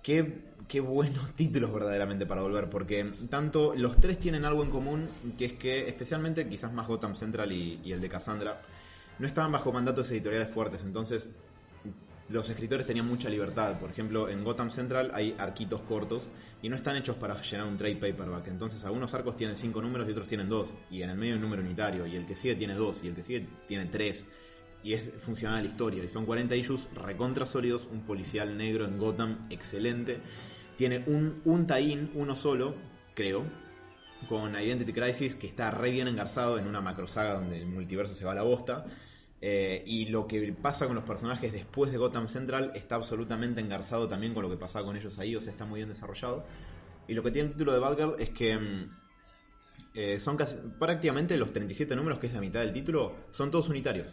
Qué, 0.01 0.42
qué 0.68 0.81
buenos 0.81 1.33
títulos 1.37 1.73
verdaderamente 1.73 2.25
para 2.25 2.40
volver, 2.40 2.71
porque 2.71 3.12
tanto 3.29 3.75
los 3.75 4.01
tres 4.01 4.18
tienen 4.18 4.44
algo 4.44 4.62
en 4.62 4.71
común, 4.71 5.09
que 5.37 5.44
es 5.44 5.53
que 5.55 5.88
especialmente 5.88 6.49
quizás 6.49 6.73
más 6.73 6.87
Gotham 6.87 7.16
Central 7.16 7.53
y 7.53 7.92
el 7.92 8.01
de 8.01 8.09
Cassandra, 8.09 8.62
no 9.18 9.27
estaban 9.27 9.53
bajo 9.53 9.73
mandatos 9.73 10.11
editoriales 10.11 10.49
fuertes, 10.49 10.83
entonces 10.83 11.29
los 12.29 12.49
escritores 12.49 12.87
tenían 12.87 13.07
mucha 13.07 13.29
libertad. 13.29 13.79
Por 13.79 13.90
ejemplo, 13.90 14.29
en 14.29 14.44
Gotham 14.44 14.71
Central 14.71 15.11
hay 15.14 15.35
arquitos 15.38 15.81
cortos 15.83 16.29
y 16.62 16.68
no 16.68 16.77
están 16.77 16.97
hechos 16.97 17.16
para 17.16 17.40
llenar 17.42 17.66
un 17.66 17.77
trade 17.77 17.97
paperback. 17.97 18.49
Entonces 18.49 18.85
algunos 18.85 19.12
arcos 19.14 19.37
tienen 19.37 19.57
cinco 19.57 19.81
números 19.81 20.09
y 20.09 20.12
otros 20.12 20.29
tienen 20.29 20.49
dos, 20.49 20.73
y 20.90 21.03
en 21.03 21.11
el 21.11 21.16
medio 21.16 21.35
hay 21.35 21.37
un 21.37 21.42
número 21.42 21.62
unitario, 21.62 22.07
y 22.07 22.16
el 22.16 22.27
que 22.27 22.35
sigue 22.35 22.57
tiene 22.57 22.75
dos, 22.75 23.01
y 23.03 23.09
el 23.09 23.14
que 23.14 23.23
sigue 23.23 23.47
tiene 23.66 23.87
tres 23.87 24.25
y 24.83 24.94
es 24.94 25.11
funcional 25.21 25.62
la 25.62 25.68
historia. 25.68 26.05
Y 26.05 26.09
son 26.09 26.25
40 26.25 26.55
issues 26.57 26.88
recontra 26.94 27.47
sólidos, 27.47 27.87
un 27.90 28.03
policial 28.03 28.57
negro 28.57 28.85
en 28.85 28.99
Gotham 28.99 29.47
excelente. 29.51 30.21
Tiene 30.77 31.03
un, 31.07 31.42
un 31.44 31.66
tie-in, 31.66 32.11
uno 32.14 32.37
solo, 32.37 32.75
creo, 33.14 33.44
con 34.29 34.55
Identity 34.55 34.92
Crisis, 34.92 35.35
que 35.35 35.49
está 35.49 35.71
re 35.71 35.90
bien 35.90 36.09
engarzado 36.09 36.59
en 36.59 36.66
una 36.66 36.81
macro 36.81 37.09
saga 37.09 37.35
donde 37.35 37.59
el 37.59 37.66
multiverso 37.66 38.14
se 38.14 38.25
va 38.25 38.33
a 38.33 38.37
la 38.37 38.42
bosta. 38.42 38.87
Eh, 39.40 39.85
y 39.87 40.07
lo 40.07 40.27
que 40.27 40.53
pasa 40.53 40.87
con 40.87 40.96
los 40.96 41.05
personajes 41.05 41.53
después 41.53 41.92
de 41.92 41.98
Gotham 41.98 42.29
Central 42.29 42.72
está 42.74 42.96
absolutamente 42.96 43.61
engarzado 43.61 44.09
también 44.09 44.35
con 44.35 44.42
lo 44.42 44.51
que 44.51 44.57
pasaba 44.57 44.85
con 44.85 44.96
ellos 44.96 45.18
ahí, 45.18 45.37
o 45.37 45.40
sea, 45.40 45.53
está 45.53 45.64
muy 45.64 45.79
bien 45.79 45.88
desarrollado. 45.88 46.44
Y 47.07 47.14
lo 47.14 47.22
que 47.22 47.31
tiene 47.31 47.48
el 47.48 47.53
título 47.53 47.72
de 47.72 47.79
Batgirl 47.79 48.16
es 48.18 48.31
que 48.31 48.59
mm, 48.59 48.90
eh, 49.94 50.20
son 50.20 50.37
casi, 50.37 50.57
prácticamente 50.79 51.37
los 51.37 51.53
37 51.53 51.94
números, 51.94 52.18
que 52.18 52.27
es 52.27 52.33
la 52.33 52.40
mitad 52.40 52.61
del 52.61 52.72
título, 52.72 53.14
son 53.31 53.51
todos 53.51 53.68
unitarios. 53.68 54.09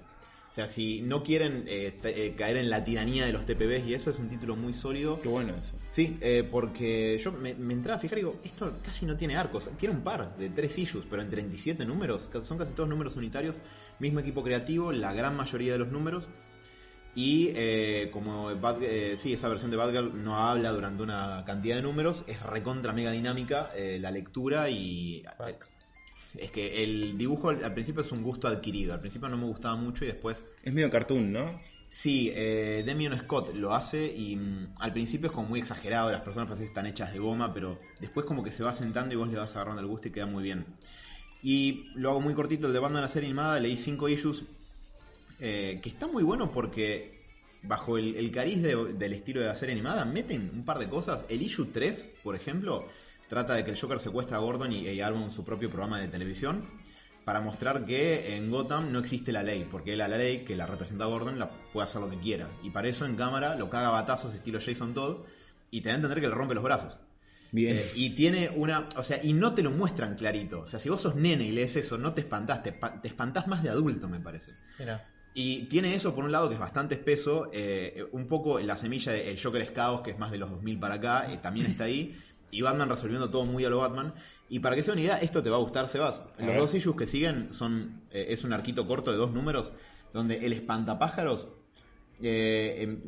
O 0.52 0.54
sea, 0.56 0.70
si 0.70 1.02
no 1.02 1.22
quieren 1.22 1.66
eh, 1.68 2.00
eh, 2.06 2.34
caer 2.38 2.56
en 2.56 2.70
la 2.70 2.82
tiranía 2.82 3.26
de 3.26 3.34
los 3.34 3.46
TPBs 3.46 3.88
y 3.88 3.94
eso, 3.94 4.10
es 4.10 4.20
un 4.20 4.30
título 4.30 4.56
muy 4.56 4.74
sólido. 4.74 5.20
Qué 5.20 5.28
bueno 5.28 5.54
eso. 5.54 5.76
Sí, 5.92 6.18
eh, 6.22 6.48
porque 6.50 7.20
yo 7.22 7.34
me, 7.34 7.54
me 7.56 7.74
entraba 7.74 7.98
a 7.98 8.00
fijar 8.00 8.20
y 8.20 8.22
digo, 8.22 8.40
esto 8.42 8.72
casi 8.82 9.06
no 9.06 9.18
tiene 9.18 9.36
arcos. 9.36 9.70
Tiene 9.78 9.96
un 9.96 10.02
par 10.02 10.38
de 10.38 10.48
tres 10.48 10.78
issues, 10.80 11.04
pero 11.10 11.22
en 11.22 11.30
37 11.30 11.84
números, 11.84 12.30
son 12.44 12.58
casi 12.58 12.72
todos 12.72 12.88
números 12.88 13.18
unitarios. 13.18 13.58
Mismo 14.00 14.20
equipo 14.20 14.44
creativo, 14.44 14.92
la 14.92 15.14
gran 15.14 15.36
mayoría 15.36 15.74
de 15.74 15.80
los 15.80 15.92
números. 15.92 16.28
Y 17.16 17.52
eh, 17.56 18.10
como 18.12 18.54
Bad- 18.60 18.84
eh, 18.84 19.16
sí, 19.18 19.32
esa 19.34 19.48
versión 19.48 19.72
de 19.72 19.78
Batgirl 19.78 20.22
no 20.22 20.38
habla 20.38 20.74
durante 20.74 21.02
una 21.02 21.44
cantidad 21.46 21.78
de 21.78 21.82
números, 21.82 22.26
es 22.28 22.42
recontra 22.44 22.92
mega 22.92 23.12
dinámica 23.12 23.72
eh, 23.76 23.98
la 24.02 24.12
lectura 24.12 24.70
y... 24.70 25.24
Es 26.38 26.52
que 26.52 26.84
el 26.84 27.18
dibujo 27.18 27.50
al, 27.50 27.64
al 27.64 27.74
principio 27.74 28.02
es 28.02 28.12
un 28.12 28.22
gusto 28.22 28.50
adquirido. 28.50 28.94
Al 28.94 29.00
principio 29.00 29.30
no 29.30 29.38
me 29.38 29.46
gustaba 29.46 29.78
mucho 29.78 30.04
y 30.04 30.08
después 30.08 30.44
Es 30.64 30.74
medio 30.74 30.90
cartoon, 30.90 31.32
¿no? 31.32 31.62
Sí, 31.90 32.30
eh, 32.36 32.84
Demian 32.86 33.18
Scott 33.22 33.54
lo 33.56 33.74
hace 33.74 34.14
y 34.14 34.36
mm, 34.36 34.74
al 34.80 34.92
principio 34.92 35.28
es 35.28 35.34
como 35.34 35.48
muy 35.48 35.62
exagerado, 35.62 36.12
las 36.12 36.24
personas 36.24 36.58
que 36.58 36.66
están 36.66 36.88
hechas 36.88 37.14
de 37.14 37.20
goma, 37.20 37.54
pero 37.54 37.80
después 38.02 38.26
como 38.26 38.44
que 38.44 38.52
se 38.52 38.64
va 38.64 38.74
sentando 38.74 39.14
y 39.14 39.18
vos 39.18 39.30
le 39.30 39.38
vas 39.38 39.56
agarrando 39.56 39.80
el 39.80 39.88
gusto 39.88 40.10
y 40.10 40.12
queda 40.12 40.26
muy 40.26 40.44
bien. 40.44 40.66
Y 41.48 41.92
lo 41.94 42.10
hago 42.10 42.22
muy 42.22 42.34
cortito, 42.34 42.66
el 42.66 42.74
de 42.74 42.80
Batman 42.80 43.04
la 43.04 43.08
serie 43.08 43.28
animada, 43.30 43.60
leí 43.60 43.78
5 43.78 44.10
issues, 44.10 44.44
eh, 45.40 45.80
que 45.84 45.90
está 45.90 46.08
muy 46.08 46.24
bueno 46.24 46.52
porque 46.52 47.24
bajo 47.62 48.00
el, 48.00 48.32
cariz 48.32 48.64
de- 48.64 48.94
del 48.94 49.14
estilo 49.14 49.42
de 49.42 49.48
la 49.48 49.56
serie 49.56 49.74
animada 49.74 50.06
meten 50.06 50.50
un 50.52 50.66
par 50.66 50.80
de 50.80 50.90
cosas. 50.90 51.24
El 51.30 51.44
issue 51.44 51.68
3, 51.72 52.08
por 52.24 52.36
ejemplo, 52.36 52.88
trata 53.30 53.54
de 53.54 53.64
que 53.64 53.70
el 53.70 53.80
Joker 53.80 54.00
secuestra 54.00 54.38
a 54.38 54.40
Gordon 54.40 54.72
y, 54.72 54.88
y 54.90 55.02
arma 55.02 55.30
su 55.32 55.44
propio 55.46 55.70
programa 55.70 56.00
de 56.00 56.08
televisión 56.08 56.64
para 57.26 57.42
mostrar 57.42 57.86
que 57.86 58.36
en 58.38 58.50
Gotham 58.50 58.92
no 58.92 58.98
existe 58.98 59.32
la 59.32 59.44
ley, 59.44 59.68
porque 59.70 59.96
la, 59.96 60.08
la 60.08 60.18
ley 60.18 60.46
que 60.46 60.56
la 60.56 60.66
representa 60.66 61.06
Gordon 61.06 61.38
la 61.38 61.50
puede 61.72 61.84
hacer 61.84 62.02
lo 62.02 62.10
que 62.10 62.18
quiera. 62.18 62.48
Y 62.64 62.72
para 62.72 62.88
eso 62.88 63.06
en 63.06 63.16
cámara 63.16 63.56
lo 63.56 63.70
caga 63.70 63.90
a 63.90 63.92
batazos 63.92 64.34
estilo 64.34 64.60
Jason 64.60 64.96
Todd 64.96 65.18
y 65.70 65.82
te 65.82 65.90
da 65.90 65.94
a 65.94 65.98
entender 65.98 66.22
que 66.22 66.28
le 66.28 66.34
rompe 66.34 66.56
los 66.56 66.64
brazos. 66.64 66.98
Bien. 67.52 67.78
Eh, 67.78 67.92
y 67.96 68.10
tiene 68.12 68.50
una. 68.50 68.90
O 68.98 69.04
sea, 69.04 69.24
y 69.24 69.34
no 69.34 69.54
te 69.54 69.64
lo 69.64 69.72
muestran 69.72 70.16
clarito. 70.16 70.62
O 70.62 70.68
sea, 70.68 70.80
si 70.80 70.90
vos 70.90 71.02
sos 71.02 71.16
nene 71.16 71.46
y 71.46 71.52
lees 71.52 71.76
eso, 71.76 71.98
no 71.98 72.14
te 72.14 72.22
espantás, 72.22 72.64
te, 72.64 72.72
te 72.72 73.08
espantás 73.08 73.48
más 73.48 73.64
de 73.64 73.70
adulto, 73.70 74.08
me 74.10 74.20
parece. 74.20 74.52
Mira. 74.80 75.08
Y 75.34 75.64
tiene 75.66 75.94
eso, 75.96 76.16
por 76.16 76.24
un 76.24 76.32
lado, 76.32 76.48
que 76.48 76.54
es 76.56 76.60
bastante 76.60 76.96
espeso. 76.96 77.50
eh, 77.54 78.06
un 78.12 78.28
poco 78.28 78.60
la 78.60 78.78
semilla 78.78 79.12
de 79.12 79.30
El 79.32 79.42
Joker 79.42 79.62
es 79.62 79.72
Caos, 79.72 80.02
que 80.02 80.12
es 80.12 80.18
más 80.20 80.32
de 80.32 80.38
los 80.38 80.50
2000 80.50 80.80
para 80.80 80.96
acá, 80.96 81.32
eh, 81.32 81.40
también 81.42 81.68
está 81.68 81.84
ahí. 81.86 82.18
Y 82.52 82.62
Batman 82.62 82.88
resolviendo 82.90 83.30
todo 83.30 83.46
muy 83.46 83.66
a 83.66 83.70
lo 83.70 83.80
Batman. 83.80 84.14
Y 84.48 84.60
para 84.60 84.76
que 84.76 84.84
sea 84.84 84.94
una 84.94 85.02
idea, 85.02 85.18
esto 85.18 85.44
te 85.44 85.50
va 85.50 85.58
a 85.58 85.60
gustar, 85.60 85.90
Sebas. 85.90 86.22
Los 86.40 86.56
dos 86.56 86.74
issues 86.74 86.96
que 86.96 87.06
siguen 87.08 87.54
son 87.54 88.02
es 88.12 88.44
un 88.44 88.54
arquito 88.54 88.88
corto 88.88 89.12
de 89.12 89.18
dos 89.18 89.32
números, 89.34 89.74
donde 90.14 90.46
el 90.46 90.54
espantapájaros 90.54 91.48
em, 92.22 93.02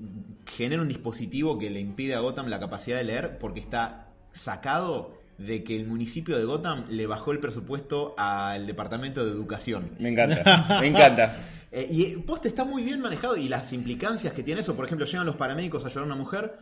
genera 0.48 0.82
un 0.82 0.88
dispositivo 0.90 1.58
que 1.58 1.70
le 1.70 1.80
impide 1.80 2.16
a 2.16 2.20
Gotham 2.20 2.48
la 2.48 2.60
capacidad 2.60 2.98
de 2.98 3.04
leer 3.04 3.38
porque 3.38 3.60
está 3.60 4.07
sacado 4.38 5.16
de 5.38 5.64
que 5.64 5.76
el 5.76 5.86
municipio 5.86 6.38
de 6.38 6.46
Gotham 6.46 6.86
le 6.90 7.06
bajó 7.06 7.32
el 7.32 7.40
presupuesto 7.40 8.16
al 8.18 8.66
departamento 8.66 9.24
de 9.26 9.32
educación. 9.32 9.92
Me 10.00 10.10
encanta, 10.10 10.80
me 10.82 10.88
encanta. 10.88 11.36
Eh, 11.70 11.86
y 11.92 12.06
post 12.22 12.46
está 12.46 12.64
muy 12.64 12.82
bien 12.82 13.02
manejado 13.02 13.36
y 13.36 13.50
las 13.50 13.74
implicancias 13.74 14.32
que 14.32 14.42
tiene 14.42 14.62
eso, 14.62 14.74
por 14.74 14.86
ejemplo, 14.86 15.06
llegan 15.06 15.26
los 15.26 15.36
paramédicos 15.36 15.84
a 15.84 15.88
ayudar 15.88 16.04
a 16.04 16.06
una 16.08 16.16
mujer 16.16 16.60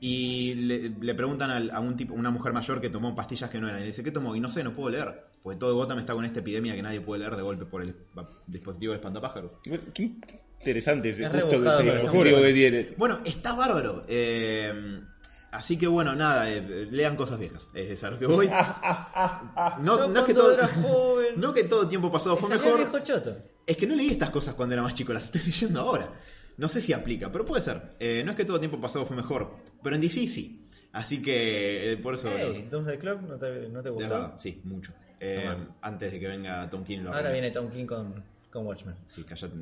Y 0.00 0.52
le, 0.54 0.90
le 1.00 1.14
preguntan 1.14 1.50
al- 1.50 1.70
a 1.70 1.80
un 1.80 1.96
tipo, 1.96 2.12
una 2.12 2.30
mujer 2.30 2.52
mayor 2.52 2.78
que 2.78 2.90
tomó 2.90 3.14
pastillas 3.16 3.48
que 3.48 3.58
no 3.58 3.68
eran. 3.68 3.78
Y 3.80 3.84
le 3.84 3.86
dice, 3.88 4.02
¿qué 4.04 4.10
tomó? 4.10 4.36
Y 4.36 4.40
no 4.40 4.50
sé, 4.50 4.62
no 4.62 4.74
puedo 4.74 4.90
leer. 4.90 5.24
Porque 5.42 5.58
todo 5.58 5.74
Gotham 5.74 6.00
está 6.00 6.12
con 6.12 6.26
esta 6.26 6.40
epidemia 6.40 6.74
que 6.74 6.82
nadie 6.82 7.00
puede 7.00 7.20
leer 7.20 7.36
de 7.36 7.42
golpe 7.42 7.64
por 7.64 7.80
el 7.80 7.96
dispositivo 8.46 8.92
del 8.92 8.98
espantapájaros. 9.00 9.52
Qué 9.62 10.10
interesante 10.60 11.08
ese 11.08 11.22
Es 11.24 11.30
justo 11.30 11.48
pero 11.48 11.62
está 11.62 11.82
bueno. 12.12 12.42
que 12.42 12.52
tiene. 12.52 12.88
Bueno, 12.98 13.20
está 13.24 13.54
bárbaro. 13.54 14.04
Eh, 14.08 15.00
así 15.54 15.76
que 15.78 15.86
bueno, 15.86 16.14
nada, 16.14 16.50
eh, 16.50 16.60
lean 16.90 17.16
cosas 17.16 17.38
viejas. 17.38 17.66
Es 17.74 18.02
a 18.04 18.10
lo 18.10 18.18
que 18.18 18.26
voy. 18.26 18.50
No, 19.80 20.08
no 20.08 20.20
es 20.20 20.26
que 20.26 20.34
todo, 20.34 20.52
era 20.52 20.68
joven. 20.68 21.34
no 21.36 21.54
que 21.54 21.64
todo 21.64 21.88
tiempo 21.88 22.10
pasado 22.10 22.36
fue 22.36 22.50
mejor. 22.50 22.76
viejo 22.78 22.98
choto. 23.00 23.36
Es 23.66 23.76
que 23.76 23.86
no 23.86 23.94
leí 23.94 24.10
estas 24.10 24.30
cosas 24.30 24.54
cuando 24.54 24.74
era 24.74 24.82
más 24.82 24.94
chico, 24.94 25.12
las 25.12 25.24
estoy 25.24 25.42
leyendo 25.46 25.80
ahora. 25.80 26.12
No 26.56 26.68
sé 26.68 26.80
si 26.80 26.92
aplica, 26.92 27.32
pero 27.32 27.44
puede 27.44 27.62
ser. 27.62 27.96
Eh, 27.98 28.22
no 28.24 28.32
es 28.32 28.36
que 28.36 28.44
todo 28.44 28.58
tiempo 28.58 28.80
pasado 28.80 29.06
fue 29.06 29.16
mejor, 29.16 29.56
pero 29.82 29.96
en 29.96 30.02
DC 30.02 30.28
sí. 30.28 30.68
Así 30.92 31.20
que 31.20 31.92
eh, 31.92 31.96
por 31.96 32.14
eso... 32.14 32.28
Hey, 32.32 32.68
Doomsday 32.70 32.98
Clock 32.98 33.22
no 33.22 33.36
te, 33.36 33.68
no 33.68 33.82
te 33.82 33.88
de 33.88 33.90
gustó. 33.90 34.08
verdad, 34.08 34.34
sí, 34.38 34.60
mucho. 34.64 34.92
Eh, 35.18 35.56
antes 35.80 36.12
de 36.12 36.20
que 36.20 36.28
venga 36.28 36.68
Tom 36.68 36.84
King 36.84 36.98
lo 36.98 37.14
Ahora 37.14 37.32
viene 37.32 37.50
Tom 37.50 37.70
King 37.70 37.86
con, 37.86 38.22
con 38.54 38.66
Watchmen. 38.66 38.94
Sí, 39.06 39.24
callate, 39.24 39.52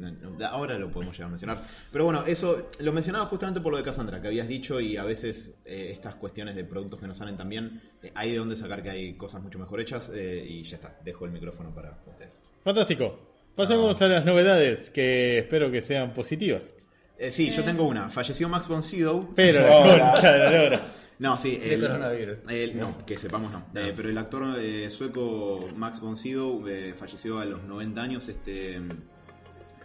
ahora 0.45 0.79
lo 0.79 0.91
podemos 0.91 1.15
llegar 1.15 1.29
a 1.29 1.31
mencionar. 1.31 1.63
Pero 1.91 2.05
bueno, 2.05 2.25
eso 2.27 2.69
lo 2.79 2.93
mencionaba 2.93 3.25
justamente 3.25 3.61
por 3.61 3.73
lo 3.73 3.79
de 3.79 3.85
Cassandra, 3.85 4.21
que 4.21 4.29
habías 4.29 4.47
dicho, 4.47 4.79
y 4.81 4.99
a 4.99 5.05
veces 5.05 5.55
eh, 5.65 5.89
estas 5.93 6.17
cuestiones 6.17 6.55
de 6.55 6.65
productos 6.65 7.01
que 7.01 7.07
no 7.07 7.15
salen 7.15 7.39
tan 7.39 7.49
bien, 7.49 7.81
eh, 8.03 8.13
hay 8.15 8.33
de 8.33 8.37
dónde 8.37 8.55
sacar 8.55 8.83
que 8.83 8.91
hay 8.91 9.15
cosas 9.15 9.43
mucho 9.43 9.59
mejor 9.59 9.81
hechas, 9.81 10.11
eh, 10.15 10.45
y 10.47 10.63
ya 10.63 10.77
está, 10.77 10.95
dejo 11.03 11.25
el 11.25 11.33
micrófono 11.33 11.75
para 11.75 11.99
ustedes. 12.07 12.39
Fantástico. 12.63 13.19
Pasemos 13.57 14.01
a 14.03 14.09
las 14.09 14.27
novedades 14.27 14.91
que 14.91 15.39
espero 15.39 15.71
que 15.71 15.81
sean 15.81 16.13
positivas. 16.13 16.73
Eh, 17.19 17.33
sí, 17.33 17.51
yo 17.51 17.65
tengo 17.65 17.85
una. 17.85 18.11
Falleció 18.11 18.49
Max 18.49 18.69
von 18.69 18.83
Sydow. 18.83 19.33
Pero 19.35 19.67
la 19.67 20.13
concha 20.13 20.33
de 20.33 20.39
la 20.39 20.51
lora. 20.51 20.95
No, 21.23 21.37
sí. 21.37 21.57
De 21.57 21.75
el- 21.75 21.81
coronavirus. 21.83 22.39
el- 22.49 22.79
no, 22.79 23.07
que 23.07 23.17
sepamos 23.17 23.53
no. 23.53 23.65
Eh, 23.81 23.93
pero 23.97 24.09
el 24.09 24.19
actor 24.19 24.59
eh, 24.59 24.91
sueco 24.91 25.69
Max 25.77 26.01
von 26.01 26.17
Sydow 26.17 26.67
eh, 26.67 26.95
falleció 26.99 27.39
a 27.39 27.45
los 27.45 27.63
90 27.63 28.01
años 28.03 28.29
este, 28.29 28.81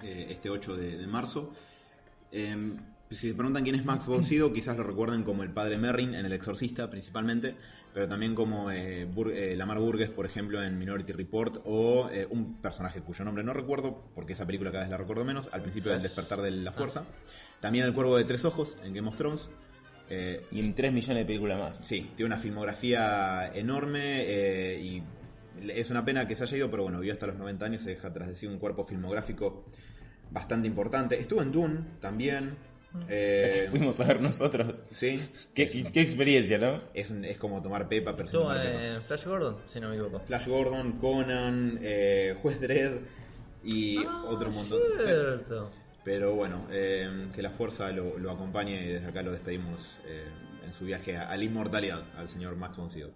este 0.01 0.49
8 0.49 0.75
de, 0.75 0.97
de 0.97 1.07
marzo. 1.07 1.53
Eh, 2.31 2.73
si 3.11 3.29
se 3.29 3.33
preguntan 3.35 3.63
quién 3.63 3.75
es 3.75 3.85
Max 3.85 4.05
von 4.07 4.23
Sydow, 4.23 4.51
quizás 4.51 4.75
lo 4.77 4.83
recuerden 4.83 5.23
como 5.23 5.43
el 5.43 5.51
padre 5.51 5.77
Merrin 5.77 6.13
en 6.15 6.25
El 6.25 6.33
Exorcista 6.33 6.89
principalmente, 6.89 7.55
pero 7.93 8.07
también 8.07 8.35
como 8.35 8.69
Bur- 8.69 9.55
Lamar 9.55 9.79
Burgess, 9.79 10.09
por 10.09 10.25
ejemplo, 10.25 10.61
en 10.63 10.77
Minority 10.77 11.13
Report, 11.13 11.61
o 11.65 12.09
un 12.31 12.57
personaje 12.61 12.99
cuyo 13.01 13.23
nombre 13.23 13.43
no 13.43 13.53
recuerdo, 13.53 14.09
porque 14.13 14.33
esa 14.33 14.45
película 14.45 14.71
cada 14.71 14.83
vez 14.83 14.91
la 14.91 14.97
recuerdo 14.97 15.23
menos, 15.23 15.47
al 15.53 15.61
principio 15.61 15.91
del 15.93 16.01
despertar 16.01 16.41
de 16.41 16.51
la 16.51 16.71
fuerza. 16.73 17.05
También 17.61 17.85
El 17.85 17.93
Cuervo 17.93 18.17
de 18.17 18.25
Tres 18.25 18.43
Ojos 18.43 18.75
en 18.83 18.93
Game 18.93 19.07
of 19.07 19.15
Thrones. 19.17 19.49
Eh, 20.09 20.45
Y 20.51 20.59
en 20.61 20.73
3 20.73 20.91
millones 20.93 21.17
de 21.17 21.25
películas 21.25 21.59
más. 21.59 21.79
Sí, 21.85 22.11
tiene 22.15 22.27
una 22.33 22.39
filmografía 22.39 23.51
enorme 23.53 24.23
eh, 24.25 24.79
y 24.81 25.03
es 25.71 25.89
una 25.89 26.05
pena 26.05 26.27
que 26.27 26.35
se 26.35 26.43
haya 26.43 26.57
ido, 26.57 26.71
pero 26.71 26.83
bueno, 26.83 26.99
vivió 26.99 27.13
hasta 27.13 27.27
los 27.27 27.35
90 27.35 27.65
años, 27.65 27.81
se 27.81 27.89
deja 27.91 28.13
tras 28.13 28.27
de 28.29 28.35
sí 28.35 28.45
un 28.47 28.57
cuerpo 28.59 28.85
filmográfico 28.85 29.65
bastante 30.31 30.67
importante. 30.67 31.19
Estuvo 31.19 31.41
en 31.41 31.51
Dune 31.51 31.79
también. 31.99 32.55
eh, 33.09 33.67
Fuimos 33.71 33.99
a 33.99 34.05
ver 34.05 34.21
nosotros. 34.21 34.81
sí, 34.91 35.19
Qué, 35.53 35.67
qué 35.91 36.01
experiencia, 36.01 36.57
¿no? 36.57 36.81
es, 36.93 37.09
un- 37.09 37.25
es 37.25 37.37
como 37.37 37.61
tomar 37.61 37.87
pepa, 37.89 38.15
pero 38.15 38.25
Estuvo 38.27 38.53
en 38.53 39.01
Flash 39.03 39.25
Gordon, 39.25 39.57
si 39.67 39.79
no 39.79 39.89
me 39.89 39.95
equivoco. 39.95 40.19
Flash 40.21 40.47
Gordon, 40.47 40.93
Conan, 40.93 41.79
eh, 41.81 42.35
Juez 42.41 42.61
Dredd 42.61 42.99
y 43.63 43.97
Ah, 44.05 44.23
otro 44.27 44.51
montón. 44.51 44.79
Cierto. 45.03 45.71
Pero 46.07 46.35
bueno, 46.35 46.65
eh, 46.71 47.27
que 47.35 47.41
la 47.41 47.49
fuerza 47.51 47.89
lo, 47.91 48.17
lo 48.17 48.31
acompañe 48.31 48.81
y 48.81 48.93
desde 48.93 49.07
acá 49.07 49.21
lo 49.21 49.33
despedimos 49.33 49.99
eh, 50.07 50.23
en 50.65 50.73
su 50.73 50.85
viaje 50.85 51.17
a, 51.17 51.29
a 51.29 51.35
la 51.35 51.43
inmortalidad 51.43 52.01
al 52.17 52.29
señor 52.29 52.55
Max 52.55 52.77
von 52.77 52.89
Sydow. 52.89 53.11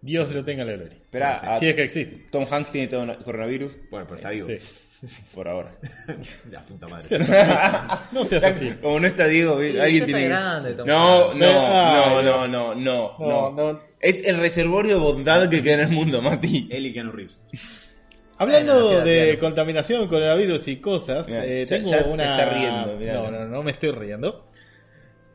Dios 0.00 0.32
lo 0.32 0.44
tenga 0.44 0.62
en 0.62 0.68
la 0.68 0.74
gloria. 0.76 0.96
Espera, 0.98 1.38
a- 1.38 1.58
Si 1.58 1.66
es 1.66 1.74
que 1.74 1.82
existe. 1.82 2.26
Tom 2.30 2.44
Hanks 2.48 2.70
tiene 2.70 2.86
todo 2.86 3.02
el 3.02 3.16
coronavirus 3.24 3.76
Bueno, 3.90 4.06
pero 4.06 4.16
está 4.18 4.30
vivo. 4.30 4.46
Sí. 4.46 5.18
por 5.34 5.48
ahora. 5.48 5.74
La 6.52 6.60
puta 6.64 6.86
madre. 6.86 7.18
No 8.12 8.24
seas 8.24 8.44
así. 8.44 8.70
Como 8.80 9.00
no 9.00 9.06
está 9.08 9.26
Diego, 9.26 9.60
Sí, 9.60 9.76
alguien 9.76 10.04
tiene 10.04 10.28
grande, 10.28 10.74
Tom 10.74 10.86
No, 10.86 11.34
no, 11.34 12.22
no, 12.22 12.22
no, 12.22 12.46
no, 12.46 12.74
No, 12.76 13.16
no. 13.18 13.50
no. 13.50 13.80
Es 13.98 14.20
el 14.24 14.36
reservorio 14.36 14.94
de 14.94 15.00
bondad 15.00 15.48
que 15.48 15.60
queda 15.60 15.74
en 15.74 15.80
el 15.80 15.88
mundo, 15.90 16.22
Mati. 16.22 16.68
Él 16.70 16.86
y 16.86 16.92
Keanu 16.92 17.10
Reeves. 17.10 17.40
Hablando 18.36 18.72
Bueno, 18.86 19.00
de 19.04 19.24
claro. 19.26 19.40
contaminación, 19.40 20.08
coronavirus 20.08 20.68
y 20.68 20.76
cosas, 20.76 21.28
Mira, 21.28 21.46
eh, 21.46 21.64
ya- 21.66 21.76
tengo 21.76 21.90
ya 21.90 22.02
se 22.04 22.10
una. 22.10 22.24
está 22.40 22.52
riendo, 22.54 22.96
mirá. 22.98 23.14
no, 23.14 23.30
no, 23.30 23.46
no 23.46 23.62
me 23.62 23.70
estoy 23.72 23.90
riendo. 23.92 24.46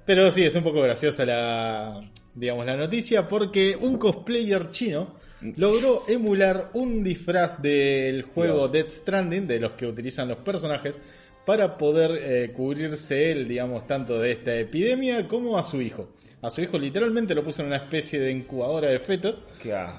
Pero 0.06 0.30
sí, 0.32 0.44
es 0.44 0.56
un 0.56 0.64
poco 0.64 0.82
graciosa 0.82 1.24
la, 1.26 2.02
digamos, 2.34 2.66
la 2.66 2.76
noticia 2.76 3.28
porque 3.28 3.78
un 3.80 3.98
cosplayer 3.98 4.70
chino 4.72 5.16
logró 5.56 6.04
emular 6.08 6.72
un 6.74 7.04
disfraz 7.04 7.62
del 7.62 8.24
juego 8.24 8.68
Dios. 8.68 8.72
Death 8.72 8.90
Stranding, 8.90 9.48
de 9.48 9.60
los 9.60 9.74
que 9.74 9.86
utilizan 9.86 10.28
los 10.28 10.40
personajes, 10.40 11.00
para 11.46 11.78
poder 11.78 12.12
eh, 12.22 12.52
cubrirse 12.54 13.32
él, 13.32 13.48
digamos, 13.48 13.88
tanto 13.88 14.20
de 14.20 14.32
esta 14.34 14.56
epidemia 14.56 15.28
como 15.28 15.58
a 15.58 15.64
su 15.64 15.82
hijo. 15.82 16.10
A 16.42 16.50
su 16.50 16.62
hijo 16.62 16.78
literalmente 16.80 17.36
lo 17.36 17.44
puso 17.44 17.62
en 17.62 17.68
una 17.68 17.76
especie 17.78 18.18
de 18.20 18.32
incubadora 18.32 18.90
de 18.90 19.00
feto 19.00 19.40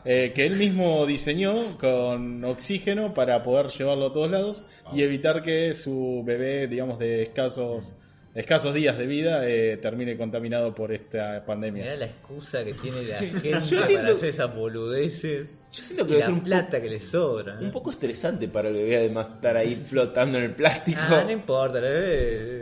eh, 0.07 0.33
que 0.35 0.47
él 0.47 0.57
mismo 0.57 1.05
diseñó 1.05 1.77
con 1.79 2.43
oxígeno 2.45 3.13
para 3.13 3.43
poder 3.43 3.67
llevarlo 3.69 4.07
a 4.07 4.13
todos 4.13 4.31
lados 4.31 4.65
y 4.95 5.03
evitar 5.03 5.43
que 5.43 5.75
su 5.75 6.23
bebé, 6.25 6.67
digamos, 6.67 6.99
de 6.99 7.23
escasos, 7.25 7.95
escasos 8.35 8.73
días 8.73 8.97
de 8.97 9.07
vida 9.07 9.47
eh, 9.47 9.77
termine 9.83 10.17
contaminado 10.17 10.75
por 10.75 10.93
esta 10.93 11.45
pandemia. 11.45 11.83
Mirá 11.83 11.97
la 11.97 12.07
excusa 12.07 12.65
que 12.65 12.73
tiene 12.73 13.03
la 13.03 13.17
gente 13.19 13.51
para 13.51 13.61
siento- 13.63 14.13
hacer 14.13 14.29
esas 14.31 14.55
boludeces. 14.55 15.49
Yo 15.73 15.85
siento 15.85 16.05
que 16.05 16.13
y 16.13 16.15
debe 16.15 16.21
la 16.21 16.27
ser 16.27 16.35
un, 16.35 16.41
plata 16.43 16.81
que 16.83 16.89
le 16.91 16.99
sobra. 17.01 17.55
¿eh? 17.61 17.65
un 17.65 17.71
poco 17.71 17.91
estresante 17.91 18.49
para 18.49 18.69
el 18.69 18.75
bebé 18.75 18.97
además 18.97 19.29
estar 19.29 19.57
ahí 19.57 19.75
flotando 19.77 20.39
en 20.39 20.45
el 20.45 20.55
plástico. 20.55 20.99
Ah, 21.01 21.23
no 21.25 21.31
importa, 21.33 21.81
la 21.81 21.89
bebé. 21.91 22.60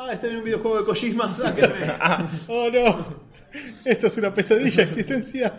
Ah, 0.00 0.12
está 0.12 0.28
en 0.28 0.36
un 0.36 0.44
videojuego 0.44 0.78
de 0.78 0.84
Kojima, 0.84 1.34
sáquenme. 1.36 1.74
¡Oh 2.48 2.70
no! 2.70 3.28
Esto 3.84 4.06
es 4.06 4.16
una 4.18 4.32
pesadilla 4.32 4.84
existencial. 4.84 5.52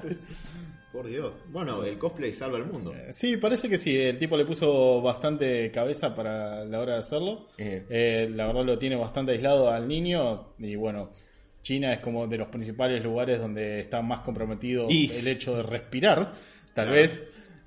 Por 0.94 1.08
Dios. 1.08 1.34
Bueno, 1.50 1.84
el 1.84 1.98
cosplay 1.98 2.34
salva 2.34 2.58
el 2.58 2.66
mundo. 2.66 2.94
Sí, 3.12 3.36
parece 3.38 3.68
que 3.68 3.78
sí. 3.78 3.96
El 3.98 4.18
tipo 4.18 4.38
le 4.38 4.46
puso 4.46 5.02
bastante 5.02 5.70
cabeza 5.72 6.16
para 6.16 6.64
la 6.66 6.80
hora 6.80 6.94
de 6.94 7.00
hacerlo. 7.00 7.48
Eh. 7.58 7.86
Eh, 7.90 8.30
la 8.34 8.48
verdad 8.48 8.64
lo 8.66 8.80
tiene 8.80 8.96
bastante 8.96 9.34
aislado 9.34 9.70
al 9.70 9.88
niño. 9.88 10.54
Y 10.58 10.76
bueno, 10.76 11.12
China 11.62 11.94
es 11.94 12.00
como 12.00 12.26
de 12.28 12.38
los 12.38 12.48
principales 12.48 13.04
lugares 13.04 13.40
donde 13.40 13.82
está 13.82 14.02
más 14.02 14.22
comprometido 14.22 14.88
Y- 14.90 15.12
el 15.12 15.28
hecho 15.28 15.56
de 15.58 15.64
respirar. 15.64 16.34
Tal 16.74 16.86
Claro. 16.88 16.92
vez. 16.94 17.24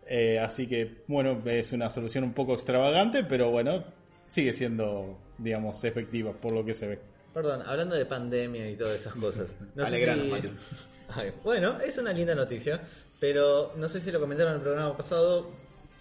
Eh, 0.08 0.38
así 0.38 0.66
que, 0.66 1.02
bueno, 1.06 1.42
es 1.46 1.72
una 1.72 1.90
solución 1.90 2.24
un 2.24 2.32
poco 2.32 2.54
extravagante, 2.54 3.24
pero 3.24 3.50
bueno, 3.50 3.84
sigue 4.32 4.52
siendo, 4.54 5.18
digamos, 5.36 5.84
efectiva 5.84 6.32
por 6.32 6.52
lo 6.54 6.64
que 6.64 6.72
se 6.72 6.86
ve. 6.88 6.98
Perdón, 7.34 7.62
hablando 7.66 7.94
de 7.96 8.06
pandemia 8.06 8.70
y 8.70 8.76
todas 8.76 8.98
esas 9.00 9.14
cosas. 9.14 9.48
No 9.74 9.84
Alegranos, 9.84 10.24
si- 10.24 10.30
Mario. 10.30 10.50
Ay, 11.14 11.32
Bueno, 11.44 11.78
es 11.80 11.98
una 11.98 12.12
linda 12.14 12.34
noticia, 12.34 12.80
pero 13.20 13.72
no 13.76 13.88
sé 13.90 14.00
si 14.00 14.10
lo 14.10 14.20
comentaron 14.20 14.52
en 14.54 14.58
el 14.60 14.62
programa 14.62 14.96
pasado, 14.96 15.50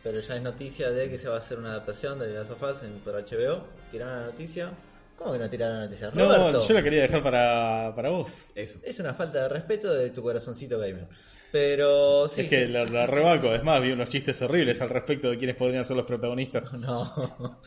pero 0.01 0.21
ya 0.21 0.35
es 0.37 0.41
noticia 0.41 0.91
de 0.91 1.09
que 1.09 1.17
se 1.17 1.27
va 1.27 1.35
a 1.35 1.39
hacer 1.39 1.59
una 1.59 1.71
adaptación 1.71 2.19
de 2.19 2.27
las 2.33 2.47
sofás 2.47 2.81
en, 2.83 2.99
por 2.99 3.13
HBO. 3.15 3.65
¿Tiraron 3.91 4.19
la 4.21 4.25
noticia? 4.27 4.71
¿Cómo 5.17 5.33
que 5.33 5.39
no 5.39 5.49
tiraron 5.49 5.77
la 5.79 5.83
noticia? 5.85 6.11
No, 6.13 6.25
Roberto, 6.33 6.65
yo 6.67 6.73
la 6.73 6.83
quería 6.83 7.01
dejar 7.01 7.21
para, 7.21 7.91
para 7.95 8.09
vos. 8.09 8.45
Eso. 8.55 8.79
es 8.81 8.99
una 9.01 9.13
falta 9.13 9.43
de 9.43 9.49
respeto 9.49 9.93
de 9.93 10.09
tu 10.11 10.23
corazoncito 10.23 10.79
gamer. 10.79 11.07
Pero 11.51 12.27
sí. 12.29 12.41
es 12.41 12.47
que 12.49 12.65
sí. 12.65 12.71
la, 12.71 12.85
la 12.85 13.05
rebanco. 13.07 13.53
Es 13.53 13.63
más, 13.63 13.81
vi 13.81 13.91
unos 13.91 14.09
chistes 14.09 14.41
horribles 14.41 14.81
al 14.81 14.89
respecto 14.89 15.29
de 15.29 15.37
quiénes 15.37 15.55
podrían 15.55 15.83
ser 15.85 15.97
los 15.97 16.05
protagonistas. 16.05 16.63
No. 16.81 17.59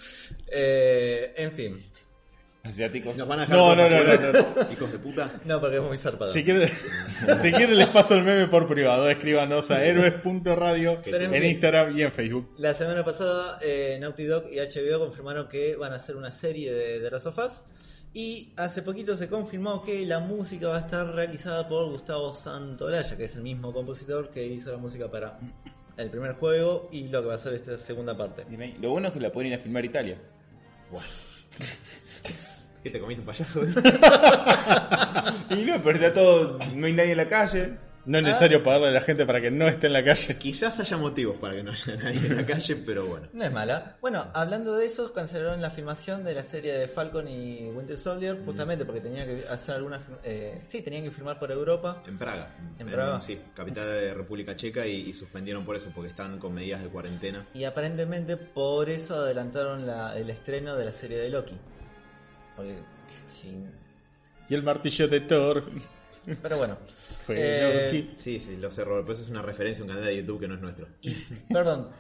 Eh, 0.50 1.32
en 1.36 1.52
fin. 1.52 1.84
Asiáticos. 2.62 3.14
Nos 3.16 3.28
van 3.28 3.40
a 3.40 3.42
dejar 3.42 3.56
No, 3.58 3.76
no, 3.76 3.90
no, 3.90 3.96
afuera, 3.96 4.32
no, 4.32 4.72
Hijos 4.72 4.90
de 4.90 4.98
puta. 4.98 5.30
No, 5.44 5.60
porque 5.60 5.76
es 5.76 5.82
muy 5.82 5.98
zarpado. 5.98 6.32
Si 6.32 6.42
quieren, 6.42 6.70
si 7.42 7.52
quieren 7.52 7.76
les 7.76 7.88
paso 7.88 8.14
el 8.14 8.22
meme 8.22 8.46
por 8.46 8.66
privado. 8.66 9.08
Escríbanos 9.10 9.70
a 9.70 9.84
héroes.radio 9.84 11.02
en 11.04 11.34
en. 11.34 11.44
Instagram 11.44 11.98
y 11.98 12.02
en 12.02 12.10
Facebook. 12.10 12.54
La 12.56 12.72
semana 12.72 13.04
pasada 13.04 13.58
eh, 13.60 13.98
Naughty 14.00 14.24
Dog 14.24 14.44
y 14.50 14.56
HBO 14.56 14.98
confirmaron 14.98 15.46
que 15.46 15.76
van 15.76 15.92
a 15.92 15.96
hacer 15.96 16.16
una 16.16 16.30
serie 16.30 16.72
de, 16.72 17.00
de 17.00 17.10
Last 17.10 17.26
of 17.26 17.38
Us. 17.38 17.52
Y 18.16 18.52
hace 18.56 18.82
poquito 18.82 19.16
se 19.16 19.28
confirmó 19.28 19.82
que 19.82 20.06
la 20.06 20.20
música 20.20 20.68
va 20.68 20.76
a 20.76 20.80
estar 20.80 21.12
realizada 21.12 21.68
por 21.68 21.90
Gustavo 21.90 22.32
Santolaya, 22.32 23.16
que 23.16 23.24
es 23.24 23.34
el 23.34 23.42
mismo 23.42 23.72
compositor 23.72 24.30
que 24.30 24.46
hizo 24.46 24.70
la 24.70 24.78
música 24.78 25.10
para 25.10 25.36
el 25.96 26.10
primer 26.10 26.34
juego 26.34 26.88
y 26.92 27.08
lo 27.08 27.22
que 27.22 27.28
va 27.28 27.34
a 27.34 27.38
ser 27.38 27.54
esta 27.54 27.76
segunda 27.76 28.16
parte. 28.16 28.46
Lo 28.80 28.90
bueno 28.90 29.08
es 29.08 29.14
que 29.14 29.18
la 29.18 29.32
pueden 29.32 29.50
ir 29.50 29.58
a 29.58 29.60
filmar 29.60 29.82
a 29.82 29.86
Italia. 29.86 30.18
Bueno. 30.92 31.08
¿Qué 32.84 32.90
te 32.90 33.00
comiste 33.00 33.20
un 33.20 33.26
payaso? 33.26 33.62
Y 35.50 35.64
no, 35.64 35.82
pero 35.82 35.96
está 35.96 36.12
todo. 36.12 36.58
No 36.74 36.86
hay 36.86 36.92
nadie 36.92 37.12
en 37.12 37.16
la 37.16 37.26
calle. 37.26 37.78
No 38.06 38.18
es 38.18 38.24
necesario 38.24 38.62
pagarle 38.62 38.88
a 38.88 38.90
la 38.90 39.00
gente 39.00 39.24
para 39.24 39.40
que 39.40 39.50
no 39.50 39.66
esté 39.66 39.86
en 39.86 39.94
la 39.94 40.04
calle. 40.04 40.36
Quizás 40.36 40.78
haya 40.78 40.96
motivos 40.98 41.38
para 41.38 41.54
que 41.54 41.62
no 41.62 41.70
haya 41.72 41.96
nadie 41.96 42.18
en 42.26 42.36
la 42.36 42.44
calle, 42.46 42.76
pero 42.76 43.06
bueno. 43.06 43.28
No 43.32 43.44
es 43.44 43.50
mala. 43.52 43.96
Bueno, 44.02 44.26
hablando 44.34 44.74
de 44.76 44.86
eso, 44.86 45.12
cancelaron 45.12 45.62
la 45.62 45.70
filmación 45.70 46.22
de 46.22 46.34
la 46.34 46.42
serie 46.44 46.74
de 46.74 46.86
Falcon 46.86 47.26
y 47.28 47.70
Winter 47.70 47.96
Soldier, 47.96 48.38
justamente 48.44 48.84
porque 48.84 49.00
tenían 49.00 49.26
que 49.26 49.48
hacer 49.48 49.76
algunas. 49.76 50.02
Eh, 50.22 50.62
sí, 50.68 50.82
tenían 50.82 51.02
que 51.04 51.10
filmar 51.10 51.38
por 51.38 51.50
Europa. 51.50 52.02
En 52.06 52.18
Praga. 52.18 52.50
¿En 52.78 52.86
Praga? 52.88 53.22
Sí, 53.22 53.40
capital 53.56 53.86
de 53.86 54.12
República 54.14 54.54
Checa 54.54 54.86
y, 54.86 55.08
y 55.08 55.12
suspendieron 55.14 55.64
por 55.64 55.76
eso, 55.76 55.90
porque 55.94 56.10
están 56.10 56.38
con 56.38 56.52
medidas 56.52 56.82
de 56.82 56.88
cuarentena. 56.88 57.46
Y 57.54 57.64
aparentemente 57.64 58.36
por 58.36 58.90
eso 58.90 59.14
adelantaron 59.16 59.86
la- 59.86 60.16
el 60.18 60.28
estreno 60.28 60.76
de 60.76 60.84
la 60.84 60.92
serie 60.92 61.16
de 61.18 61.30
Loki. 61.30 61.54
Porque, 62.54 62.76
sí. 63.28 63.52
Y 64.48 64.54
el 64.54 64.62
martillo 64.62 65.08
de 65.08 65.20
Thor. 65.20 65.64
Pero 66.42 66.58
bueno. 66.58 66.76
Fue 67.26 67.36
Eh. 67.38 68.14
Sí, 68.18 68.40
sí, 68.40 68.56
lo 68.56 68.70
sé, 68.70 68.84
Robert, 68.84 69.04
pero 69.06 69.14
eso 69.14 69.24
es 69.24 69.30
una 69.30 69.42
referencia 69.42 69.82
a 69.82 69.86
un 69.86 69.88
canal 69.88 70.04
de 70.04 70.16
YouTube 70.16 70.40
que 70.40 70.48
no 70.48 70.54
es 70.54 70.60
nuestro. 70.60 70.86
Perdón. 71.52 71.90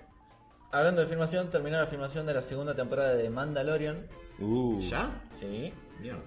Hablando 0.72 1.02
de 1.02 1.06
filmación, 1.06 1.50
terminó 1.50 1.78
la 1.78 1.86
filmación 1.86 2.26
de 2.26 2.34
la 2.34 2.42
segunda 2.42 2.74
temporada 2.74 3.14
de 3.14 3.30
Mandalorian. 3.30 4.06
Uh. 4.40 4.80
¿Ya? 4.80 5.22
Sí. 5.38 5.72
Mierda. 6.00 6.20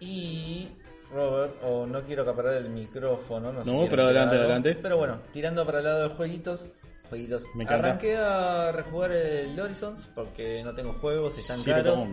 Y 0.00 0.68
Robert, 1.12 1.54
o 1.62 1.86
no 1.86 2.02
quiero 2.02 2.22
acaparar 2.22 2.54
el 2.54 2.70
micrófono, 2.70 3.52
no 3.52 3.64
sé. 3.64 3.70
No, 3.70 3.86
pero 3.88 4.04
adelante, 4.04 4.36
adelante. 4.36 4.78
Pero 4.80 4.96
bueno, 4.96 5.18
tirando 5.32 5.64
para 5.66 5.78
el 5.78 5.84
lado 5.84 6.08
de 6.08 6.14
jueguitos, 6.14 6.64
jueguitos. 7.08 7.44
Me 7.54 7.64
encanta. 7.64 7.88
Arranqué 7.88 8.16
a 8.16 8.72
rejugar 8.72 9.12
el 9.12 9.58
Horizons 9.58 10.00
porque 10.14 10.62
no 10.64 10.74
tengo 10.74 10.94
juegos, 10.94 11.38
están 11.38 11.58
Sí, 11.58 11.70
caros. 11.70 12.08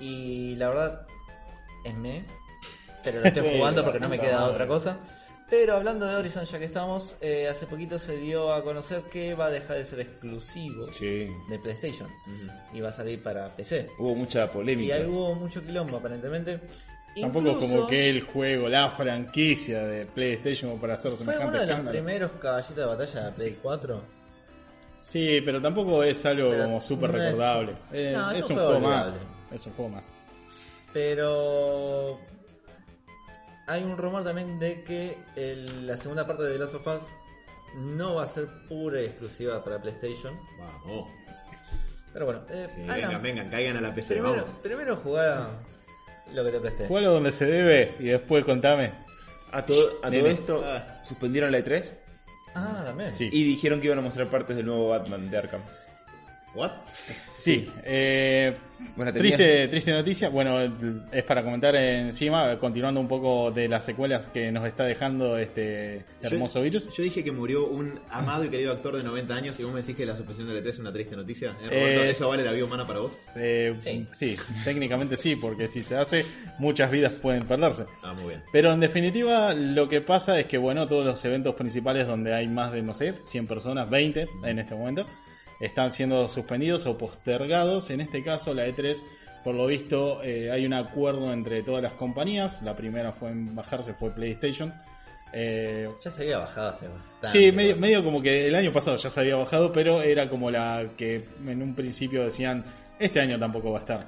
Y 0.00 0.56
la 0.56 0.68
verdad, 0.68 1.06
es 1.84 1.94
me. 1.94 2.24
Pero 3.04 3.20
lo 3.20 3.26
estoy 3.26 3.50
jugando 3.56 3.84
porque 3.84 4.00
no 4.00 4.08
me 4.08 4.18
queda 4.18 4.44
otra 4.46 4.66
cosa. 4.66 4.96
Pero 5.50 5.76
hablando 5.76 6.06
de 6.06 6.14
Horizon, 6.14 6.46
ya 6.46 6.58
que 6.58 6.64
estamos, 6.64 7.14
eh, 7.20 7.46
hace 7.46 7.66
poquito 7.66 7.98
se 7.98 8.16
dio 8.16 8.54
a 8.54 8.64
conocer 8.64 9.02
que 9.12 9.34
va 9.34 9.46
a 9.46 9.50
dejar 9.50 9.76
de 9.76 9.84
ser 9.84 10.00
exclusivo 10.00 10.90
Sí. 10.94 11.28
de 11.50 11.58
PlayStation 11.58 12.08
y 12.72 12.80
va 12.80 12.88
a 12.88 12.92
salir 12.92 13.22
para 13.22 13.54
PC. 13.54 13.90
Hubo 13.98 14.14
mucha 14.14 14.46
Y 14.46 14.48
polémica. 14.48 14.94
ahí 14.94 15.04
hubo 15.04 15.34
mucho 15.34 15.62
quilombo 15.62 15.98
aparentemente. 15.98 16.58
Tampoco 17.20 17.48
es 17.50 17.54
como 17.56 17.66
Incluso 17.66 17.86
que 17.88 18.08
el 18.08 18.22
juego, 18.22 18.68
la 18.70 18.90
franquicia 18.92 19.82
de 19.86 20.06
PlayStation 20.06 20.78
para 20.80 20.94
hacer 20.94 21.10
Fue 21.10 21.18
semejante 21.18 21.48
uno 21.58 21.58
de 21.60 21.66
los 21.66 21.86
primeros 21.90 22.30
caballitos 22.40 22.76
de 22.76 22.84
batalla 22.86 23.20
de 23.26 23.32
Play 23.32 23.58
4. 23.60 24.00
Sí, 25.02 25.42
pero 25.44 25.60
tampoco 25.60 26.02
es 26.02 26.24
algo 26.24 26.48
Pero 26.48 26.64
como 26.64 26.80
súper 26.80 27.10
no 27.10 27.18
es- 27.18 27.24
recordable. 27.24 27.72
Eh, 27.92 28.14
no, 28.16 28.30
es, 28.30 28.38
es 28.38 28.44
un 28.46 28.52
un 28.52 28.56
juego, 28.56 28.70
juego 28.80 28.88
más. 28.88 29.06
olvidable. 29.08 29.26
Es 29.54 29.66
un 29.66 29.72
juego 29.74 29.90
más. 29.90 30.12
Pero 30.94 32.18
hay 33.66 33.82
un 33.84 33.96
rumor 33.96 34.24
también 34.24 34.58
de 34.58 34.82
que 34.84 35.16
el- 35.36 35.86
la 35.86 35.96
segunda 35.96 36.26
parte 36.26 36.42
de 36.44 36.52
The 36.54 36.58
Last 36.58 36.74
of 36.74 36.86
Us 36.86 37.02
no 37.76 38.16
va 38.16 38.24
a 38.24 38.26
ser 38.26 38.48
pura 38.68 39.00
y 39.00 39.06
exclusiva 39.06 39.62
para 39.64 39.80
PlayStation. 39.80 40.38
Vamos. 40.58 41.08
Pero 42.12 42.26
bueno, 42.26 42.42
eh, 42.50 42.68
Sí, 42.74 42.82
Alan, 42.82 42.96
vengan, 42.96 43.22
vengan, 43.22 43.50
caigan 43.50 43.76
a 43.78 43.80
la 43.80 43.94
PC, 43.94 44.14
primero, 44.14 44.42
vamos. 44.42 44.50
primero 44.62 44.96
jugar 44.96 45.48
lo 46.34 46.44
que 46.44 46.50
te 46.50 46.60
presté. 46.60 46.86
Jugalo 46.86 47.10
donde 47.12 47.32
se 47.32 47.46
debe 47.46 47.94
y 47.98 48.04
después 48.08 48.44
contame. 48.44 48.92
A 49.50 49.64
todo, 49.64 49.88
a 50.02 50.08
todo 50.08 50.10
Nene. 50.10 50.30
esto, 50.30 50.62
Ah. 50.64 51.00
suspendieron 51.04 51.50
la 51.52 51.58
E3 51.58 51.90
Ah, 52.54 52.82
también. 52.86 53.10
Sí. 53.10 53.28
y 53.32 53.44
dijeron 53.44 53.80
que 53.80 53.86
iban 53.86 53.98
a 53.98 54.02
mostrar 54.02 54.28
partes 54.28 54.56
del 54.56 54.66
nuevo 54.66 54.88
Batman 54.90 55.30
de 55.30 55.38
Arkham. 55.38 55.62
¿What? 56.54 56.70
Sí, 57.16 57.68
eh, 57.84 58.54
Bueno, 58.94 59.12
triste, 59.12 59.68
triste 59.68 59.90
noticia. 59.92 60.28
Bueno, 60.28 60.58
es 61.10 61.24
para 61.24 61.42
comentar 61.42 61.74
encima, 61.76 62.58
continuando 62.58 63.00
un 63.00 63.08
poco 63.08 63.50
de 63.50 63.68
las 63.68 63.84
secuelas 63.86 64.26
que 64.26 64.52
nos 64.52 64.66
está 64.66 64.84
dejando 64.84 65.38
este 65.38 66.04
hermoso 66.20 66.58
yo, 66.58 66.64
virus. 66.64 66.90
Yo 66.92 67.02
dije 67.02 67.24
que 67.24 67.32
murió 67.32 67.66
un 67.66 67.98
amado 68.10 68.44
y 68.44 68.50
querido 68.50 68.72
actor 68.72 68.96
de 68.96 69.02
90 69.02 69.34
años 69.34 69.58
y 69.58 69.62
vos 69.64 69.72
me 69.72 69.80
decís 69.80 69.96
que 69.96 70.04
la 70.04 70.14
suspensión 70.16 70.46
del 70.48 70.62
E3 70.62 70.68
es 70.68 70.78
una 70.78 70.92
triste 70.92 71.16
noticia. 71.16 71.56
¿Eh, 71.62 71.68
Roberto? 71.70 72.02
¿Eso 72.04 72.28
vale 72.28 72.44
la 72.44 72.52
vida 72.52 72.64
humana 72.66 72.84
para 72.86 72.98
vos? 72.98 73.30
Eh, 73.36 73.74
Sí. 73.80 74.06
sí, 74.12 74.36
técnicamente 74.64 75.16
sí, 75.16 75.36
porque 75.36 75.68
si 75.68 75.82
se 75.82 75.96
hace, 75.96 76.26
muchas 76.58 76.90
vidas 76.90 77.12
pueden 77.12 77.46
perderse. 77.46 77.86
Ah, 78.02 78.12
muy 78.12 78.28
bien. 78.30 78.42
Pero 78.52 78.72
en 78.72 78.80
definitiva, 78.80 79.54
lo 79.54 79.88
que 79.88 80.00
pasa 80.02 80.38
es 80.38 80.46
que, 80.46 80.58
bueno, 80.58 80.86
todos 80.86 81.04
los 81.06 81.24
eventos 81.24 81.54
principales 81.54 82.06
donde 82.06 82.34
hay 82.34 82.46
más 82.46 82.72
de, 82.72 82.82
no 82.82 82.92
sé, 82.94 83.14
100 83.24 83.46
personas, 83.46 83.88
20 83.88 84.28
en 84.44 84.58
este 84.58 84.74
momento, 84.74 85.06
están 85.62 85.92
siendo 85.92 86.28
suspendidos 86.28 86.84
o 86.86 86.98
postergados. 86.98 87.88
En 87.90 88.00
este 88.00 88.22
caso, 88.22 88.52
la 88.52 88.66
E3, 88.66 89.02
por 89.44 89.54
lo 89.54 89.66
visto, 89.66 90.22
eh, 90.22 90.50
hay 90.50 90.66
un 90.66 90.74
acuerdo 90.74 91.32
entre 91.32 91.62
todas 91.62 91.82
las 91.82 91.92
compañías. 91.92 92.60
La 92.62 92.76
primera 92.76 93.12
fue 93.12 93.30
en 93.30 93.54
bajarse, 93.54 93.94
fue 93.94 94.10
PlayStation. 94.10 94.74
Eh, 95.32 95.88
Ya 96.04 96.10
se 96.10 96.22
había 96.22 96.38
bajado 96.38 96.70
hace 96.70 96.88
bastante. 96.88 97.38
Sí, 97.38 97.52
medio, 97.52 97.76
medio 97.76 98.04
como 98.04 98.20
que 98.20 98.48
el 98.48 98.54
año 98.54 98.72
pasado 98.72 98.96
ya 98.96 99.08
se 99.08 99.20
había 99.20 99.36
bajado, 99.36 99.72
pero 99.72 100.02
era 100.02 100.28
como 100.28 100.50
la 100.50 100.90
que 100.96 101.24
en 101.46 101.62
un 101.62 101.74
principio 101.74 102.24
decían, 102.24 102.64
este 102.98 103.20
año 103.20 103.38
tampoco 103.38 103.70
va 103.70 103.78
a 103.78 103.82
estar. 103.82 104.06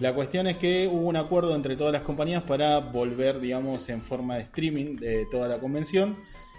La 0.00 0.12
cuestión 0.14 0.46
es 0.48 0.56
que 0.56 0.88
hubo 0.88 1.06
un 1.06 1.16
acuerdo 1.16 1.54
entre 1.54 1.76
todas 1.76 1.92
las 1.92 2.02
compañías 2.02 2.42
para 2.42 2.78
volver, 2.78 3.38
digamos, 3.38 3.88
en 3.90 4.02
forma 4.02 4.36
de 4.36 4.42
streaming 4.42 4.96
de 4.96 5.26
toda 5.30 5.46
la 5.46 5.58
convención 5.58 6.16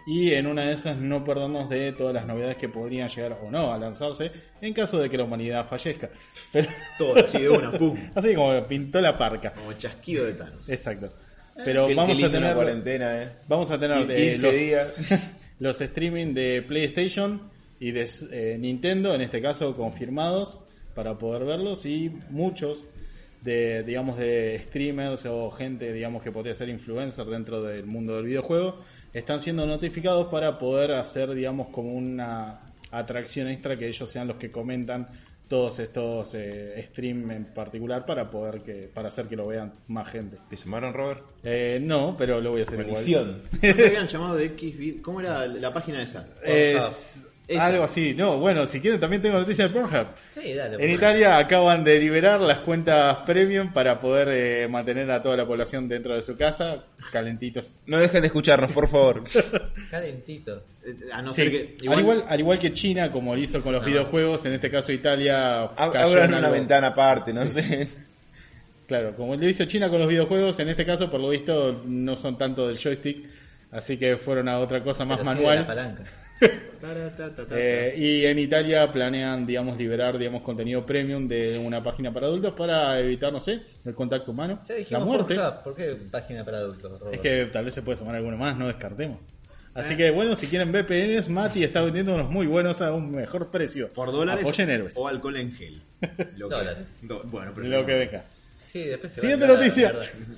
y 0.07 0.33
en 0.33 0.47
una 0.47 0.65
de 0.65 0.73
esas 0.73 0.97
no 0.97 1.23
perdernos 1.23 1.69
de 1.69 1.91
todas 1.93 2.13
las 2.13 2.25
novedades 2.25 2.57
que 2.57 2.69
podrían 2.69 3.07
llegar 3.09 3.37
o 3.43 3.51
no 3.51 3.71
a 3.71 3.77
lanzarse 3.77 4.31
en 4.61 4.73
caso 4.73 4.97
de 4.99 5.09
que 5.09 5.17
la 5.17 5.23
humanidad 5.25 5.67
fallezca. 5.67 6.09
Pero 6.51 6.69
Todo 6.97 7.15
así 7.15 7.39
de 7.39 7.49
una, 7.49 7.71
pum. 7.71 7.95
así 8.15 8.33
como 8.35 8.67
pintó 8.67 8.99
la 9.01 9.17
parca. 9.17 9.51
Como 9.53 9.73
chasquido 9.73 10.25
de 10.25 10.33
Thanos. 10.33 10.67
Exacto. 10.69 11.11
Pero 11.63 11.85
Qué- 11.87 11.95
vamos 11.95 12.17
qué 12.17 12.25
a 12.25 12.31
tener 12.31 12.55
cuarentena, 12.55 13.23
eh. 13.23 13.29
Vamos 13.47 13.69
a 13.71 13.79
tener 13.79 13.97
Qui- 14.07 14.11
eh, 14.11 14.31
15 14.31 14.47
los, 14.47 14.59
días. 14.59 14.97
los 15.59 15.81
streaming 15.81 16.33
de 16.33 16.63
PlayStation 16.67 17.49
y 17.79 17.91
de 17.91 18.09
eh, 18.31 18.57
Nintendo, 18.59 19.13
en 19.13 19.21
este 19.21 19.41
caso 19.41 19.75
confirmados, 19.75 20.59
para 20.95 21.17
poder 21.17 21.45
verlos 21.45 21.85
y 21.85 22.09
muchos 22.29 22.87
de, 23.41 23.83
digamos, 23.83 24.17
de 24.17 24.61
streamers 24.65 25.25
o 25.25 25.49
gente, 25.51 25.91
digamos, 25.93 26.21
que 26.21 26.31
podría 26.31 26.53
ser 26.53 26.69
influencer 26.69 27.25
dentro 27.25 27.63
del 27.63 27.85
mundo 27.85 28.15
del 28.15 28.25
videojuego, 28.25 28.79
están 29.13 29.39
siendo 29.39 29.65
notificados 29.65 30.27
para 30.27 30.57
poder 30.57 30.91
hacer, 30.91 31.33
digamos, 31.33 31.67
como 31.69 31.93
una 31.93 32.59
atracción 32.91 33.47
extra 33.47 33.77
que 33.77 33.87
ellos 33.87 34.09
sean 34.09 34.27
los 34.27 34.37
que 34.37 34.51
comentan 34.51 35.07
todos 35.47 35.79
estos 35.79 36.33
eh, 36.33 36.87
stream 36.89 37.29
en 37.31 37.45
particular 37.45 38.05
para 38.05 38.29
poder 38.29 38.61
que 38.61 38.89
para 38.93 39.09
hacer 39.09 39.27
que 39.27 39.35
lo 39.35 39.47
vean 39.47 39.73
más 39.89 40.07
gente. 40.07 40.37
¿Te 40.49 40.55
llamaron, 40.55 40.93
Robert? 40.93 41.23
Eh, 41.43 41.77
no, 41.83 42.15
pero 42.17 42.39
lo 42.39 42.51
voy 42.51 42.61
a 42.61 42.63
hacer 42.63 42.79
igual. 42.79 42.93
Maldición. 42.93 43.41
¿No 43.51 43.59
te 43.59 43.87
habían 43.87 44.07
llamado 44.07 44.35
de 44.35 44.45
X 44.45 44.95
¿Cómo 45.01 45.19
era 45.19 45.45
la 45.47 45.73
página 45.73 46.01
esa? 46.01 46.25
Es 46.41 47.25
Esa. 47.55 47.65
algo 47.65 47.83
así. 47.83 48.13
No, 48.13 48.37
bueno, 48.37 48.65
si 48.65 48.79
quieren 48.79 48.99
también 48.99 49.21
tengo 49.21 49.37
noticias 49.39 49.71
de 49.71 49.79
Pornhub. 49.79 50.07
Sí, 50.31 50.53
dale. 50.53 50.73
En 50.75 50.79
pues. 50.79 50.93
Italia 50.93 51.37
acaban 51.37 51.83
de 51.83 51.99
liberar 51.99 52.39
las 52.41 52.59
cuentas 52.59 53.17
premium 53.25 53.71
para 53.73 53.99
poder 53.99 54.27
eh, 54.31 54.67
mantener 54.67 55.09
a 55.11 55.21
toda 55.21 55.37
la 55.37 55.45
población 55.45 55.87
dentro 55.87 56.13
de 56.15 56.21
su 56.21 56.35
casa 56.37 56.83
calentitos. 57.11 57.73
No 57.85 57.97
dejen 57.99 58.21
de 58.21 58.27
escucharnos, 58.27 58.71
por 58.71 58.87
favor. 58.89 59.23
Calentito. 59.91 60.63
Eh, 60.85 60.95
A 61.11 61.21
no 61.21 61.31
Sí, 61.31 61.41
ser 61.43 61.51
que. 61.51 61.77
Al, 61.89 61.99
igual, 61.99 62.25
al 62.27 62.39
igual 62.39 62.59
que 62.59 62.73
China, 62.73 63.11
como 63.11 63.35
lo 63.35 63.41
hizo 63.41 63.61
con 63.61 63.73
los 63.73 63.81
No. 63.81 63.87
videojuegos, 63.87 64.45
en 64.45 64.53
este 64.53 64.69
caso 64.71 64.91
Italia 64.91 65.61
Abran 65.63 66.29
una 66.29 66.37
algo- 66.39 66.51
ventana 66.51 66.87
aparte, 66.87 67.33
no 67.33 67.45
sé. 67.45 67.87
Claro, 68.87 69.15
como 69.15 69.35
lo 69.35 69.47
hizo 69.47 69.63
China 69.65 69.89
con 69.89 69.99
los 69.99 70.07
videojuegos, 70.09 70.59
en 70.59 70.67
este 70.69 70.85
caso, 70.85 71.09
por 71.09 71.19
lo 71.21 71.29
visto, 71.29 71.81
no 71.85 72.17
son 72.17 72.37
tanto 72.37 72.67
del 72.67 72.77
joystick, 72.77 73.25
así 73.71 73.95
que 73.97 74.17
fueron 74.17 74.49
a 74.49 74.59
otra 74.59 74.81
cosa 74.81 75.05
más 75.05 75.19
Pero 75.19 75.31
sí 75.31 75.37
de 75.37 75.43
la 75.43 75.49
manual. 75.49 75.65
palanca. 75.65 76.03
Eh, 77.51 77.95
y 77.97 78.25
en 78.25 78.39
Italia 78.39 78.91
planean, 78.91 79.45
digamos, 79.45 79.77
liberar, 79.77 80.17
digamos, 80.17 80.41
contenido 80.41 80.85
premium 80.85 81.27
de 81.27 81.57
una 81.59 81.83
página 81.83 82.11
para 82.11 82.27
adultos 82.27 82.53
para 82.53 82.99
evitar, 82.99 83.31
no 83.31 83.39
sé, 83.39 83.59
el 83.85 83.93
contacto 83.93 84.31
humano, 84.31 84.59
Ya 84.67 84.73
la 84.73 84.79
dijimos 84.79 85.05
muerte. 85.05 85.37
¿Por 85.63 85.75
qué 85.75 85.95
página 86.09 86.43
para 86.43 86.57
adultos? 86.59 86.99
Robert? 86.99 87.13
Es 87.15 87.19
que 87.21 87.45
tal 87.51 87.65
vez 87.65 87.73
se 87.73 87.81
puede 87.81 87.97
sumar 87.97 88.15
alguno 88.15 88.37
más, 88.37 88.57
no 88.57 88.67
descartemos. 88.67 89.19
Así 89.73 89.95
que 89.95 90.11
bueno, 90.11 90.35
si 90.35 90.47
quieren 90.47 90.71
VPNs, 90.73 91.29
Mati 91.29 91.63
está 91.63 91.81
vendiendo 91.81 92.13
unos 92.15 92.29
muy 92.29 92.45
buenos 92.45 92.81
a 92.81 92.93
un 92.93 93.11
mejor 93.11 93.49
precio. 93.51 93.87
Por 93.93 94.11
dólares 94.11 94.43
Apoyen 94.43 94.69
héroes. 94.69 94.95
o 94.97 95.07
alcohol 95.07 95.37
en 95.37 95.53
gel. 95.53 95.81
Lo 96.35 96.49
que- 96.49 96.55
Dólares. 96.55 96.87
Do- 97.01 97.23
bueno, 97.25 97.51
pero 97.55 97.67
Lo 97.67 97.85
que 97.85 97.93
venga. 97.95 98.25
Sí, 98.69 98.83
después 98.85 99.13
se 99.13 99.21
Siguiente 99.21 99.45
va 99.47 99.51
a 99.51 99.55
la 99.55 99.59
noticia. 99.59 99.93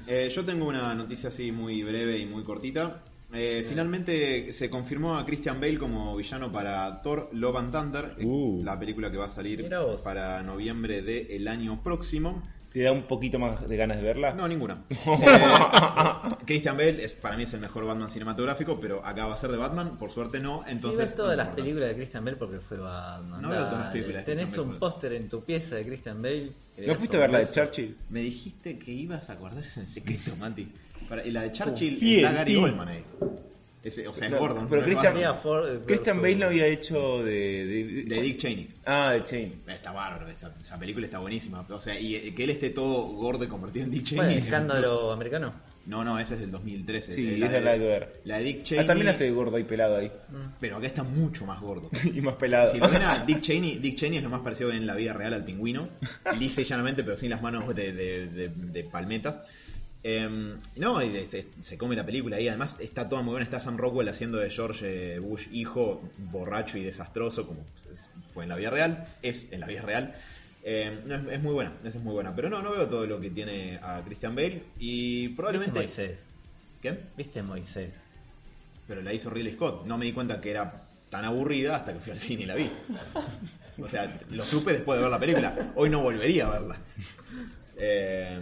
Eh, 0.08 0.30
yo 0.34 0.44
tengo 0.46 0.68
una 0.68 0.94
noticia 0.94 1.30
así 1.30 1.52
muy 1.52 1.82
breve 1.84 2.18
y 2.18 2.26
muy 2.26 2.44
cortita. 2.44 3.00
Eh, 3.34 3.66
finalmente 3.68 4.54
se 4.54 4.70
confirmó 4.70 5.18
a 5.18 5.26
Christian 5.26 5.60
Bale 5.60 5.78
como 5.80 6.16
villano 6.16 6.52
para 6.52 7.02
Thor 7.02 7.30
Love 7.34 7.56
and 7.58 7.72
Thunder, 7.72 8.16
Uh. 8.24 8.62
la 8.64 8.80
película 8.80 9.10
que 9.12 9.18
va 9.18 9.26
a 9.26 9.30
salir 9.30 9.68
para 10.04 10.44
noviembre 10.44 11.02
del 11.02 11.48
año 11.48 11.82
próximo. 11.82 12.44
¿Te 12.72 12.82
da 12.82 12.92
un 12.92 13.04
poquito 13.04 13.38
más 13.38 13.70
de 13.70 13.78
ganas 13.78 13.98
de 13.98 14.04
verla? 14.04 14.34
No, 14.34 14.48
ninguna. 14.48 14.84
Eh, 14.90 16.36
Christian 16.46 16.76
Bale 16.76 17.04
es, 17.04 17.14
para 17.14 17.38
mí 17.38 17.44
es 17.44 17.54
el 17.54 17.60
mejor 17.62 17.86
Batman 17.86 18.10
cinematográfico, 18.10 18.80
pero 18.80 19.06
acá 19.06 19.28
va 19.28 19.36
a 19.36 19.38
ser 19.38 19.52
de 19.52 19.58
Batman, 19.58 19.98
por 19.98 20.10
suerte 20.12 20.40
no. 20.40 20.64
Entonces, 20.68 21.00
sí, 21.02 21.06
ves 21.06 21.16
todas 21.16 21.32
no 21.32 21.38
las 21.38 21.46
importa. 21.48 21.64
películas 21.64 21.90
de 21.90 21.96
Christian 21.96 22.26
Bale 22.26 22.38
porque 22.38 22.60
fue 22.60 22.78
Batman. 22.78 23.42
No 23.42 23.50
veo 23.50 23.60
todas 23.66 23.80
las 23.80 23.92
películas 23.92 24.26
de 24.26 24.32
Tenés 24.32 24.46
Christian 24.46 24.70
un 24.70 24.80
póster 24.80 25.14
en 25.14 25.30
tu 25.30 25.44
pieza 25.44 25.76
de 25.76 25.86
Christian 25.86 26.22
Bale. 26.22 26.52
¿No 26.88 26.96
fuiste 26.96 27.18
a 27.18 27.20
ver 27.22 27.32
la 27.32 27.40
de. 27.40 27.52
Churchill? 27.52 27.96
Me 28.10 28.22
dijiste 28.22 28.80
que 28.80 28.92
ibas 28.92 29.30
a 29.30 29.36
guardar 29.36 29.64
ese 29.64 29.80
en 29.82 29.88
secreto, 29.88 30.36
Mati. 30.38 30.68
Para- 31.10 31.26
y 31.26 31.32
la 31.32 31.44
de 31.44 31.52
Churchill 31.52 31.94
Confía 31.94 32.16
está 32.18 32.30
en 32.30 32.36
Gary 32.36 32.54
ti. 32.54 32.60
Oldman 32.60 32.88
ahí. 32.88 33.04
Ese- 33.84 34.08
o 34.08 34.16
sea, 34.16 34.30
No, 34.30 34.36
es 34.38 34.42
Gordon. 34.42 34.68
pero 34.70 34.82
no 34.82 34.88
es 34.88 34.94
Christian- 34.94 35.14
Batman. 35.14 35.30
Había 35.30 35.42
Ford 35.42 35.86
Christian 35.86 36.22
Bale 36.22 36.36
lo 36.36 36.46
había 36.46 36.68
hecho 36.68 37.22
de... 37.22 37.66
de- 37.66 38.04
De 38.06 38.22
Dick 38.22 38.38
Cheney. 38.38 38.70
Ah, 38.86 39.12
de 39.12 39.24
Chain. 39.26 39.56
Está 39.68 39.92
bárbaro, 39.92 40.30
esa, 40.30 40.54
esa 40.62 40.80
película 40.80 41.06
está 41.06 41.20
buenísima. 41.20 41.66
O 41.70 41.82
sea, 41.82 42.00
y 42.00 42.16
eh, 42.16 42.34
que 42.34 42.46
él 42.46 42.52
esté 42.52 42.70
todo 42.70 43.04
gordo 43.08 43.44
y 43.44 43.48
convertido 43.48 43.84
en 43.86 43.92
Dick 43.92 44.04
¿Cuál, 44.16 44.28
Cheney. 44.28 44.38
el 44.38 44.44
escándalo 44.46 45.12
americano? 45.12 45.54
No, 45.86 46.02
no, 46.02 46.18
esa 46.18 46.36
es 46.36 46.40
del 46.40 46.50
2013. 46.52 47.14
Sí, 47.14 47.28
Eh, 47.28 47.46
esa 47.46 47.60
la 47.60 47.74
de 47.74 47.80
ver. 47.80 48.22
La 48.24 48.38
de 48.38 48.44
Dick 48.46 48.64
Cheney. 48.64 48.86
Ah, 48.86 48.88
también 48.88 49.10
hace 49.10 49.30
gordo 49.32 49.60
y 49.60 49.66
pelado 49.66 49.98
ahí. 49.98 50.10
Pero 50.62 50.78
acá 50.78 50.88
está 50.88 51.04
mucho 51.04 51.46
más 51.46 51.60
gordo. 51.60 51.90
y 52.06 52.22
más 52.22 52.36
pelado. 52.36 52.72
Si 52.72 52.78
lo 52.80 52.88
ven 52.88 53.02
a 53.02 53.26
Dick 53.26 53.42
Cheney, 53.42 53.80
Dick 53.80 53.98
Cheney 53.98 54.20
es 54.20 54.24
lo 54.24 54.30
más 54.30 54.40
parecido 54.40 54.72
en 54.72 54.88
la 54.88 54.96
vida 54.96 55.12
real 55.12 55.34
al 55.34 55.44
pingüino. 55.44 55.90
Lisa 56.40 56.62
y 56.62 56.64
llanamente, 56.64 57.04
pero 57.04 57.18
sin 57.18 57.32
las 57.32 57.42
manos 57.42 57.68
de, 57.76 57.92
de- 57.92 58.28
de- 58.28 58.48
de 58.48 58.84
palmetas. 58.86 59.42
Em, 60.04 60.58
no, 60.76 61.02
y 61.02 61.16
este, 61.16 61.48
se 61.64 61.78
come 61.78 61.96
la 61.96 62.06
película 62.06 62.38
ahí. 62.38 62.48
Además, 62.48 62.76
está 62.80 63.08
toda 63.08 63.22
muy 63.22 63.32
buena. 63.32 63.46
Está 63.46 63.60
Sam 63.60 63.78
Rockwell 63.78 64.10
haciendo 64.10 64.38
de 64.38 64.50
George 64.50 65.16
eh, 65.16 65.20
Bush, 65.20 65.48
hijo, 65.52 66.02
borracho 66.18 66.78
y 66.78 66.84
desastroso, 66.84 67.48
como 67.48 67.62
fue 68.34 68.44
en 68.44 68.50
la 68.50 68.56
vida 68.56 68.70
real. 68.70 69.08
Es 69.22 69.48
en 69.52 69.62
la 69.62 69.68
vida 69.68 69.82
real. 69.82 70.16
Em, 70.64 71.08
no, 71.08 71.16
es, 71.16 71.38
es 71.38 71.42
muy 71.42 71.54
buena, 71.54 71.74
esa 71.84 71.98
es 71.98 72.04
muy 72.04 72.14
buena. 72.14 72.36
Pero 72.36 72.50
no, 72.50 72.62
no 72.62 72.72
veo 72.72 72.88
todo 72.88 73.06
lo 73.06 73.20
que 73.20 73.30
tiene 73.30 73.80
a 73.82 74.02
Christian 74.06 74.36
Bale. 74.36 74.64
Y 74.80 75.28
¿Viste 75.28 75.36
probablemente. 75.36 75.80
Moisés? 75.80 76.20
¿Qué? 76.82 76.98
¿Viste 77.16 77.42
Moisés? 77.42 78.04
pero 78.88 79.02
la 79.02 79.14
hizo 79.14 79.30
Ridley 79.30 79.54
Scott. 79.54 79.86
No 79.86 79.98
me 79.98 80.06
di 80.06 80.14
cuenta 80.14 80.42
que 80.42 80.52
era 80.52 80.74
tan 81.10 81.26
aburrida 81.26 81.78
hasta 81.78 81.94
que 81.94 82.00
fui 82.00 82.12
al 82.12 82.20
cine 82.20 82.44
y 82.44 82.46
la 82.46 82.56
vi. 82.56 82.70
O 83.82 83.88
sea, 83.88 84.08
lo 84.30 84.44
supe 84.44 84.74
después 84.74 84.98
de 84.98 85.04
ver 85.04 85.12
la 85.12 85.20
película. 85.20 85.72
Hoy 85.76 85.90
no 85.90 86.02
volvería 86.02 86.48
a 86.48 86.52
verla. 86.52 86.78
Eh, 87.76 88.40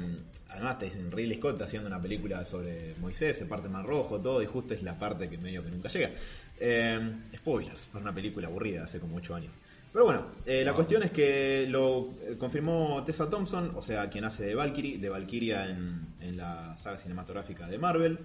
además 0.52 0.80
te 0.80 0.86
dicen 0.86 1.12
Ridley 1.12 1.38
Scott 1.38 1.54
está 1.54 1.66
haciendo 1.66 1.88
una 1.88 2.02
película 2.02 2.44
sobre 2.46 2.94
Moisés, 3.00 3.38
se 3.38 3.46
parte 3.46 3.70
más 3.70 3.86
rojo, 3.86 4.20
todo, 4.20 4.42
y 4.42 4.46
justo 4.46 4.74
es 4.74 4.84
la 4.84 4.98
parte 4.98 5.30
que 5.30 5.38
medio 5.38 5.64
que 5.64 5.72
nunca 5.72 5.90
llega. 5.90 6.12
Eh, 6.60 7.14
spoilers, 7.36 7.88
fue 7.88 8.02
una 8.02 8.14
película 8.14 8.48
aburrida 8.48 8.84
hace 8.84 9.00
como 9.00 9.18
8 9.18 9.36
años. 9.36 9.54
Pero 9.92 10.06
bueno, 10.06 10.28
eh, 10.46 10.64
la 10.64 10.74
cuestión 10.74 11.04
es 11.04 11.12
que 11.12 11.66
lo 11.68 12.14
eh, 12.22 12.36
confirmó 12.38 13.04
Tessa 13.06 13.30
Thompson, 13.30 13.74
o 13.76 13.82
sea, 13.82 14.10
quien 14.10 14.24
hace 14.24 14.46
de 14.46 14.56
Valkyrie, 14.56 14.98
de 15.00 15.10
Valkyria 15.10 15.70
en, 15.70 16.08
en 16.22 16.38
la 16.38 16.78
saga 16.78 16.98
cinematográfica 16.98 17.68
de 17.68 17.78
Marvel, 17.78 18.20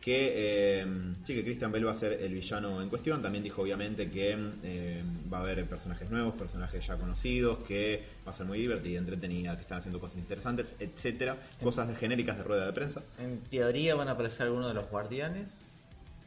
que 0.00 0.32
eh, 0.80 0.86
sí, 1.24 1.34
que 1.34 1.42
Christian 1.42 1.72
Bale 1.72 1.84
va 1.84 1.92
a 1.92 1.98
ser 1.98 2.12
el 2.12 2.32
villano 2.32 2.80
en 2.80 2.88
cuestión. 2.88 3.20
También 3.20 3.42
dijo 3.42 3.62
obviamente 3.62 4.10
que 4.10 4.36
eh, 4.62 5.02
va 5.32 5.38
a 5.38 5.40
haber 5.40 5.64
personajes 5.66 6.10
nuevos, 6.10 6.34
personajes 6.34 6.86
ya 6.86 6.96
conocidos, 6.96 7.58
que 7.66 8.04
va 8.26 8.32
a 8.32 8.34
ser 8.34 8.46
muy 8.46 8.58
divertida, 8.58 8.98
entretenida, 8.98 9.56
que 9.56 9.62
están 9.62 9.78
haciendo 9.78 10.00
cosas 10.00 10.18
interesantes, 10.18 10.74
etcétera, 10.78 11.36
cosas 11.62 11.96
genéricas 11.98 12.38
de 12.38 12.44
rueda 12.44 12.66
de 12.66 12.72
prensa. 12.72 13.02
En 13.18 13.40
teoría 13.50 13.94
van 13.94 14.08
a 14.08 14.12
aparecer 14.12 14.46
algunos 14.46 14.68
de 14.68 14.74
los 14.74 14.88
guardianes. 14.88 15.50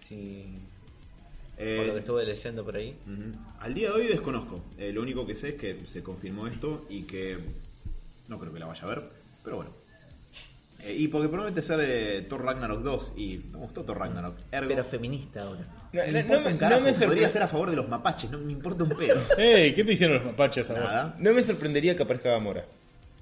Sí. 0.08 0.46
Eh, 1.58 1.78
por 1.78 1.88
lo 1.88 1.94
que 1.94 2.00
estuve 2.00 2.26
leyendo 2.26 2.66
por 2.66 2.76
ahí. 2.76 2.96
Al 3.60 3.74
día 3.74 3.90
de 3.90 3.96
hoy 3.96 4.08
desconozco. 4.08 4.62
Eh, 4.78 4.92
lo 4.92 5.02
único 5.02 5.26
que 5.26 5.36
sé 5.36 5.50
es 5.50 5.56
que 5.56 5.86
se 5.86 6.02
confirmó 6.02 6.48
esto 6.48 6.86
y 6.90 7.04
que 7.04 7.38
no 8.28 8.40
creo 8.40 8.52
que 8.52 8.60
la 8.60 8.66
vaya 8.66 8.84
a 8.84 8.88
ver, 8.88 9.04
pero 9.44 9.58
bueno. 9.58 9.81
Eh, 10.84 10.96
y 10.98 11.08
porque 11.08 11.28
promete 11.30 11.62
ser 11.62 11.80
eh, 11.84 12.26
Thor 12.28 12.44
Ragnarok 12.44 12.82
2 12.82 13.12
y 13.16 13.38
me 13.52 13.58
gustó 13.60 13.84
Thor 13.84 14.00
Ragnarok. 14.00 14.36
Ergo, 14.52 14.68
Pero 14.70 14.84
feminista 14.84 15.44
ahora. 15.44 15.62
No, 15.94 16.02
me 16.04 16.12
no- 16.12 16.20
importa 16.20 16.38
no 16.40 16.46
me- 16.46 16.52
un 16.54 16.58
carajo, 16.58 16.82
no 16.82 16.86
me 16.88 16.94
podría 17.06 17.30
ser 17.30 17.44
a 17.44 17.48
favor 17.48 17.70
de 17.70 17.76
los 17.76 17.88
mapaches, 17.90 18.32
no 18.32 18.38
me 18.40 18.52
importa 18.52 18.84
un 18.84 18.90
pedo. 18.90 19.22
Ey, 19.38 19.74
¿qué 19.74 19.84
te 19.84 19.94
hicieron 19.94 20.18
los 20.18 20.26
mapaches 20.26 20.70
a 20.70 20.74
vos? 20.82 21.20
No 21.20 21.34
me 21.34 21.44
sorprendería 21.44 21.96
que 21.96 22.04
aparezca 22.04 22.30
Gamora. 22.32 22.66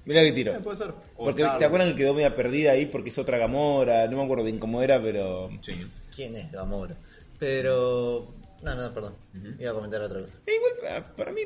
Mira 0.06 0.22
que 0.22 0.32
tiro. 0.32 0.52
Eh, 0.54 0.60
puede 0.62 0.78
ser. 0.78 0.88
O 1.16 1.24
Porque 1.26 1.42
te 1.58 1.64
acuerdan 1.64 1.90
que 1.90 1.96
quedó 1.96 2.14
media 2.14 2.34
perdida 2.34 2.72
ahí 2.72 2.86
porque 2.86 3.10
es 3.10 3.18
otra 3.18 3.36
Gamora, 3.38 4.06
no 4.08 4.16
me 4.16 4.24
acuerdo 4.24 4.44
bien 4.44 4.58
cómo 4.58 4.82
era, 4.82 5.00
pero... 5.02 5.50
Sí. 5.62 5.74
¿Quién 6.14 6.36
es 6.36 6.50
Gamora? 6.50 6.94
Pero. 7.38 8.28
No, 8.62 8.74
no, 8.74 8.92
perdón. 8.92 9.14
Iba 9.58 9.70
a 9.70 9.74
comentar 9.74 10.00
otra 10.02 10.20
cosa. 10.20 10.34
Eh, 10.46 10.52
igual, 10.54 10.72
ah, 10.94 11.04
para 11.16 11.32
mí, 11.32 11.42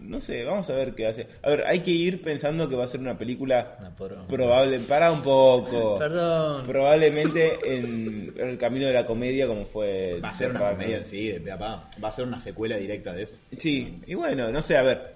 no 0.00 0.20
sé, 0.20 0.44
vamos 0.44 0.68
a 0.70 0.74
ver 0.74 0.94
qué 0.94 1.06
hace. 1.06 1.26
A 1.42 1.50
ver, 1.50 1.64
hay 1.66 1.80
que 1.80 1.90
ir 1.90 2.22
pensando 2.22 2.68
que 2.68 2.76
va 2.76 2.84
a 2.84 2.88
ser 2.88 3.00
una 3.00 3.16
película 3.18 3.92
poronga. 3.96 4.26
probable, 4.26 4.78
para 4.80 5.12
un 5.12 5.22
poco. 5.22 5.98
Perdón. 5.98 6.66
Probablemente 6.66 7.58
en, 7.64 8.32
en 8.36 8.48
el 8.48 8.58
camino 8.58 8.86
de 8.86 8.92
la 8.92 9.06
comedia 9.06 9.46
como 9.46 9.64
fue... 9.64 10.20
Va 10.22 10.30
a 10.30 10.34
ser 10.34 10.50
una 10.50 10.70
comedia, 10.70 11.04
sí, 11.04 11.28
de 11.28 11.40
pe 11.40 11.52
a 11.52 11.58
pa. 11.58 11.90
Va 12.02 12.08
a 12.08 12.12
ser 12.12 12.26
una 12.26 12.38
secuela 12.38 12.76
directa 12.76 13.12
de 13.12 13.24
eso. 13.24 13.34
Sí, 13.58 14.00
y 14.06 14.14
bueno, 14.14 14.50
no 14.50 14.62
sé, 14.62 14.76
a 14.76 14.82
ver, 14.82 15.14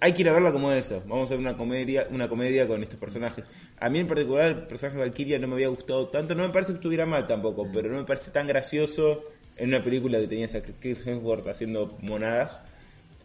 hay 0.00 0.12
que 0.12 0.22
ir 0.22 0.28
a 0.28 0.32
verla 0.32 0.52
como 0.52 0.70
eso. 0.72 1.02
Vamos 1.06 1.28
a 1.30 1.34
ver 1.34 1.40
una 1.40 1.56
comedia, 1.56 2.06
una 2.10 2.28
comedia 2.28 2.66
con 2.66 2.82
estos 2.82 3.00
personajes. 3.00 3.44
A 3.80 3.88
mí 3.88 3.98
en 3.98 4.06
particular 4.06 4.46
el 4.46 4.66
personaje 4.66 4.98
de 4.98 5.04
Valkyria 5.04 5.38
no 5.38 5.48
me 5.48 5.54
había 5.54 5.68
gustado 5.68 6.08
tanto, 6.08 6.34
no 6.34 6.46
me 6.46 6.52
parece 6.52 6.72
que 6.72 6.76
estuviera 6.76 7.06
mal 7.06 7.26
tampoco, 7.26 7.68
pero 7.72 7.90
no 7.90 7.98
me 7.98 8.04
parece 8.04 8.30
tan 8.30 8.46
gracioso 8.46 9.24
en 9.56 9.68
una 9.68 9.82
película 9.82 10.18
que 10.18 10.28
tenías 10.28 10.54
a 10.54 10.62
Chris 10.62 11.04
Hemsworth 11.06 11.46
haciendo 11.48 11.98
monadas. 12.00 12.60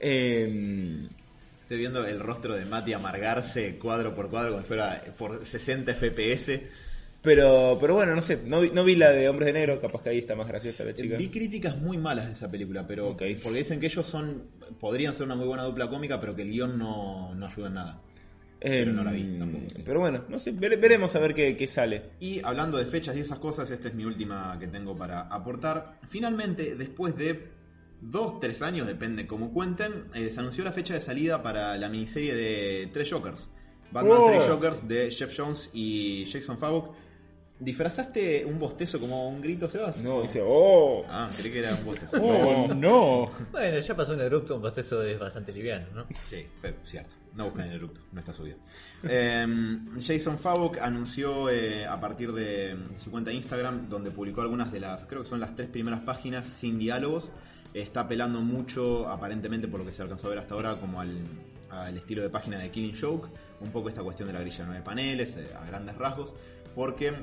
Eh, 0.05 1.07
Estoy 1.61 1.77
viendo 1.77 2.05
el 2.05 2.19
rostro 2.19 2.55
de 2.55 2.65
Mati 2.65 2.91
amargarse 2.93 3.77
cuadro 3.79 4.13
por 4.13 4.29
cuadro 4.29 4.51
como 4.51 4.61
si 4.63 4.67
fuera 4.67 5.01
por 5.17 5.45
60 5.45 5.93
FPS. 5.95 6.61
pero, 7.21 7.77
pero 7.79 7.93
bueno, 7.95 8.13
no 8.13 8.21
sé, 8.21 8.37
no 8.45 8.59
vi, 8.59 8.69
no 8.71 8.83
vi 8.83 8.97
la 8.97 9.11
de 9.11 9.29
Hombres 9.29 9.47
de 9.47 9.53
Negro, 9.53 9.79
capaz 9.79 10.03
que 10.03 10.09
ahí 10.09 10.17
está 10.19 10.35
más 10.35 10.47
graciosa 10.49 10.83
la 10.83 10.93
chica. 10.93 11.15
Vi 11.17 11.29
críticas 11.29 11.77
muy 11.77 11.97
malas 11.97 12.25
de 12.25 12.33
esa 12.33 12.51
película, 12.51 12.85
pero 12.85 13.11
Ok. 13.11 13.23
porque 13.41 13.59
dicen 13.59 13.79
que 13.79 13.85
ellos 13.85 14.05
son 14.05 14.43
podrían 14.81 15.13
ser 15.13 15.25
una 15.25 15.35
muy 15.35 15.47
buena 15.47 15.63
dupla 15.63 15.89
cómica, 15.89 16.19
pero 16.19 16.35
que 16.35 16.41
el 16.41 16.51
guion 16.51 16.77
no, 16.77 17.33
no 17.33 17.45
ayuda 17.47 17.67
en 17.69 17.73
nada. 17.73 18.01
pero 18.59 18.91
no 18.91 19.03
la 19.05 19.11
vi 19.13 19.21
Eh, 19.21 19.35
tampoco. 19.39 19.65
Pero 19.85 19.99
bueno, 20.01 20.25
no 20.27 20.37
sé, 20.39 20.51
vere- 20.53 20.77
veremos 20.79 21.15
a 21.15 21.19
ver 21.19 21.33
qué, 21.33 21.55
qué 21.55 21.67
sale. 21.67 22.01
Y 22.19 22.41
hablando 22.43 22.77
de 22.77 22.85
fechas 22.85 23.15
y 23.15 23.21
esas 23.21 23.39
cosas, 23.39 23.71
esta 23.71 23.87
es 23.87 23.93
mi 23.93 24.03
última 24.03 24.57
que 24.59 24.67
tengo 24.67 24.97
para 24.97 25.21
aportar. 25.21 25.93
Finalmente, 26.09 26.75
después 26.75 27.15
de 27.15 27.62
dos, 28.09 28.39
tres 28.39 28.61
años, 28.61 28.87
depende 28.87 29.25
cómo 29.27 29.51
cuenten, 29.51 30.05
eh, 30.13 30.29
se 30.29 30.39
anunció 30.39 30.63
la 30.63 30.71
fecha 30.71 30.93
de 30.93 31.01
salida 31.01 31.41
para 31.41 31.77
la 31.77 31.89
miniserie 31.89 32.33
de 32.35 32.89
Tres 32.91 33.11
Jokers. 33.11 33.47
Batman 33.91 34.17
Oh. 34.19 34.27
Tres 34.27 34.47
Jokers 34.47 34.87
de 34.87 35.11
Jeff 35.11 35.33
Jones 35.35 35.69
y 35.73 36.25
Jason 36.31 36.57
Favok. 36.57 36.95
¿Disfrazaste 37.59 38.43
un 38.45 38.59
bostezo 38.59 38.99
como 38.99 39.29
un 39.29 39.39
grito, 39.39 39.69
Sebas? 39.69 39.97
No, 39.97 40.23
dice, 40.23 40.41
oh, 40.43 41.05
Ah, 41.07 41.29
creí 41.37 41.51
que 41.51 41.59
era 41.59 41.75
un 41.75 41.85
bostezo. 41.85 42.17
Oh, 42.21 42.67
no. 42.73 43.31
Bueno, 43.51 43.79
ya 43.79 43.95
pasó 43.95 44.13
un 44.13 44.21
erupto, 44.21 44.55
un 44.55 44.61
bostezo 44.61 45.01
es 45.03 45.17
bastante 45.19 45.53
liviano, 45.53 45.85
¿no? 45.93 46.05
Sí, 46.25 46.45
fue 46.59 46.75
cierto. 46.83 47.11
No 47.35 47.45
busquen 47.45 47.65
el 47.65 47.73
eructo, 47.75 48.01
no 48.11 48.19
está 48.19 48.33
subido. 48.33 48.57
Eh, 49.03 49.45
Jason 50.01 50.37
Favok 50.37 50.77
anunció 50.79 51.49
eh, 51.49 51.85
a 51.85 51.99
partir 51.99 52.31
de 52.33 52.75
su 52.97 53.09
cuenta 53.11 53.29
de 53.31 53.37
Instagram, 53.37 53.87
donde 53.89 54.11
publicó 54.11 54.41
algunas 54.41 54.71
de 54.71 54.79
las, 54.79 55.05
creo 55.05 55.23
que 55.23 55.29
son 55.29 55.39
las 55.39 55.55
tres 55.55 55.69
primeras 55.69 56.01
páginas 56.01 56.45
sin 56.45 56.77
diálogos. 56.77 57.31
Está 57.73 58.01
apelando 58.01 58.39
mucho, 58.41 59.09
aparentemente 59.09 59.67
por 59.67 59.79
lo 59.79 59.85
que 59.85 59.91
se 59.91 60.01
alcanzó 60.01 60.27
a 60.27 60.29
ver 60.31 60.39
hasta 60.39 60.53
ahora, 60.53 60.75
como 60.79 61.01
al, 61.01 61.11
al 61.71 61.97
estilo 61.97 62.21
de 62.21 62.29
página 62.29 62.59
de 62.59 62.69
Killing 62.69 62.95
Joke. 62.99 63.29
Un 63.61 63.71
poco 63.71 63.89
esta 63.89 64.01
cuestión 64.03 64.27
de 64.27 64.33
la 64.33 64.41
grilla 64.41 64.59
de 64.59 64.65
nueve 64.65 64.81
paneles, 64.83 65.35
eh, 65.37 65.47
a 65.59 65.65
grandes 65.65 65.97
rasgos. 65.97 66.33
Porque 66.75 67.13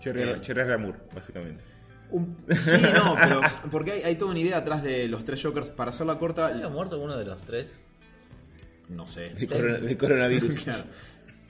Cherry, 0.00 0.22
Eh. 0.22 0.64
Ramour, 0.64 0.96
básicamente. 1.14 1.62
un- 2.10 2.36
sí, 2.50 2.70
no, 2.94 3.14
pero 3.22 3.40
porque 3.70 3.92
hay, 3.92 4.02
hay 4.02 4.16
toda 4.16 4.32
una 4.32 4.40
idea 4.40 4.58
atrás 4.58 4.82
de 4.82 5.06
los 5.08 5.24
tres 5.24 5.42
Jokers. 5.42 5.68
Para 5.68 5.90
hacerla 5.90 6.18
corta, 6.18 6.48
¿Había 6.48 6.68
muerto 6.68 6.98
uno 7.00 7.16
de 7.16 7.24
los 7.24 7.40
tres? 7.42 7.78
no 8.88 9.06
sé. 9.06 9.30
De, 9.30 9.46
corona- 9.46 9.78
de 9.78 9.96
coronavirus. 9.96 10.58
Claro, 10.64 10.82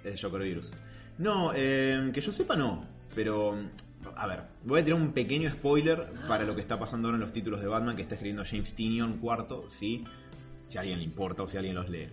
el 0.04 0.20
Joker 0.20 0.42
Virus. 0.42 0.70
No, 1.18 1.52
eh, 1.54 2.10
que 2.12 2.20
yo 2.20 2.32
sepa 2.32 2.54
no, 2.56 2.84
pero 3.14 3.56
a 4.20 4.26
ver, 4.26 4.42
voy 4.64 4.80
a 4.82 4.84
tirar 4.84 5.00
un 5.00 5.12
pequeño 5.12 5.50
spoiler 5.50 6.12
para 6.28 6.44
lo 6.44 6.54
que 6.54 6.60
está 6.60 6.78
pasando 6.78 7.08
ahora 7.08 7.16
en 7.16 7.22
los 7.22 7.32
títulos 7.32 7.62
de 7.62 7.68
Batman 7.68 7.96
que 7.96 8.02
está 8.02 8.16
escribiendo 8.16 8.44
James 8.44 8.74
Tinion 8.74 9.16
cuarto, 9.16 9.70
sí, 9.70 10.04
si 10.68 10.76
a 10.76 10.82
alguien 10.82 10.98
le 10.98 11.04
importa 11.06 11.42
o 11.42 11.48
si 11.48 11.56
alguien 11.56 11.74
los 11.74 11.88
lee. 11.88 12.08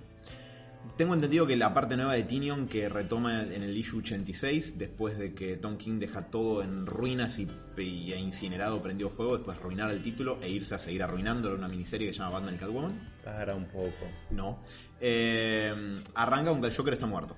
Tengo 0.95 1.13
entendido 1.13 1.45
que 1.45 1.57
la 1.57 1.73
parte 1.73 1.97
nueva 1.97 2.13
de 2.13 2.23
Tinion 2.23 2.69
que 2.69 2.87
retoma 2.87 3.43
en 3.43 3.61
el 3.61 3.75
issue 3.75 3.99
86, 3.99 4.77
después 4.77 5.17
de 5.17 5.33
que 5.33 5.57
Tom 5.57 5.77
King 5.77 5.99
deja 5.99 6.27
todo 6.27 6.63
en 6.63 6.85
ruinas 6.85 7.39
y, 7.39 7.49
y 7.77 8.13
e 8.13 8.17
incinerado, 8.17 8.81
prendió 8.81 9.09
fuego, 9.09 9.35
después 9.35 9.57
arruinar 9.57 9.91
el 9.91 10.01
título 10.01 10.39
e 10.41 10.49
irse 10.49 10.75
a 10.75 10.79
seguir 10.79 11.03
arruinándolo 11.03 11.55
en 11.55 11.59
una 11.59 11.67
miniserie 11.67 12.07
que 12.07 12.13
se 12.13 12.19
llama 12.19 12.35
Batman 12.39 12.55
y 12.55 12.57
Catwoman. 12.57 13.11
Para 13.25 13.53
un 13.53 13.65
poco. 13.65 14.07
No. 14.31 14.59
Eh, 15.01 15.73
arranca 16.15 16.51
donde 16.51 16.69
el 16.69 16.73
Joker 16.73 16.93
está 16.93 17.05
muerto. 17.05 17.35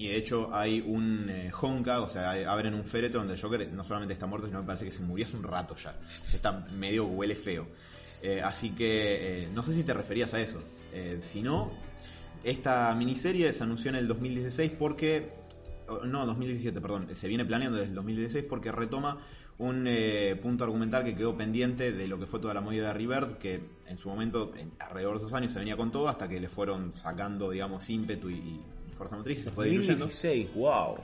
Y 0.00 0.08
de 0.08 0.16
hecho 0.16 0.48
hay 0.54 0.80
un 0.80 1.28
eh, 1.28 1.50
Honka, 1.60 2.00
o 2.00 2.08
sea, 2.08 2.30
abren 2.50 2.72
un 2.72 2.84
féretro 2.84 3.20
donde 3.20 3.34
el 3.34 3.40
Joker 3.40 3.70
no 3.70 3.84
solamente 3.84 4.14
está 4.14 4.24
muerto, 4.26 4.46
sino 4.46 4.60
que 4.62 4.66
parece 4.66 4.86
que 4.86 4.92
se 4.92 5.02
murió 5.02 5.26
hace 5.26 5.36
un 5.36 5.42
rato 5.42 5.74
ya. 5.76 5.94
Está 6.32 6.52
medio 6.72 7.04
huele 7.04 7.34
feo. 7.36 7.66
Eh, 8.22 8.40
así 8.40 8.70
que 8.70 9.42
eh, 9.44 9.48
no 9.52 9.62
sé 9.62 9.74
si 9.74 9.84
te 9.84 9.92
referías 9.92 10.32
a 10.32 10.40
eso. 10.40 10.58
Si 11.20 11.42
no, 11.42 11.70
esta 12.42 12.94
miniserie 12.94 13.52
se 13.52 13.62
anunció 13.62 13.90
en 13.90 13.96
el 13.96 14.08
2016 14.08 14.72
porque... 14.78 15.34
No, 16.06 16.24
2017, 16.24 16.80
perdón. 16.80 17.08
Se 17.14 17.28
viene 17.28 17.44
planeando 17.44 17.76
desde 17.76 17.90
el 17.90 17.94
2016 17.96 18.46
porque 18.48 18.72
retoma 18.72 19.18
un 19.58 19.86
punto 20.42 20.64
argumental 20.64 21.04
que 21.04 21.14
quedó 21.14 21.36
pendiente 21.36 21.92
de 21.92 22.08
lo 22.08 22.18
que 22.18 22.24
fue 22.24 22.40
toda 22.40 22.54
la 22.54 22.62
movida 22.62 22.86
de 22.88 22.94
Rebirth, 22.94 23.36
que 23.36 23.60
en 23.86 23.98
su 23.98 24.08
momento, 24.08 24.54
en- 24.56 24.72
alrededor 24.78 25.18
de 25.18 25.24
esos 25.26 25.34
años, 25.34 25.52
se 25.52 25.58
venía 25.58 25.76
con 25.76 25.92
todo 25.92 26.08
hasta 26.08 26.26
que 26.26 26.40
le 26.40 26.48
fueron 26.48 26.94
sacando, 26.94 27.50
digamos, 27.50 27.88
ímpetu 27.90 28.30
y 28.30 28.60
motriz 29.10 29.38
y 29.38 29.42
se 29.42 29.50
fue 29.50 29.66
diluyendo. 29.66 30.06
2016, 30.06 30.54
wow. 30.54 30.96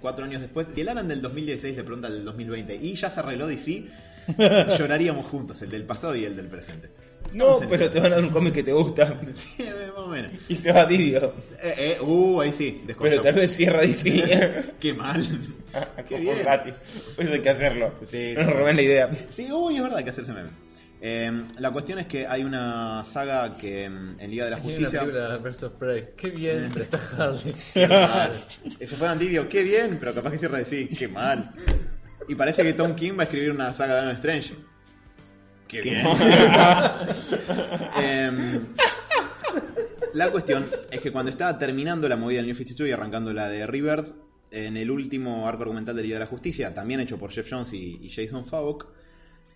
Cuatro 0.00 0.24
años 0.24 0.40
después, 0.40 0.68
si 0.74 0.80
el 0.80 0.88
Alan 0.88 1.06
del 1.06 1.20
2016 1.20 1.76
le 1.76 1.84
pregunta 1.84 2.06
al 2.08 2.14
del 2.14 2.24
2020 2.24 2.76
y 2.76 2.94
ya 2.94 3.10
se 3.10 3.20
arregló 3.20 3.46
DC, 3.46 3.84
lloraríamos 4.78 5.26
juntos, 5.26 5.60
el 5.62 5.70
del 5.70 5.84
pasado 5.84 6.16
y 6.16 6.24
el 6.24 6.34
del 6.34 6.46
presente. 6.46 6.90
No, 7.32 7.60
pero 7.68 7.90
te 7.90 8.00
van 8.00 8.12
a 8.12 8.16
dar 8.16 8.24
un 8.24 8.30
cómic 8.30 8.54
que 8.54 8.62
te 8.62 8.72
gusta. 8.72 9.20
Sí, 9.34 9.64
más 9.64 9.98
o 9.98 10.08
menos. 10.08 10.32
Y 10.48 10.56
se 10.56 10.72
va 10.72 10.86
tibio. 10.86 11.34
Eh, 11.62 11.96
eh, 11.98 11.98
uh, 12.00 12.40
ahí 12.40 12.52
sí, 12.52 12.84
Pero 12.98 13.20
tal 13.20 13.34
vez 13.34 13.52
cierra 13.54 13.80
DC. 13.80 14.74
Qué 14.80 14.94
mal. 14.94 15.22
Qué 16.08 16.14
Como 16.16 16.20
bien. 16.20 16.38
gratis. 16.38 16.74
Eso 17.18 17.32
hay 17.32 17.42
que 17.42 17.50
hacerlo. 17.50 17.92
Sí, 18.04 18.32
no 18.36 18.44
nos 18.44 18.56
roben 18.56 18.76
la 18.76 18.82
idea. 18.82 19.10
Sí, 19.30 19.50
uy, 19.52 19.76
es 19.76 19.82
verdad, 19.82 19.98
hay 19.98 20.04
que 20.04 20.10
hacerse 20.10 20.32
meme. 20.32 20.50
Eh, 21.00 21.44
la 21.58 21.70
cuestión 21.70 21.98
es 21.98 22.06
que 22.06 22.26
hay 22.26 22.42
una 22.42 23.04
saga 23.04 23.54
que 23.54 23.88
mm, 23.88 24.20
en 24.20 24.30
Liga 24.30 24.44
de 24.44 24.50
la 24.50 24.56
Hay 24.56 24.62
una 24.62 24.72
Justicia. 24.72 25.00
película 25.00 25.70
Prey. 25.78 26.08
Qué 26.16 26.30
bien, 26.30 26.70
pero 26.72 26.84
está 26.84 27.00
Harley. 27.18 27.54
Qué 27.74 27.86
mal. 27.86 28.32
Ese 28.80 28.96
fue 28.96 29.08
Andidio, 29.08 29.48
qué 29.48 29.62
bien, 29.62 29.96
pero 30.00 30.14
capaz 30.14 30.30
que 30.32 30.38
cierra 30.38 30.58
de 30.58 30.64
sí, 30.64 30.88
qué 30.88 31.08
mal. 31.08 31.50
Y 32.28 32.34
parece 32.34 32.62
que 32.62 32.72
Tom 32.72 32.94
King 32.94 33.12
va 33.18 33.22
a 33.22 33.24
escribir 33.24 33.50
una 33.50 33.72
saga 33.74 33.94
de 33.94 34.00
Adam 34.00 34.14
Strange. 34.16 34.54
Qué 35.68 35.82
bien. 35.82 36.06
Em, 37.98 38.66
la 40.14 40.30
cuestión 40.30 40.66
es 40.90 41.00
que 41.00 41.12
cuando 41.12 41.30
estaba 41.30 41.58
terminando 41.58 42.08
la 42.08 42.16
movida 42.16 42.38
del 42.38 42.46
New 42.46 42.56
52 42.56 42.88
y 42.88 42.92
arrancando 42.92 43.32
la 43.32 43.48
de 43.48 43.66
Rebirth, 43.66 44.14
en 44.50 44.76
el 44.76 44.90
último 44.90 45.46
arco 45.48 45.62
argumental 45.62 45.96
de 45.96 46.02
Liga 46.02 46.14
de 46.16 46.20
la 46.20 46.26
Justicia, 46.30 46.72
también 46.74 47.00
hecho 47.00 47.18
por 47.18 47.32
Jeff 47.32 47.48
Jones 47.50 47.72
y, 47.72 47.98
y 48.00 48.08
Jason 48.08 48.46
Fabok, 48.46 48.86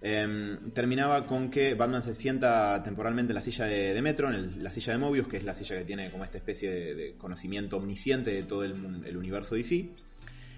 em, 0.02 0.70
terminaba 0.72 1.26
con 1.26 1.50
que 1.50 1.74
Batman 1.74 2.02
se 2.02 2.14
sienta 2.14 2.82
temporalmente 2.82 3.32
en 3.32 3.34
la 3.34 3.42
silla 3.42 3.66
de, 3.66 3.92
de 3.94 4.02
Metro, 4.02 4.28
en 4.28 4.34
el- 4.34 4.62
la 4.62 4.70
silla 4.70 4.92
de 4.92 4.98
Mobius, 4.98 5.28
que 5.28 5.36
es 5.36 5.44
la 5.44 5.54
silla 5.54 5.76
que 5.78 5.84
tiene 5.84 6.10
como 6.10 6.24
esta 6.24 6.38
especie 6.38 6.70
de, 6.70 6.94
de 6.94 7.14
conocimiento 7.18 7.76
omnisciente 7.76 8.30
de 8.32 8.42
todo 8.44 8.64
el, 8.64 9.02
el 9.04 9.16
universo 9.16 9.54
DC, 9.54 9.88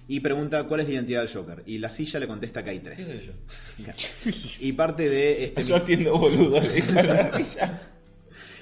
y 0.08 0.20
pregunta 0.20 0.64
cuál 0.64 0.80
es 0.80 0.88
la 0.88 0.94
identidad 0.94 1.20
del 1.22 1.32
Joker. 1.32 1.62
Y 1.66 1.78
la 1.78 1.88
silla 1.90 2.18
le 2.20 2.26
contesta 2.26 2.62
que 2.64 2.70
hay 2.70 2.80
tres. 2.80 2.98
¿Qué 2.98 3.04
sé 3.04 3.20
yo? 3.20 3.32
Y 4.66 4.72
parte 4.72 5.08
de 5.08 5.44
este 5.46 5.62
Yo 5.68 5.76
atiendo 5.76 6.18
boludo. 6.18 6.60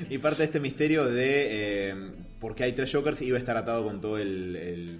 y 0.09 0.19
parte 0.19 0.39
de 0.39 0.45
este 0.45 0.61
misterio 0.61 1.05
de 1.07 1.89
eh, 1.91 1.95
por 2.41 2.55
qué 2.55 2.65
hay 2.65 2.73
tres 2.73 2.91
Jokers 2.93 3.21
iba 3.23 3.37
a 3.37 3.41
estar 3.41 3.57
atado 3.57 3.85
con 3.85 4.01
todo 4.01 4.19
el, 4.19 4.57
el- 4.57 4.99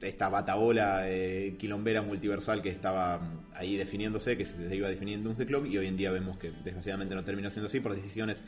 esta 0.00 0.28
batabola 0.28 1.08
eh, 1.08 1.56
quilombera 1.58 2.02
multiversal 2.02 2.62
que 2.62 2.70
estaba 2.70 3.18
mm, 3.18 3.44
ahí 3.54 3.76
definiéndose, 3.76 4.36
que 4.36 4.44
se 4.44 4.74
iba 4.74 4.88
definiendo 4.88 5.30
un 5.30 5.36
ciclón 5.36 5.66
y 5.66 5.78
hoy 5.78 5.86
en 5.86 5.96
día 5.96 6.10
vemos 6.10 6.38
que 6.38 6.52
desgraciadamente 6.64 7.14
no 7.14 7.24
terminó 7.24 7.50
siendo 7.50 7.68
así 7.68 7.80
por 7.80 7.94
decisiones 7.94 8.42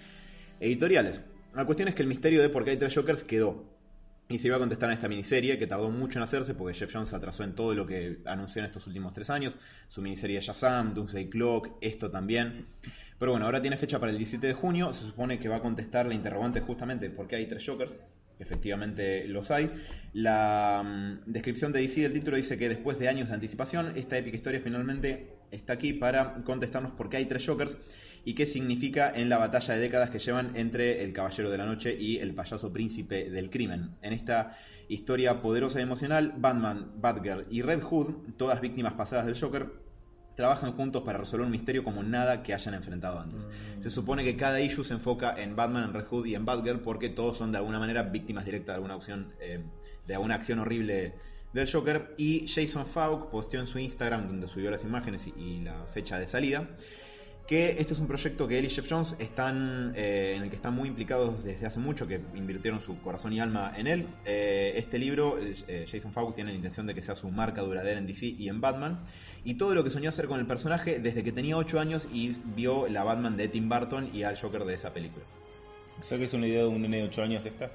editoriales. 0.60 1.20
La 1.54 1.64
cuestión 1.64 1.88
es 1.88 1.94
que 1.94 2.02
el 2.02 2.08
misterio 2.08 2.42
de 2.42 2.48
por 2.48 2.64
qué 2.64 2.72
hay 2.72 2.76
tres 2.76 2.94
Jokers 2.94 3.24
quedó. 3.24 3.64
Y 4.30 4.38
se 4.38 4.48
iba 4.48 4.56
a 4.56 4.58
contestar 4.58 4.90
en 4.90 4.96
esta 4.96 5.08
miniserie 5.08 5.58
que 5.58 5.66
tardó 5.66 5.90
mucho 5.90 6.18
en 6.18 6.22
hacerse 6.22 6.54
porque 6.54 6.74
Jeff 6.74 6.92
Jones 6.92 7.14
atrasó 7.14 7.44
en 7.44 7.54
todo 7.54 7.72
lo 7.74 7.86
que 7.86 8.18
anunció 8.26 8.60
en 8.60 8.66
estos 8.66 8.86
últimos 8.86 9.14
tres 9.14 9.30
años. 9.30 9.56
Su 9.88 10.02
miniserie 10.02 10.38
Shazam, 10.42 10.92
Doomsday 10.92 11.30
Clock, 11.30 11.78
esto 11.80 12.10
también. 12.10 12.66
Pero 13.18 13.32
bueno, 13.32 13.46
ahora 13.46 13.62
tiene 13.62 13.78
fecha 13.78 13.98
para 13.98 14.12
el 14.12 14.18
17 14.18 14.46
de 14.46 14.52
junio. 14.52 14.92
Se 14.92 15.06
supone 15.06 15.38
que 15.38 15.48
va 15.48 15.56
a 15.56 15.62
contestar 15.62 16.04
la 16.04 16.14
interrogante 16.14 16.60
justamente 16.60 17.08
por 17.08 17.26
qué 17.26 17.36
hay 17.36 17.46
tres 17.46 17.64
Jokers. 17.66 17.94
Efectivamente 18.38 19.26
los 19.28 19.50
hay. 19.50 19.70
La 20.12 20.82
mm, 20.84 21.30
descripción 21.30 21.72
de 21.72 21.80
DC 21.80 22.02
del 22.02 22.12
título 22.12 22.36
dice 22.36 22.58
que 22.58 22.68
después 22.68 22.98
de 22.98 23.08
años 23.08 23.28
de 23.28 23.34
anticipación, 23.34 23.92
esta 23.96 24.16
épica 24.16 24.36
historia 24.36 24.60
finalmente 24.60 25.28
está 25.50 25.74
aquí 25.74 25.92
para 25.92 26.34
contestarnos 26.44 26.92
por 26.92 27.08
qué 27.08 27.18
hay 27.18 27.26
tres 27.26 27.46
Jokers 27.46 27.76
y 28.24 28.34
qué 28.34 28.46
significa 28.46 29.10
en 29.14 29.28
la 29.28 29.38
batalla 29.38 29.74
de 29.74 29.80
décadas 29.80 30.10
que 30.10 30.18
llevan 30.18 30.56
entre 30.56 31.04
el 31.04 31.12
Caballero 31.12 31.50
de 31.50 31.58
la 31.58 31.66
Noche 31.66 31.96
y 31.98 32.18
el 32.18 32.34
payaso 32.34 32.72
príncipe 32.72 33.30
del 33.30 33.50
crimen. 33.50 33.96
En 34.02 34.12
esta 34.12 34.56
historia 34.88 35.40
poderosa 35.40 35.80
y 35.80 35.82
emocional, 35.82 36.34
Batman, 36.36 36.92
Batgirl 36.96 37.46
y 37.50 37.62
Red 37.62 37.82
Hood, 37.82 38.34
todas 38.36 38.60
víctimas 38.60 38.94
pasadas 38.94 39.26
del 39.26 39.38
Joker, 39.38 39.87
trabajan 40.38 40.72
juntos 40.74 41.02
para 41.02 41.18
resolver 41.18 41.46
un 41.46 41.50
misterio 41.50 41.82
como 41.82 42.00
nada 42.04 42.44
que 42.44 42.54
hayan 42.54 42.72
enfrentado 42.72 43.18
antes. 43.18 43.44
Se 43.82 43.90
supone 43.90 44.22
que 44.22 44.36
cada 44.36 44.60
issue 44.60 44.84
se 44.84 44.94
enfoca 44.94 45.34
en 45.36 45.56
Batman, 45.56 45.82
en 45.82 45.92
Red 45.92 46.04
Hood 46.04 46.26
y 46.26 46.36
en 46.36 46.44
Batgirl 46.44 46.78
porque 46.78 47.08
todos 47.08 47.36
son 47.36 47.50
de 47.50 47.58
alguna 47.58 47.80
manera 47.80 48.04
víctimas 48.04 48.44
directas 48.44 48.68
de 48.68 48.74
alguna 48.74 48.94
acción, 48.94 49.32
eh, 49.40 49.58
de 50.06 50.14
alguna 50.14 50.36
acción 50.36 50.60
horrible 50.60 51.14
del 51.52 51.68
Joker. 51.68 52.14
Y 52.18 52.46
Jason 52.46 52.86
Fawk 52.86 53.30
posteó 53.32 53.58
en 53.58 53.66
su 53.66 53.80
Instagram, 53.80 54.28
donde 54.28 54.46
subió 54.46 54.70
las 54.70 54.84
imágenes 54.84 55.26
y, 55.26 55.34
y 55.36 55.60
la 55.62 55.86
fecha 55.86 56.20
de 56.20 56.28
salida, 56.28 56.68
que 57.48 57.76
este 57.78 57.94
es 57.94 57.98
un 57.98 58.06
proyecto 58.06 58.46
que 58.46 58.58
él 58.58 58.66
y 58.66 58.68
Jeff 58.68 58.86
Jones 58.88 59.16
están 59.18 59.94
eh, 59.96 60.34
en 60.36 60.42
el 60.42 60.50
que 60.50 60.56
están 60.56 60.74
muy 60.74 60.86
implicados 60.86 61.42
desde 61.42 61.64
hace 61.64 61.80
mucho, 61.80 62.06
que 62.06 62.20
invirtieron 62.34 62.82
su 62.82 63.00
corazón 63.00 63.32
y 63.32 63.40
alma 63.40 63.72
en 63.74 63.86
él. 63.86 64.06
Eh, 64.26 64.74
este 64.76 64.98
libro, 64.98 65.38
eh, 65.40 65.86
Jason 65.90 66.12
Fawk 66.12 66.34
tiene 66.34 66.50
la 66.50 66.56
intención 66.56 66.86
de 66.86 66.94
que 66.94 67.00
sea 67.00 67.14
su 67.14 67.30
marca 67.30 67.62
duradera 67.62 67.98
en 67.98 68.06
DC 68.06 68.26
y 68.38 68.50
en 68.50 68.60
Batman. 68.60 69.00
Y 69.44 69.54
todo 69.54 69.74
lo 69.74 69.82
que 69.82 69.88
soñó 69.88 70.10
hacer 70.10 70.26
con 70.26 70.38
el 70.38 70.46
personaje 70.46 70.98
desde 70.98 71.24
que 71.24 71.32
tenía 71.32 71.56
8 71.56 71.80
años 71.80 72.06
y 72.12 72.36
vio 72.54 72.86
la 72.86 73.02
Batman 73.02 73.38
de 73.38 73.48
Tim 73.48 73.66
Burton 73.66 74.10
y 74.12 74.24
al 74.24 74.38
Joker 74.38 74.64
de 74.66 74.74
esa 74.74 74.92
película. 74.92 75.24
¿Sabes 76.02 76.18
que 76.18 76.24
es 76.26 76.34
una 76.34 76.46
idea 76.46 76.62
de 76.62 76.68
un 76.68 76.82
nene 76.82 76.98
de 76.98 77.04
8 77.04 77.22
años 77.22 77.46
esta? 77.46 77.70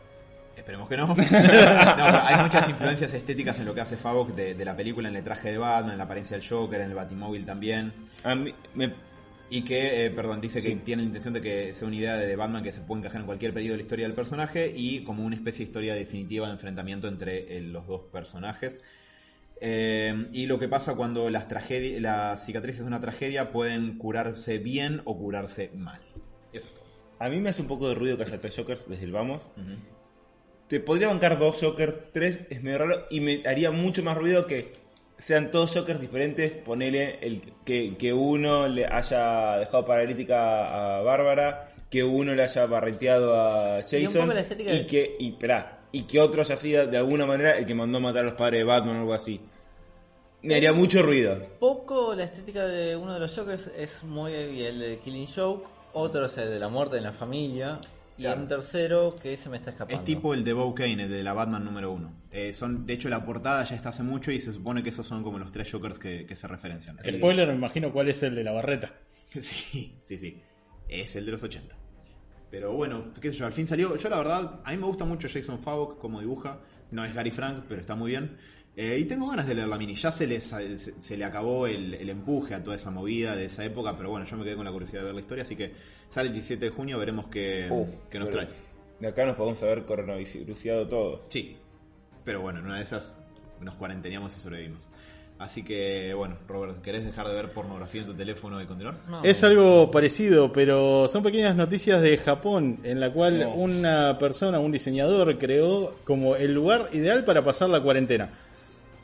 Esperemos 0.55 0.88
que 0.88 0.97
no. 0.97 1.15
hay 1.17 2.43
muchas 2.43 2.69
influencias 2.69 3.11
estéticas 3.11 3.57
en 3.57 3.65
lo 3.65 3.74
que 3.74 3.82
hace 3.82 3.97
Favok 3.97 4.36
de, 4.36 4.53
de 4.53 4.65
la 4.65 4.76
película, 4.76 5.09
en 5.09 5.15
el 5.15 5.24
traje 5.24 5.51
de 5.51 5.57
Batman, 5.57 5.93
en 5.93 5.97
la 5.97 6.03
apariencia 6.03 6.38
del 6.38 6.47
Joker, 6.47 6.80
en 6.80 6.91
el 6.91 6.95
Batimóvil 6.95 7.43
también. 7.43 7.91
A 8.24 8.36
mí, 8.36 8.53
me, 8.76 8.93
Y 9.56 9.62
que, 9.62 10.06
eh, 10.06 10.10
perdón, 10.10 10.41
dice 10.41 10.62
Sí. 10.62 10.70
que 10.70 10.76
tiene 10.78 11.04
la 11.04 11.08
intención 11.10 11.32
de 11.34 11.41
que 11.41 11.74
sea 11.74 11.88
una 11.88 11.97
idea 11.97 12.18
de 12.18 12.36
Batman 12.36 12.64
que 12.64 12.72
se 12.72 12.82
puede 12.82 13.01
encajar 13.01 13.22
en 13.22 13.28
cualquier 13.28 13.54
periodo 13.54 13.74
de 13.74 13.78
la 13.78 13.84
historia 13.84 14.06
del 14.08 14.16
personaje 14.16 14.74
y 14.76 15.04
como 15.04 15.24
una 15.24 15.36
especie 15.36 15.60
de 15.60 15.70
historia 15.70 15.93
definitiva 15.93 16.47
de 16.47 16.54
enfrentamiento 16.54 17.08
entre 17.08 17.58
eh, 17.58 17.62
los 17.62 17.86
dos 17.86 18.01
personajes. 18.12 18.82
Eh, 19.62 20.28
y 20.32 20.47
lo 20.47 20.58
que 20.58 20.68
pasa 20.68 20.95
cuando 20.95 21.30
las, 21.30 21.47
las 21.99 22.45
cicatrices 22.45 22.82
de 22.82 22.88
una 22.88 22.99
tragedia 22.99 23.51
pueden 23.51 23.99
curarse 23.99 24.58
bien 24.58 25.01
o 25.06 25.16
curarse 25.18 25.70
mal. 25.76 26.01
Eso 26.51 26.66
es 26.66 26.74
todo. 26.74 26.84
a 27.20 27.30
mí 27.30 27.39
me 27.39 27.49
hace 27.49 27.62
un 27.62 27.68
poco 27.68 27.88
de 27.89 27.93
ruido 27.95 28.18
que 28.18 28.24
haya 28.24 28.41
tres 28.41 28.56
Jokers 28.58 28.89
desde 28.89 29.06
el 29.06 29.12
vamos. 29.12 29.45
Te 30.68 30.80
podría 30.80 31.10
bancar 31.10 31.38
dos 31.38 31.60
Jokers, 31.62 31.99
tres 32.12 32.39
es 32.49 32.64
medio 32.64 32.80
raro 32.80 33.06
y 33.12 33.20
me 33.20 33.43
haría 33.45 33.70
mucho 33.70 34.01
más 34.01 34.18
ruido 34.18 34.47
que 34.47 34.82
sean 35.24 35.51
todos 35.51 35.74
Jokers 35.74 36.01
diferentes. 36.01 36.57
Ponele 36.57 37.19
el, 37.21 37.41
que, 37.65 37.95
que 37.97 38.11
uno 38.13 38.67
le 38.67 38.86
haya 38.86 39.57
dejado 39.57 39.86
paralítica 39.86 40.97
a 40.97 41.01
Bárbara, 41.01 41.69
que 41.89 42.03
uno 42.03 42.36
le 42.36 42.43
haya 42.43 42.65
barreteado 42.65 43.39
a 43.39 43.82
Jason 43.84 44.28
la 44.28 44.41
y 44.41 44.63
de- 44.63 44.88
que 44.88 45.15
y, 45.19 45.30
esperá, 45.30 45.80
y 45.93 46.03
que 46.03 46.19
otro 46.19 46.41
haya 46.41 46.55
sido 46.57 46.88
de 46.88 46.97
alguna 46.97 47.26
manera 47.26 47.57
el 47.57 47.65
que 47.65 47.74
mandó 47.76 47.99
a 47.99 48.01
matar 48.01 48.21
a 48.21 48.26
los 48.26 48.34
padres 48.34 48.59
de 48.59 48.63
Batman 48.65 48.97
o 48.97 48.99
algo 49.01 49.13
así. 49.13 49.39
Me 50.41 50.55
haría 50.55 50.74
mucho 50.74 51.01
ruido. 51.01 51.38
Poco 51.59 52.13
la 52.15 52.26
estética 52.26 52.67
de 52.67 52.97
uno 52.97 53.13
de 53.13 53.19
los 53.21 53.34
Jokers 53.34 53.67
es 53.78 54.03
muy 54.03 54.34
el 54.34 54.80
de 54.80 54.99
Killing 54.99 55.28
Joke, 55.34 55.65
otro 55.93 56.26
es 56.26 56.38
el 56.38 56.49
de 56.49 56.59
la 56.59 56.67
muerte 56.67 56.97
en 56.97 57.03
la 57.03 57.13
familia, 57.13 57.80
y 58.18 58.22
Claro. 58.24 58.41
un 58.41 58.47
tercero 58.47 59.16
que 59.22 59.36
se 59.38 59.49
me 59.49 59.57
está 59.57 59.72
escapando. 59.72 59.97
Es 59.99 60.05
tipo 60.05 60.34
el 60.34 60.43
de 60.43 60.53
Bo 60.53 60.74
Kane, 60.76 61.03
el 61.03 61.09
de 61.09 61.24
la 61.24 61.34
Batman 61.34 61.66
número 61.66 61.91
uno. 61.91 62.14
Eh, 62.32 62.53
son, 62.53 62.86
de 62.86 62.93
hecho, 62.93 63.09
la 63.09 63.26
portada 63.26 63.64
ya 63.64 63.76
está 63.76 63.89
hace 63.89 64.03
mucho 64.03 64.32
y 64.32 64.39
se 64.39 64.53
supone 64.53 64.84
que 64.84 64.89
esos 64.89 65.07
son 65.07 65.24
como 65.24 65.39
los 65.39 65.51
tres 65.51 65.72
Jokers 65.72 65.99
que, 65.99 66.26
que 66.26 66.36
se 66.36 66.47
referencian. 66.47 66.99
Así- 66.99 67.11
Spoiler, 67.18 67.47
me 67.47 67.55
imagino 67.55 67.91
cuál 67.91 68.09
es 68.09 68.22
el 68.24 68.36
de 68.36 68.43
la 68.43 68.51
barreta. 68.51 68.93
Sí, 69.39 69.97
sí, 70.03 70.18
sí. 70.20 70.41
Es 70.88 71.16
el 71.16 71.26
de 71.26 71.32
los 71.32 71.41
80. 71.41 71.76
Pero 72.51 72.74
bueno, 72.74 73.05
qué 73.20 73.32
sé 73.32 73.38
yo, 73.38 73.45
al 73.47 73.53
fin 73.53 73.66
salió. 73.66 73.95
Yo 73.97 74.09
la 74.09 74.18
verdad, 74.18 74.61
a 74.64 74.72
mí 74.72 74.78
me 74.78 74.86
gusta 74.86 75.05
mucho 75.05 75.28
Jason 75.28 75.57
Fawk 75.59 75.97
como 75.97 76.20
dibuja. 76.20 76.59
No 76.91 77.03
es 77.03 77.14
Gary 77.16 77.32
Frank, 77.32 77.64
pero 77.68 77.82
está 77.82 77.95
muy 77.95 78.11
bien. 78.11 78.38
Eh, 78.76 78.99
y 78.99 79.05
tengo 79.05 79.28
ganas 79.28 79.47
de 79.47 79.55
leer 79.55 79.68
la 79.68 79.78
mini. 79.80 79.95
Ya 79.95 80.11
se 80.11 80.28
le, 80.28 80.39
se, 80.39 80.78
se 80.78 81.18
le 81.18 81.26
acabó 81.26 81.66
el, 81.66 81.95
el 81.95 82.09
empuje 82.11 82.53
a 82.53 82.64
toda 82.64 82.76
esa 82.76 82.91
movida 82.91 83.36
de 83.36 83.45
esa 83.45 83.66
época, 83.66 83.97
pero 83.97 84.11
bueno, 84.11 84.26
yo 84.28 84.38
me 84.38 84.43
quedé 84.43 84.55
con 84.55 84.66
la 84.66 84.72
curiosidad 84.72 84.99
de 85.01 85.05
ver 85.05 85.16
la 85.16 85.22
historia, 85.22 85.43
así 85.43 85.55
que 85.55 85.74
sale 86.14 86.28
el 86.28 86.34
17 86.34 86.66
de 86.66 86.72
junio, 86.72 86.99
veremos 86.99 87.26
qué, 87.28 87.68
Uf, 87.72 87.89
qué 88.09 88.20
nos 88.20 88.30
trae. 88.30 88.47
De 88.99 89.07
acá 89.07 89.26
nos 89.26 89.36
podemos 89.36 89.61
haber 89.64 89.84
coronavirusiado 89.86 90.88
todos. 90.88 91.26
Sí, 91.30 91.57
pero 92.24 92.41
bueno, 92.41 92.59
en 92.59 92.66
una 92.68 92.78
de 92.78 92.84
esas 92.84 93.16
nos 93.59 93.76
cuarenteníamos 93.76 94.36
y 94.38 94.39
sobrevivimos. 94.39 94.82
Así 95.39 95.64
que 95.64 96.14
bueno, 96.14 96.38
Robert, 96.47 96.82
¿querés 96.84 97.03
dejar 97.03 97.28
de 97.28 97.34
ver 97.34 97.51
pornografía 97.51 98.01
en 98.01 98.07
tu 98.07 98.14
teléfono 98.14 98.61
y 98.61 98.66
continuar? 98.68 98.95
No. 99.09 99.24
Es 99.24 99.43
algo 99.43 99.89
parecido, 99.91 100.53
pero 100.53 101.07
son 101.07 101.24
pequeñas 101.24 101.55
noticias 101.55 102.01
de 102.01 102.18
Japón, 102.18 102.80
en 102.84 102.99
la 102.99 103.11
cual 103.11 103.39
No. 103.39 103.55
una 103.55 104.18
persona, 104.20 104.59
un 104.59 104.72
diseñador, 104.72 105.38
creó 105.39 105.95
como 106.05 106.36
el 106.36 106.53
lugar 106.53 106.89
ideal 106.93 107.24
para 107.26 107.43
pasar 107.43 107.70
la 107.72 107.82
cuarentena. 107.82 108.30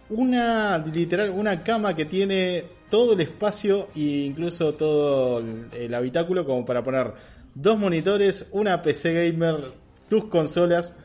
Una, 0.10 0.78
literal, 0.80 1.30
una 1.30 1.64
cama 1.64 1.96
que 1.96 2.06
tiene 2.06 2.64
todo 2.90 3.14
el 3.14 3.22
espacio 3.22 3.90
e 3.96 4.00
incluso 4.26 4.74
todo 4.74 5.40
el, 5.40 5.68
el 5.74 5.94
habitáculo 5.94 6.46
como 6.46 6.66
para 6.66 6.84
poner 6.84 7.14
dos 7.54 7.78
monitores, 7.78 8.48
una 8.52 8.82
PC 8.82 9.32
gamer, 9.32 9.58
tus 10.10 10.26
consolas, 10.26 10.96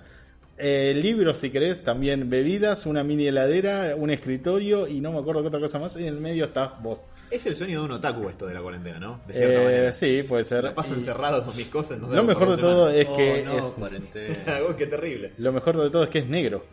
eh, 0.57 0.95
libros 0.97 1.39
si 1.39 1.51
querés, 1.51 1.83
también 1.83 2.31
bebidas, 2.31 2.87
una 2.87 3.03
mini 3.03 3.27
heladera, 3.27 3.95
un 3.97 4.09
escritorio 4.09 4.87
y 4.87 5.01
no 5.01 5.13
me 5.13 5.19
acuerdo 5.19 5.43
qué 5.43 5.49
otra 5.49 5.61
cosa 5.61 5.79
más. 5.79 5.97
Y 5.97 6.03
en 6.07 6.15
el 6.15 6.21
medio 6.21 6.45
estás 6.47 6.81
vos. 6.81 7.01
Es 7.31 7.45
el 7.45 7.57
sueño 7.57 7.81
de 7.81 7.85
un 7.87 7.93
otaku 7.93 8.29
esto 8.31 8.47
de 8.47 8.55
la 8.55 8.63
cuarentena, 8.63 8.99
¿no? 9.01 9.21
De 9.27 9.35
cierta 9.35 9.61
Eh, 9.61 9.65
manera. 9.65 9.93
sí, 9.93 10.23
puede 10.27 10.45
ser. 10.45 10.65
Me 10.65 10.71
paso 10.71 10.95
Y 10.95 10.99
encerrado 11.01 11.45
con 11.45 11.57
mis 11.57 11.67
cosas. 11.67 11.99
No 11.99 12.07
lo 12.09 12.23
mejor 12.23 12.51
de 12.57 12.57
todo 12.63 12.89
es 12.89 13.07
que 13.09 13.43
Oh, 13.43 13.47
no, 13.53 13.59
es 13.59 13.65
cuarentena. 13.67 14.37
Algo 14.57 14.77
que 14.77 14.87
terrible. 14.87 15.33
lo 15.37 15.53
mejor 15.53 15.77
de 15.83 15.91
todo 15.91 16.05
es 16.05 16.09
que 16.09 16.21
es 16.21 16.29
negro. 16.29 16.65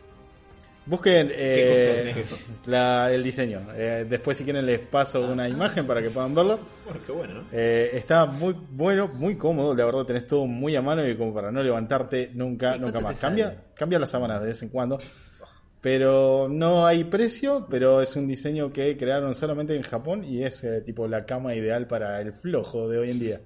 Busquen 0.84 1.30
eh, 1.32 1.54
¿Qué 1.54 1.68
cosa 1.68 2.10
es 2.10 2.16
negro? 2.16 2.36
la- 2.66 3.12
el 3.12 3.22
diseño. 3.22 3.68
Eh, 3.74 4.04
después 4.08 4.36
si 4.36 4.42
quieren 4.44 4.66
les 4.66 4.80
paso 4.80 5.20
una 5.30 5.48
imagen 5.48 5.86
para 5.86 6.02
que 6.02 6.10
puedan 6.10 6.34
verlo. 6.34 6.58
Bueno, 6.84 7.00
qué 7.06 7.12
bueno, 7.12 7.34
¿no? 7.34 7.42
Eh, 7.52 7.90
está 7.94 8.26
muy 8.26 8.54
bueno, 8.70 9.06
muy 9.08 9.36
cómodo, 9.36 9.74
la 9.76 9.84
verdad 9.84 10.04
tenés 10.04 10.26
todo 10.26 10.44
muy 10.46 10.74
a 10.74 10.82
mano 10.82 11.06
y 11.08 11.16
como 11.16 11.32
para 11.32 11.52
no 11.52 11.62
levantarte 11.62 12.30
nunca, 12.34 12.72
Sí, 12.74 12.80
nunca 12.80 12.92
¿cuánto 12.94 13.08
más. 13.12 13.18
Cambia, 13.20 13.64
cambia 13.74 13.98
las 14.00 14.10
sábanas 14.10 14.40
de 14.40 14.48
vez 14.48 14.62
en 14.62 14.68
cuando. 14.70 14.98
Pero 15.80 16.48
no 16.48 16.86
hay 16.86 17.04
precio, 17.04 17.66
pero 17.68 18.00
es 18.00 18.14
un 18.14 18.28
diseño 18.28 18.72
que 18.72 18.96
crearon 18.96 19.34
solamente 19.34 19.74
en 19.74 19.82
Japón 19.82 20.24
y 20.24 20.44
es 20.44 20.62
eh, 20.62 20.80
tipo 20.80 21.08
la 21.08 21.26
cama 21.26 21.54
ideal 21.54 21.86
para 21.88 22.20
el 22.20 22.32
flojo 22.32 22.88
de 22.88 22.98
hoy 22.98 23.10
en 23.10 23.18
día. 23.18 23.40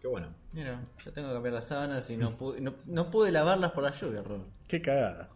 Qué 0.00 0.08
bueno. 0.08 0.28
Mira, 0.52 0.80
yo 1.04 1.12
tengo 1.12 1.28
que 1.28 1.34
cambiar 1.34 1.54
las 1.54 1.66
sábanas 1.66 2.08
y 2.10 2.16
no 2.16 2.36
pude, 2.36 2.60
no, 2.60 2.74
no 2.86 3.10
pude 3.10 3.30
lavarlas 3.30 3.70
por 3.72 3.84
la 3.84 3.92
lluvia, 3.92 4.22
Robert. 4.22 4.48
Qué 4.66 4.80
cagada. 4.80 5.28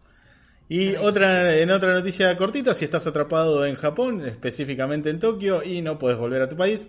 Y 0.71 0.95
otra, 0.95 1.59
en 1.59 1.69
otra 1.73 1.93
noticia 1.95 2.37
cortita, 2.37 2.75
si 2.75 2.85
estás 2.85 3.05
atrapado 3.05 3.67
en 3.67 3.75
Japón, 3.75 4.25
específicamente 4.25 5.11
en 5.11 5.19
Tokio, 5.19 5.65
y 5.65 5.83
no 5.83 5.99
puedes 5.99 6.17
volver 6.17 6.43
a 6.43 6.49
tu 6.49 6.57
país, 6.57 6.89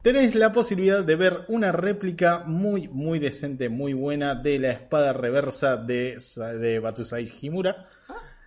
tenés 0.00 0.34
la 0.34 0.50
posibilidad 0.50 1.04
de 1.04 1.14
ver 1.14 1.40
una 1.48 1.72
réplica 1.72 2.42
muy, 2.46 2.88
muy 2.88 3.18
decente, 3.18 3.68
muy 3.68 3.92
buena 3.92 4.34
de 4.34 4.58
la 4.58 4.70
espada 4.72 5.12
reversa 5.12 5.76
de, 5.76 6.16
de 6.58 6.78
Batusai 6.78 7.30
Himura, 7.42 7.86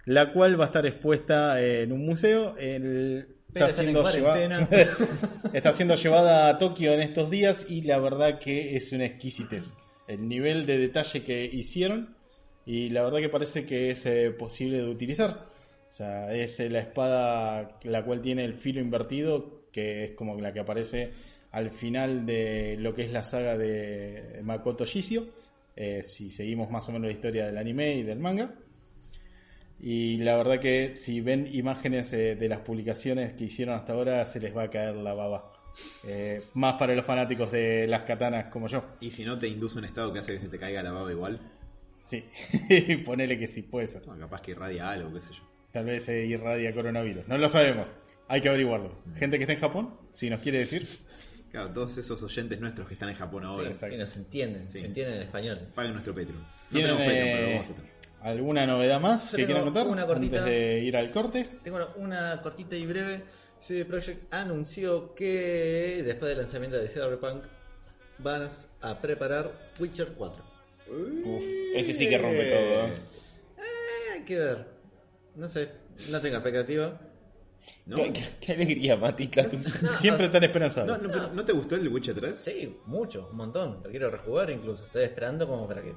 la 0.06 0.34
cual 0.34 0.60
va 0.60 0.64
a 0.64 0.68
estar 0.68 0.86
expuesta 0.88 1.62
en 1.62 1.92
un 1.92 2.04
museo. 2.04 2.58
El- 2.58 3.28
está, 3.54 3.70
siendo 3.70 4.04
llevada, 4.12 4.68
está 5.54 5.74
siendo 5.74 5.94
llevada 5.96 6.50
a 6.50 6.58
Tokio 6.58 6.92
en 6.92 7.02
estos 7.02 7.30
días 7.30 7.68
y 7.70 7.84
la 7.84 8.00
verdad 8.00 8.40
que 8.40 8.76
es 8.76 8.92
una 8.94 9.06
exquisitez. 9.06 9.76
El 10.08 10.28
nivel 10.28 10.66
de 10.66 10.80
detalle 10.80 11.24
que 11.24 11.46
hicieron 11.46 12.16
y 12.66 12.90
la 12.90 13.04
verdad 13.04 13.20
que 13.20 13.30
parece 13.30 13.66
que 13.66 13.92
es 13.92 14.06
eh, 14.06 14.32
posible 14.32 14.78
de 14.78 14.90
utilizar. 14.90 15.50
O 15.88 15.92
sea, 15.92 16.34
es 16.34 16.60
eh, 16.60 16.70
la 16.70 16.80
espada 16.80 17.78
la 17.84 18.04
cual 18.04 18.22
tiene 18.22 18.44
el 18.44 18.56
filo 18.56 18.82
invertido, 18.82 19.66
que 19.72 20.04
es 20.04 20.12
como 20.12 20.40
la 20.40 20.52
que 20.54 20.60
aparece 20.60 21.12
al 21.52 21.72
final 21.72 22.26
de 22.26 22.76
lo 22.80 22.94
que 22.94 23.04
es 23.04 23.12
la 23.12 23.24
saga 23.24 23.58
de 23.58 24.42
Makoto 24.44 24.86
Shishio, 24.86 25.26
eh, 25.76 26.02
si 26.04 26.30
seguimos 26.30 26.70
más 26.70 26.88
o 26.90 26.92
menos 26.92 27.08
la 27.08 27.14
historia 27.14 27.46
del 27.46 27.58
anime 27.58 27.96
y 27.96 28.04
del 28.04 28.20
manga. 28.20 28.54
Y 29.80 30.18
la 30.18 30.36
verdad 30.36 30.60
que 30.60 30.96
si 30.96 31.22
ven 31.22 31.48
imágenes 31.52 32.12
eh, 32.14 32.36
de 32.36 32.50
las 32.50 32.60
publicaciones 32.60 33.34
que 33.34 33.46
hicieron 33.46 33.76
hasta 33.76 33.94
ahora, 33.94 34.26
se 34.26 34.40
les 34.40 34.56
va 34.56 34.64
a 34.64 34.70
caer 34.70 34.96
la 34.96 35.14
baba. 35.14 35.52
Eh, 36.08 36.42
más 36.54 36.76
para 36.76 36.96
los 36.96 37.06
fanáticos 37.06 37.52
de 37.52 37.86
las 37.88 38.02
katanas 38.02 38.46
como 38.46 38.68
yo. 38.68 38.84
Y 39.02 39.12
si 39.12 39.26
no 39.26 39.38
te 39.38 39.48
induce 39.48 39.78
un 39.78 39.86
estado 39.86 40.14
que 40.14 40.20
hace 40.20 40.34
que 40.34 40.40
se 40.40 40.48
te 40.48 40.58
caiga 40.58 40.82
la 40.82 40.92
baba 40.92 41.12
igual, 41.12 41.40
Sí, 41.96 42.24
ponele 43.06 43.40
que 43.40 43.48
sí, 43.48 43.62
puede 43.64 43.88
ser. 43.88 44.06
no, 44.08 44.18
capaz 44.20 44.42
que 44.42 44.52
irradia 44.52 44.90
algo, 44.90 45.14
qué 45.14 45.22
sé 45.22 45.34
yo. 45.34 45.44
Tal 45.72 45.86
vez 45.86 46.04
se 46.04 46.26
irradia 46.26 46.74
coronavirus. 46.74 47.28
No 47.28 47.38
lo 47.38 47.50
sabemos. 47.50 47.94
Hay 48.28 48.42
que 48.42 48.50
averiguarlo. 48.50 48.98
Gente 49.16 49.38
que 49.38 49.44
está 49.44 49.54
en 49.54 49.60
Japón, 49.60 49.98
si 50.14 50.30
nos 50.30 50.42
quiere 50.42 50.60
decir. 50.60 50.88
Claro, 51.52 51.72
todos 51.72 51.98
esos 51.98 52.22
oyentes 52.22 52.60
nuestros 52.60 52.88
que 52.88 52.94
están 52.96 53.10
en 53.10 53.16
Japón 53.16 53.46
ahora, 53.46 53.68
exacto. 53.68 53.94
Que 53.96 54.00
nos 54.02 54.16
entienden, 54.18 54.68
Sí. 54.72 54.80
que 54.82 54.86
entienden 54.88 55.16
el 55.18 55.24
español. 55.24 55.68
paguen 55.74 55.94
nuestro 55.94 56.14
Patreon. 56.14 56.40
No 56.42 56.48
¿Tienen 56.72 56.98
tenemos 56.98 57.06
Patreon, 57.06 57.28
pero 57.38 57.42
lo 57.42 57.48
eh, 57.48 57.54
vamos 57.56 57.70
a 57.70 57.74
tener. 57.76 57.92
alguna 58.22 58.66
novedad 58.68 59.00
más 59.00 59.32
Yo 59.32 59.38
que 59.38 59.46
quieran 59.46 59.64
contar 59.64 59.88
una 59.88 60.06
cortita. 60.06 60.40
antes 60.40 60.54
de 60.54 60.80
ir 60.80 60.98
al 60.98 61.12
corte? 61.12 61.50
Tengo 61.64 61.80
una 61.98 62.42
cortita 62.42 62.76
y 62.76 62.86
breve. 62.86 63.24
CD 63.60 63.86
Projekt 63.86 64.34
anunció 64.34 65.14
que 65.16 66.02
después 66.06 66.30
del 66.30 66.40
lanzamiento 66.40 66.78
de 66.78 66.88
Cyberpunk 66.88 67.44
van 68.20 68.50
a 68.82 69.00
preparar 69.02 69.52
Witcher 69.80 70.14
4. 70.18 70.55
Uf, 70.90 71.44
ese 71.76 71.94
sí 71.94 72.08
que 72.10 72.18
rompe 72.18 72.46
todo. 72.46 72.86
¿eh? 72.88 72.94
Eh, 73.58 74.14
hay 74.14 74.22
que 74.26 74.38
ver. 74.40 74.68
No 75.36 75.48
sé, 75.50 75.70
no 76.12 76.20
tengo 76.22 76.36
expectativa. 76.38 77.00
¿No? 77.88 77.96
Qué, 77.98 78.14
qué- 78.40 78.52
alegría, 78.54 78.96
Mati, 78.96 79.30
la 79.36 79.50
tuya. 79.50 79.64
No, 79.82 79.90
Siempre 79.92 80.28
o- 80.28 80.32
tan 80.32 80.44
esperanzado. 80.44 80.98
No, 80.98 81.08
no, 81.08 81.34
¿no 81.34 81.46
te 81.46 81.52
gustó 81.54 81.76
el 81.76 81.88
Witcher 81.88 82.16
3? 82.16 82.40
Sí, 82.40 82.78
mucho, 82.86 83.28
un 83.32 83.38
montón. 83.38 83.82
Lo 83.84 83.90
quiero 83.90 84.10
rejugar 84.12 84.50
incluso. 84.52 84.86
Estoy 84.86 85.04
esperando 85.04 85.48
como 85.48 85.68
para 85.68 85.82
que. 85.82 85.94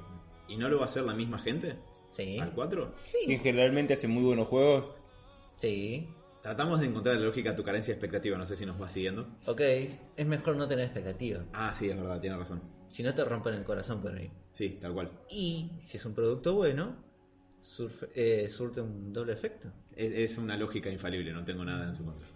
¿Y 0.47 0.57
no 0.57 0.67
lo 0.67 0.77
va 0.79 0.85
a 0.85 0.87
hacer 0.87 1.03
la 1.03 1.13
misma 1.13 1.37
gente? 1.39 1.75
Sí. 2.09 2.39
¿Al 2.39 2.51
4? 2.53 2.95
Que 3.27 3.37
generalmente 3.37 3.93
hace 3.93 4.07
muy 4.07 4.23
buenos 4.23 4.47
juegos. 4.47 4.93
Sí. 5.57 6.07
Tratamos 6.41 6.79
de 6.79 6.87
encontrar 6.87 7.17
la 7.17 7.25
lógica 7.25 7.51
a 7.51 7.55
tu 7.55 7.63
carencia 7.63 7.93
de 7.93 7.97
expectativa, 7.97 8.37
no 8.37 8.45
sé 8.47 8.55
si 8.55 8.65
nos 8.65 8.81
va 8.81 8.89
siguiendo. 8.89 9.27
Ok, 9.45 9.59
es 10.15 10.25
mejor 10.25 10.55
no 10.55 10.67
tener 10.67 10.85
expectativa. 10.85 11.43
Ah, 11.53 11.75
sí, 11.77 11.89
es 11.89 11.95
verdad, 11.97 12.19
tiene 12.19 12.37
razón. 12.37 12.61
Si 12.87 13.03
no 13.03 13.13
te 13.13 13.23
rompen 13.25 13.53
el 13.55 13.63
corazón 13.63 14.01
por 14.01 14.15
ahí. 14.15 14.31
Sí, 14.59 14.77
tal 14.81 14.91
cual. 14.93 15.09
Y 15.29 15.69
si 15.85 15.95
es 15.95 16.03
un 16.05 16.13
producto 16.13 16.53
bueno, 16.53 16.93
surfe- 17.63 18.09
eh, 18.13 18.49
surte 18.49 18.81
un 18.81 19.13
doble 19.13 19.31
efecto. 19.31 19.69
Es, 19.95 20.11
es 20.33 20.37
una 20.37 20.57
lógica 20.57 20.89
infalible, 20.89 21.31
no 21.31 21.45
tengo 21.45 21.63
nada 21.63 21.87
en 21.87 21.95
su 21.95 22.03
contra. 22.03 22.27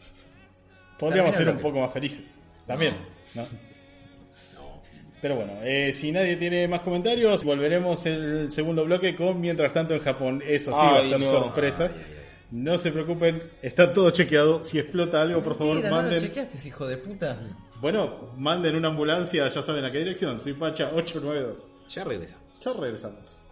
Podríamos 0.98 1.32
También 1.36 1.48
ser 1.50 1.56
un 1.58 1.62
poco 1.62 1.82
más 1.82 1.92
felices. 1.92 2.24
También. 2.66 2.96
¿no? 3.36 3.42
No. 3.42 4.82
Pero 5.22 5.36
bueno, 5.36 5.60
eh, 5.64 5.92
si 5.92 6.14
nadie 6.14 6.38
tiene 6.38 6.66
más 6.70 6.80
comentarios, 6.80 7.44
volveremos 7.44 8.06
el 8.06 8.50
segundo 8.54 8.86
bloque 8.86 9.18
con 9.18 9.42
Mientras 9.42 9.74
tanto 9.74 9.94
en 9.94 10.00
Japón. 10.00 10.42
Eso 10.48 10.72
sí 10.72 10.78
va 10.80 11.00
a 11.00 11.04
ser 11.04 11.20
no. 11.20 11.26
sorpresa. 11.26 11.86
Ay, 11.88 11.92
ay, 11.98 12.06
ay. 12.08 12.18
No 12.52 12.78
se 12.78 12.92
preocupen, 12.94 13.42
está 13.62 13.92
todo 13.92 14.12
chequeado. 14.12 14.64
Si 14.64 14.80
explota 14.80 15.22
algo, 15.22 15.44
por 15.44 15.58
favor, 15.58 15.76
Mira, 15.76 15.90
no 15.90 15.98
lo 15.98 16.02
manden. 16.04 16.22
chequeaste, 16.22 16.66
hijo 16.70 16.88
de 16.88 16.96
puta. 16.96 17.38
Bueno, 17.82 18.30
manden 18.38 18.78
una 18.78 18.88
ambulancia, 18.88 19.46
ya 19.50 19.62
saben 19.62 19.84
a 19.84 19.92
qué 19.92 19.98
dirección. 19.98 20.40
Soy 20.40 20.54
Pacha 20.54 20.90
892. 20.94 21.68
Ya 21.90 22.04
regresamos. 22.04 22.44
Ya 22.64 22.74
regresamos. 22.74 23.43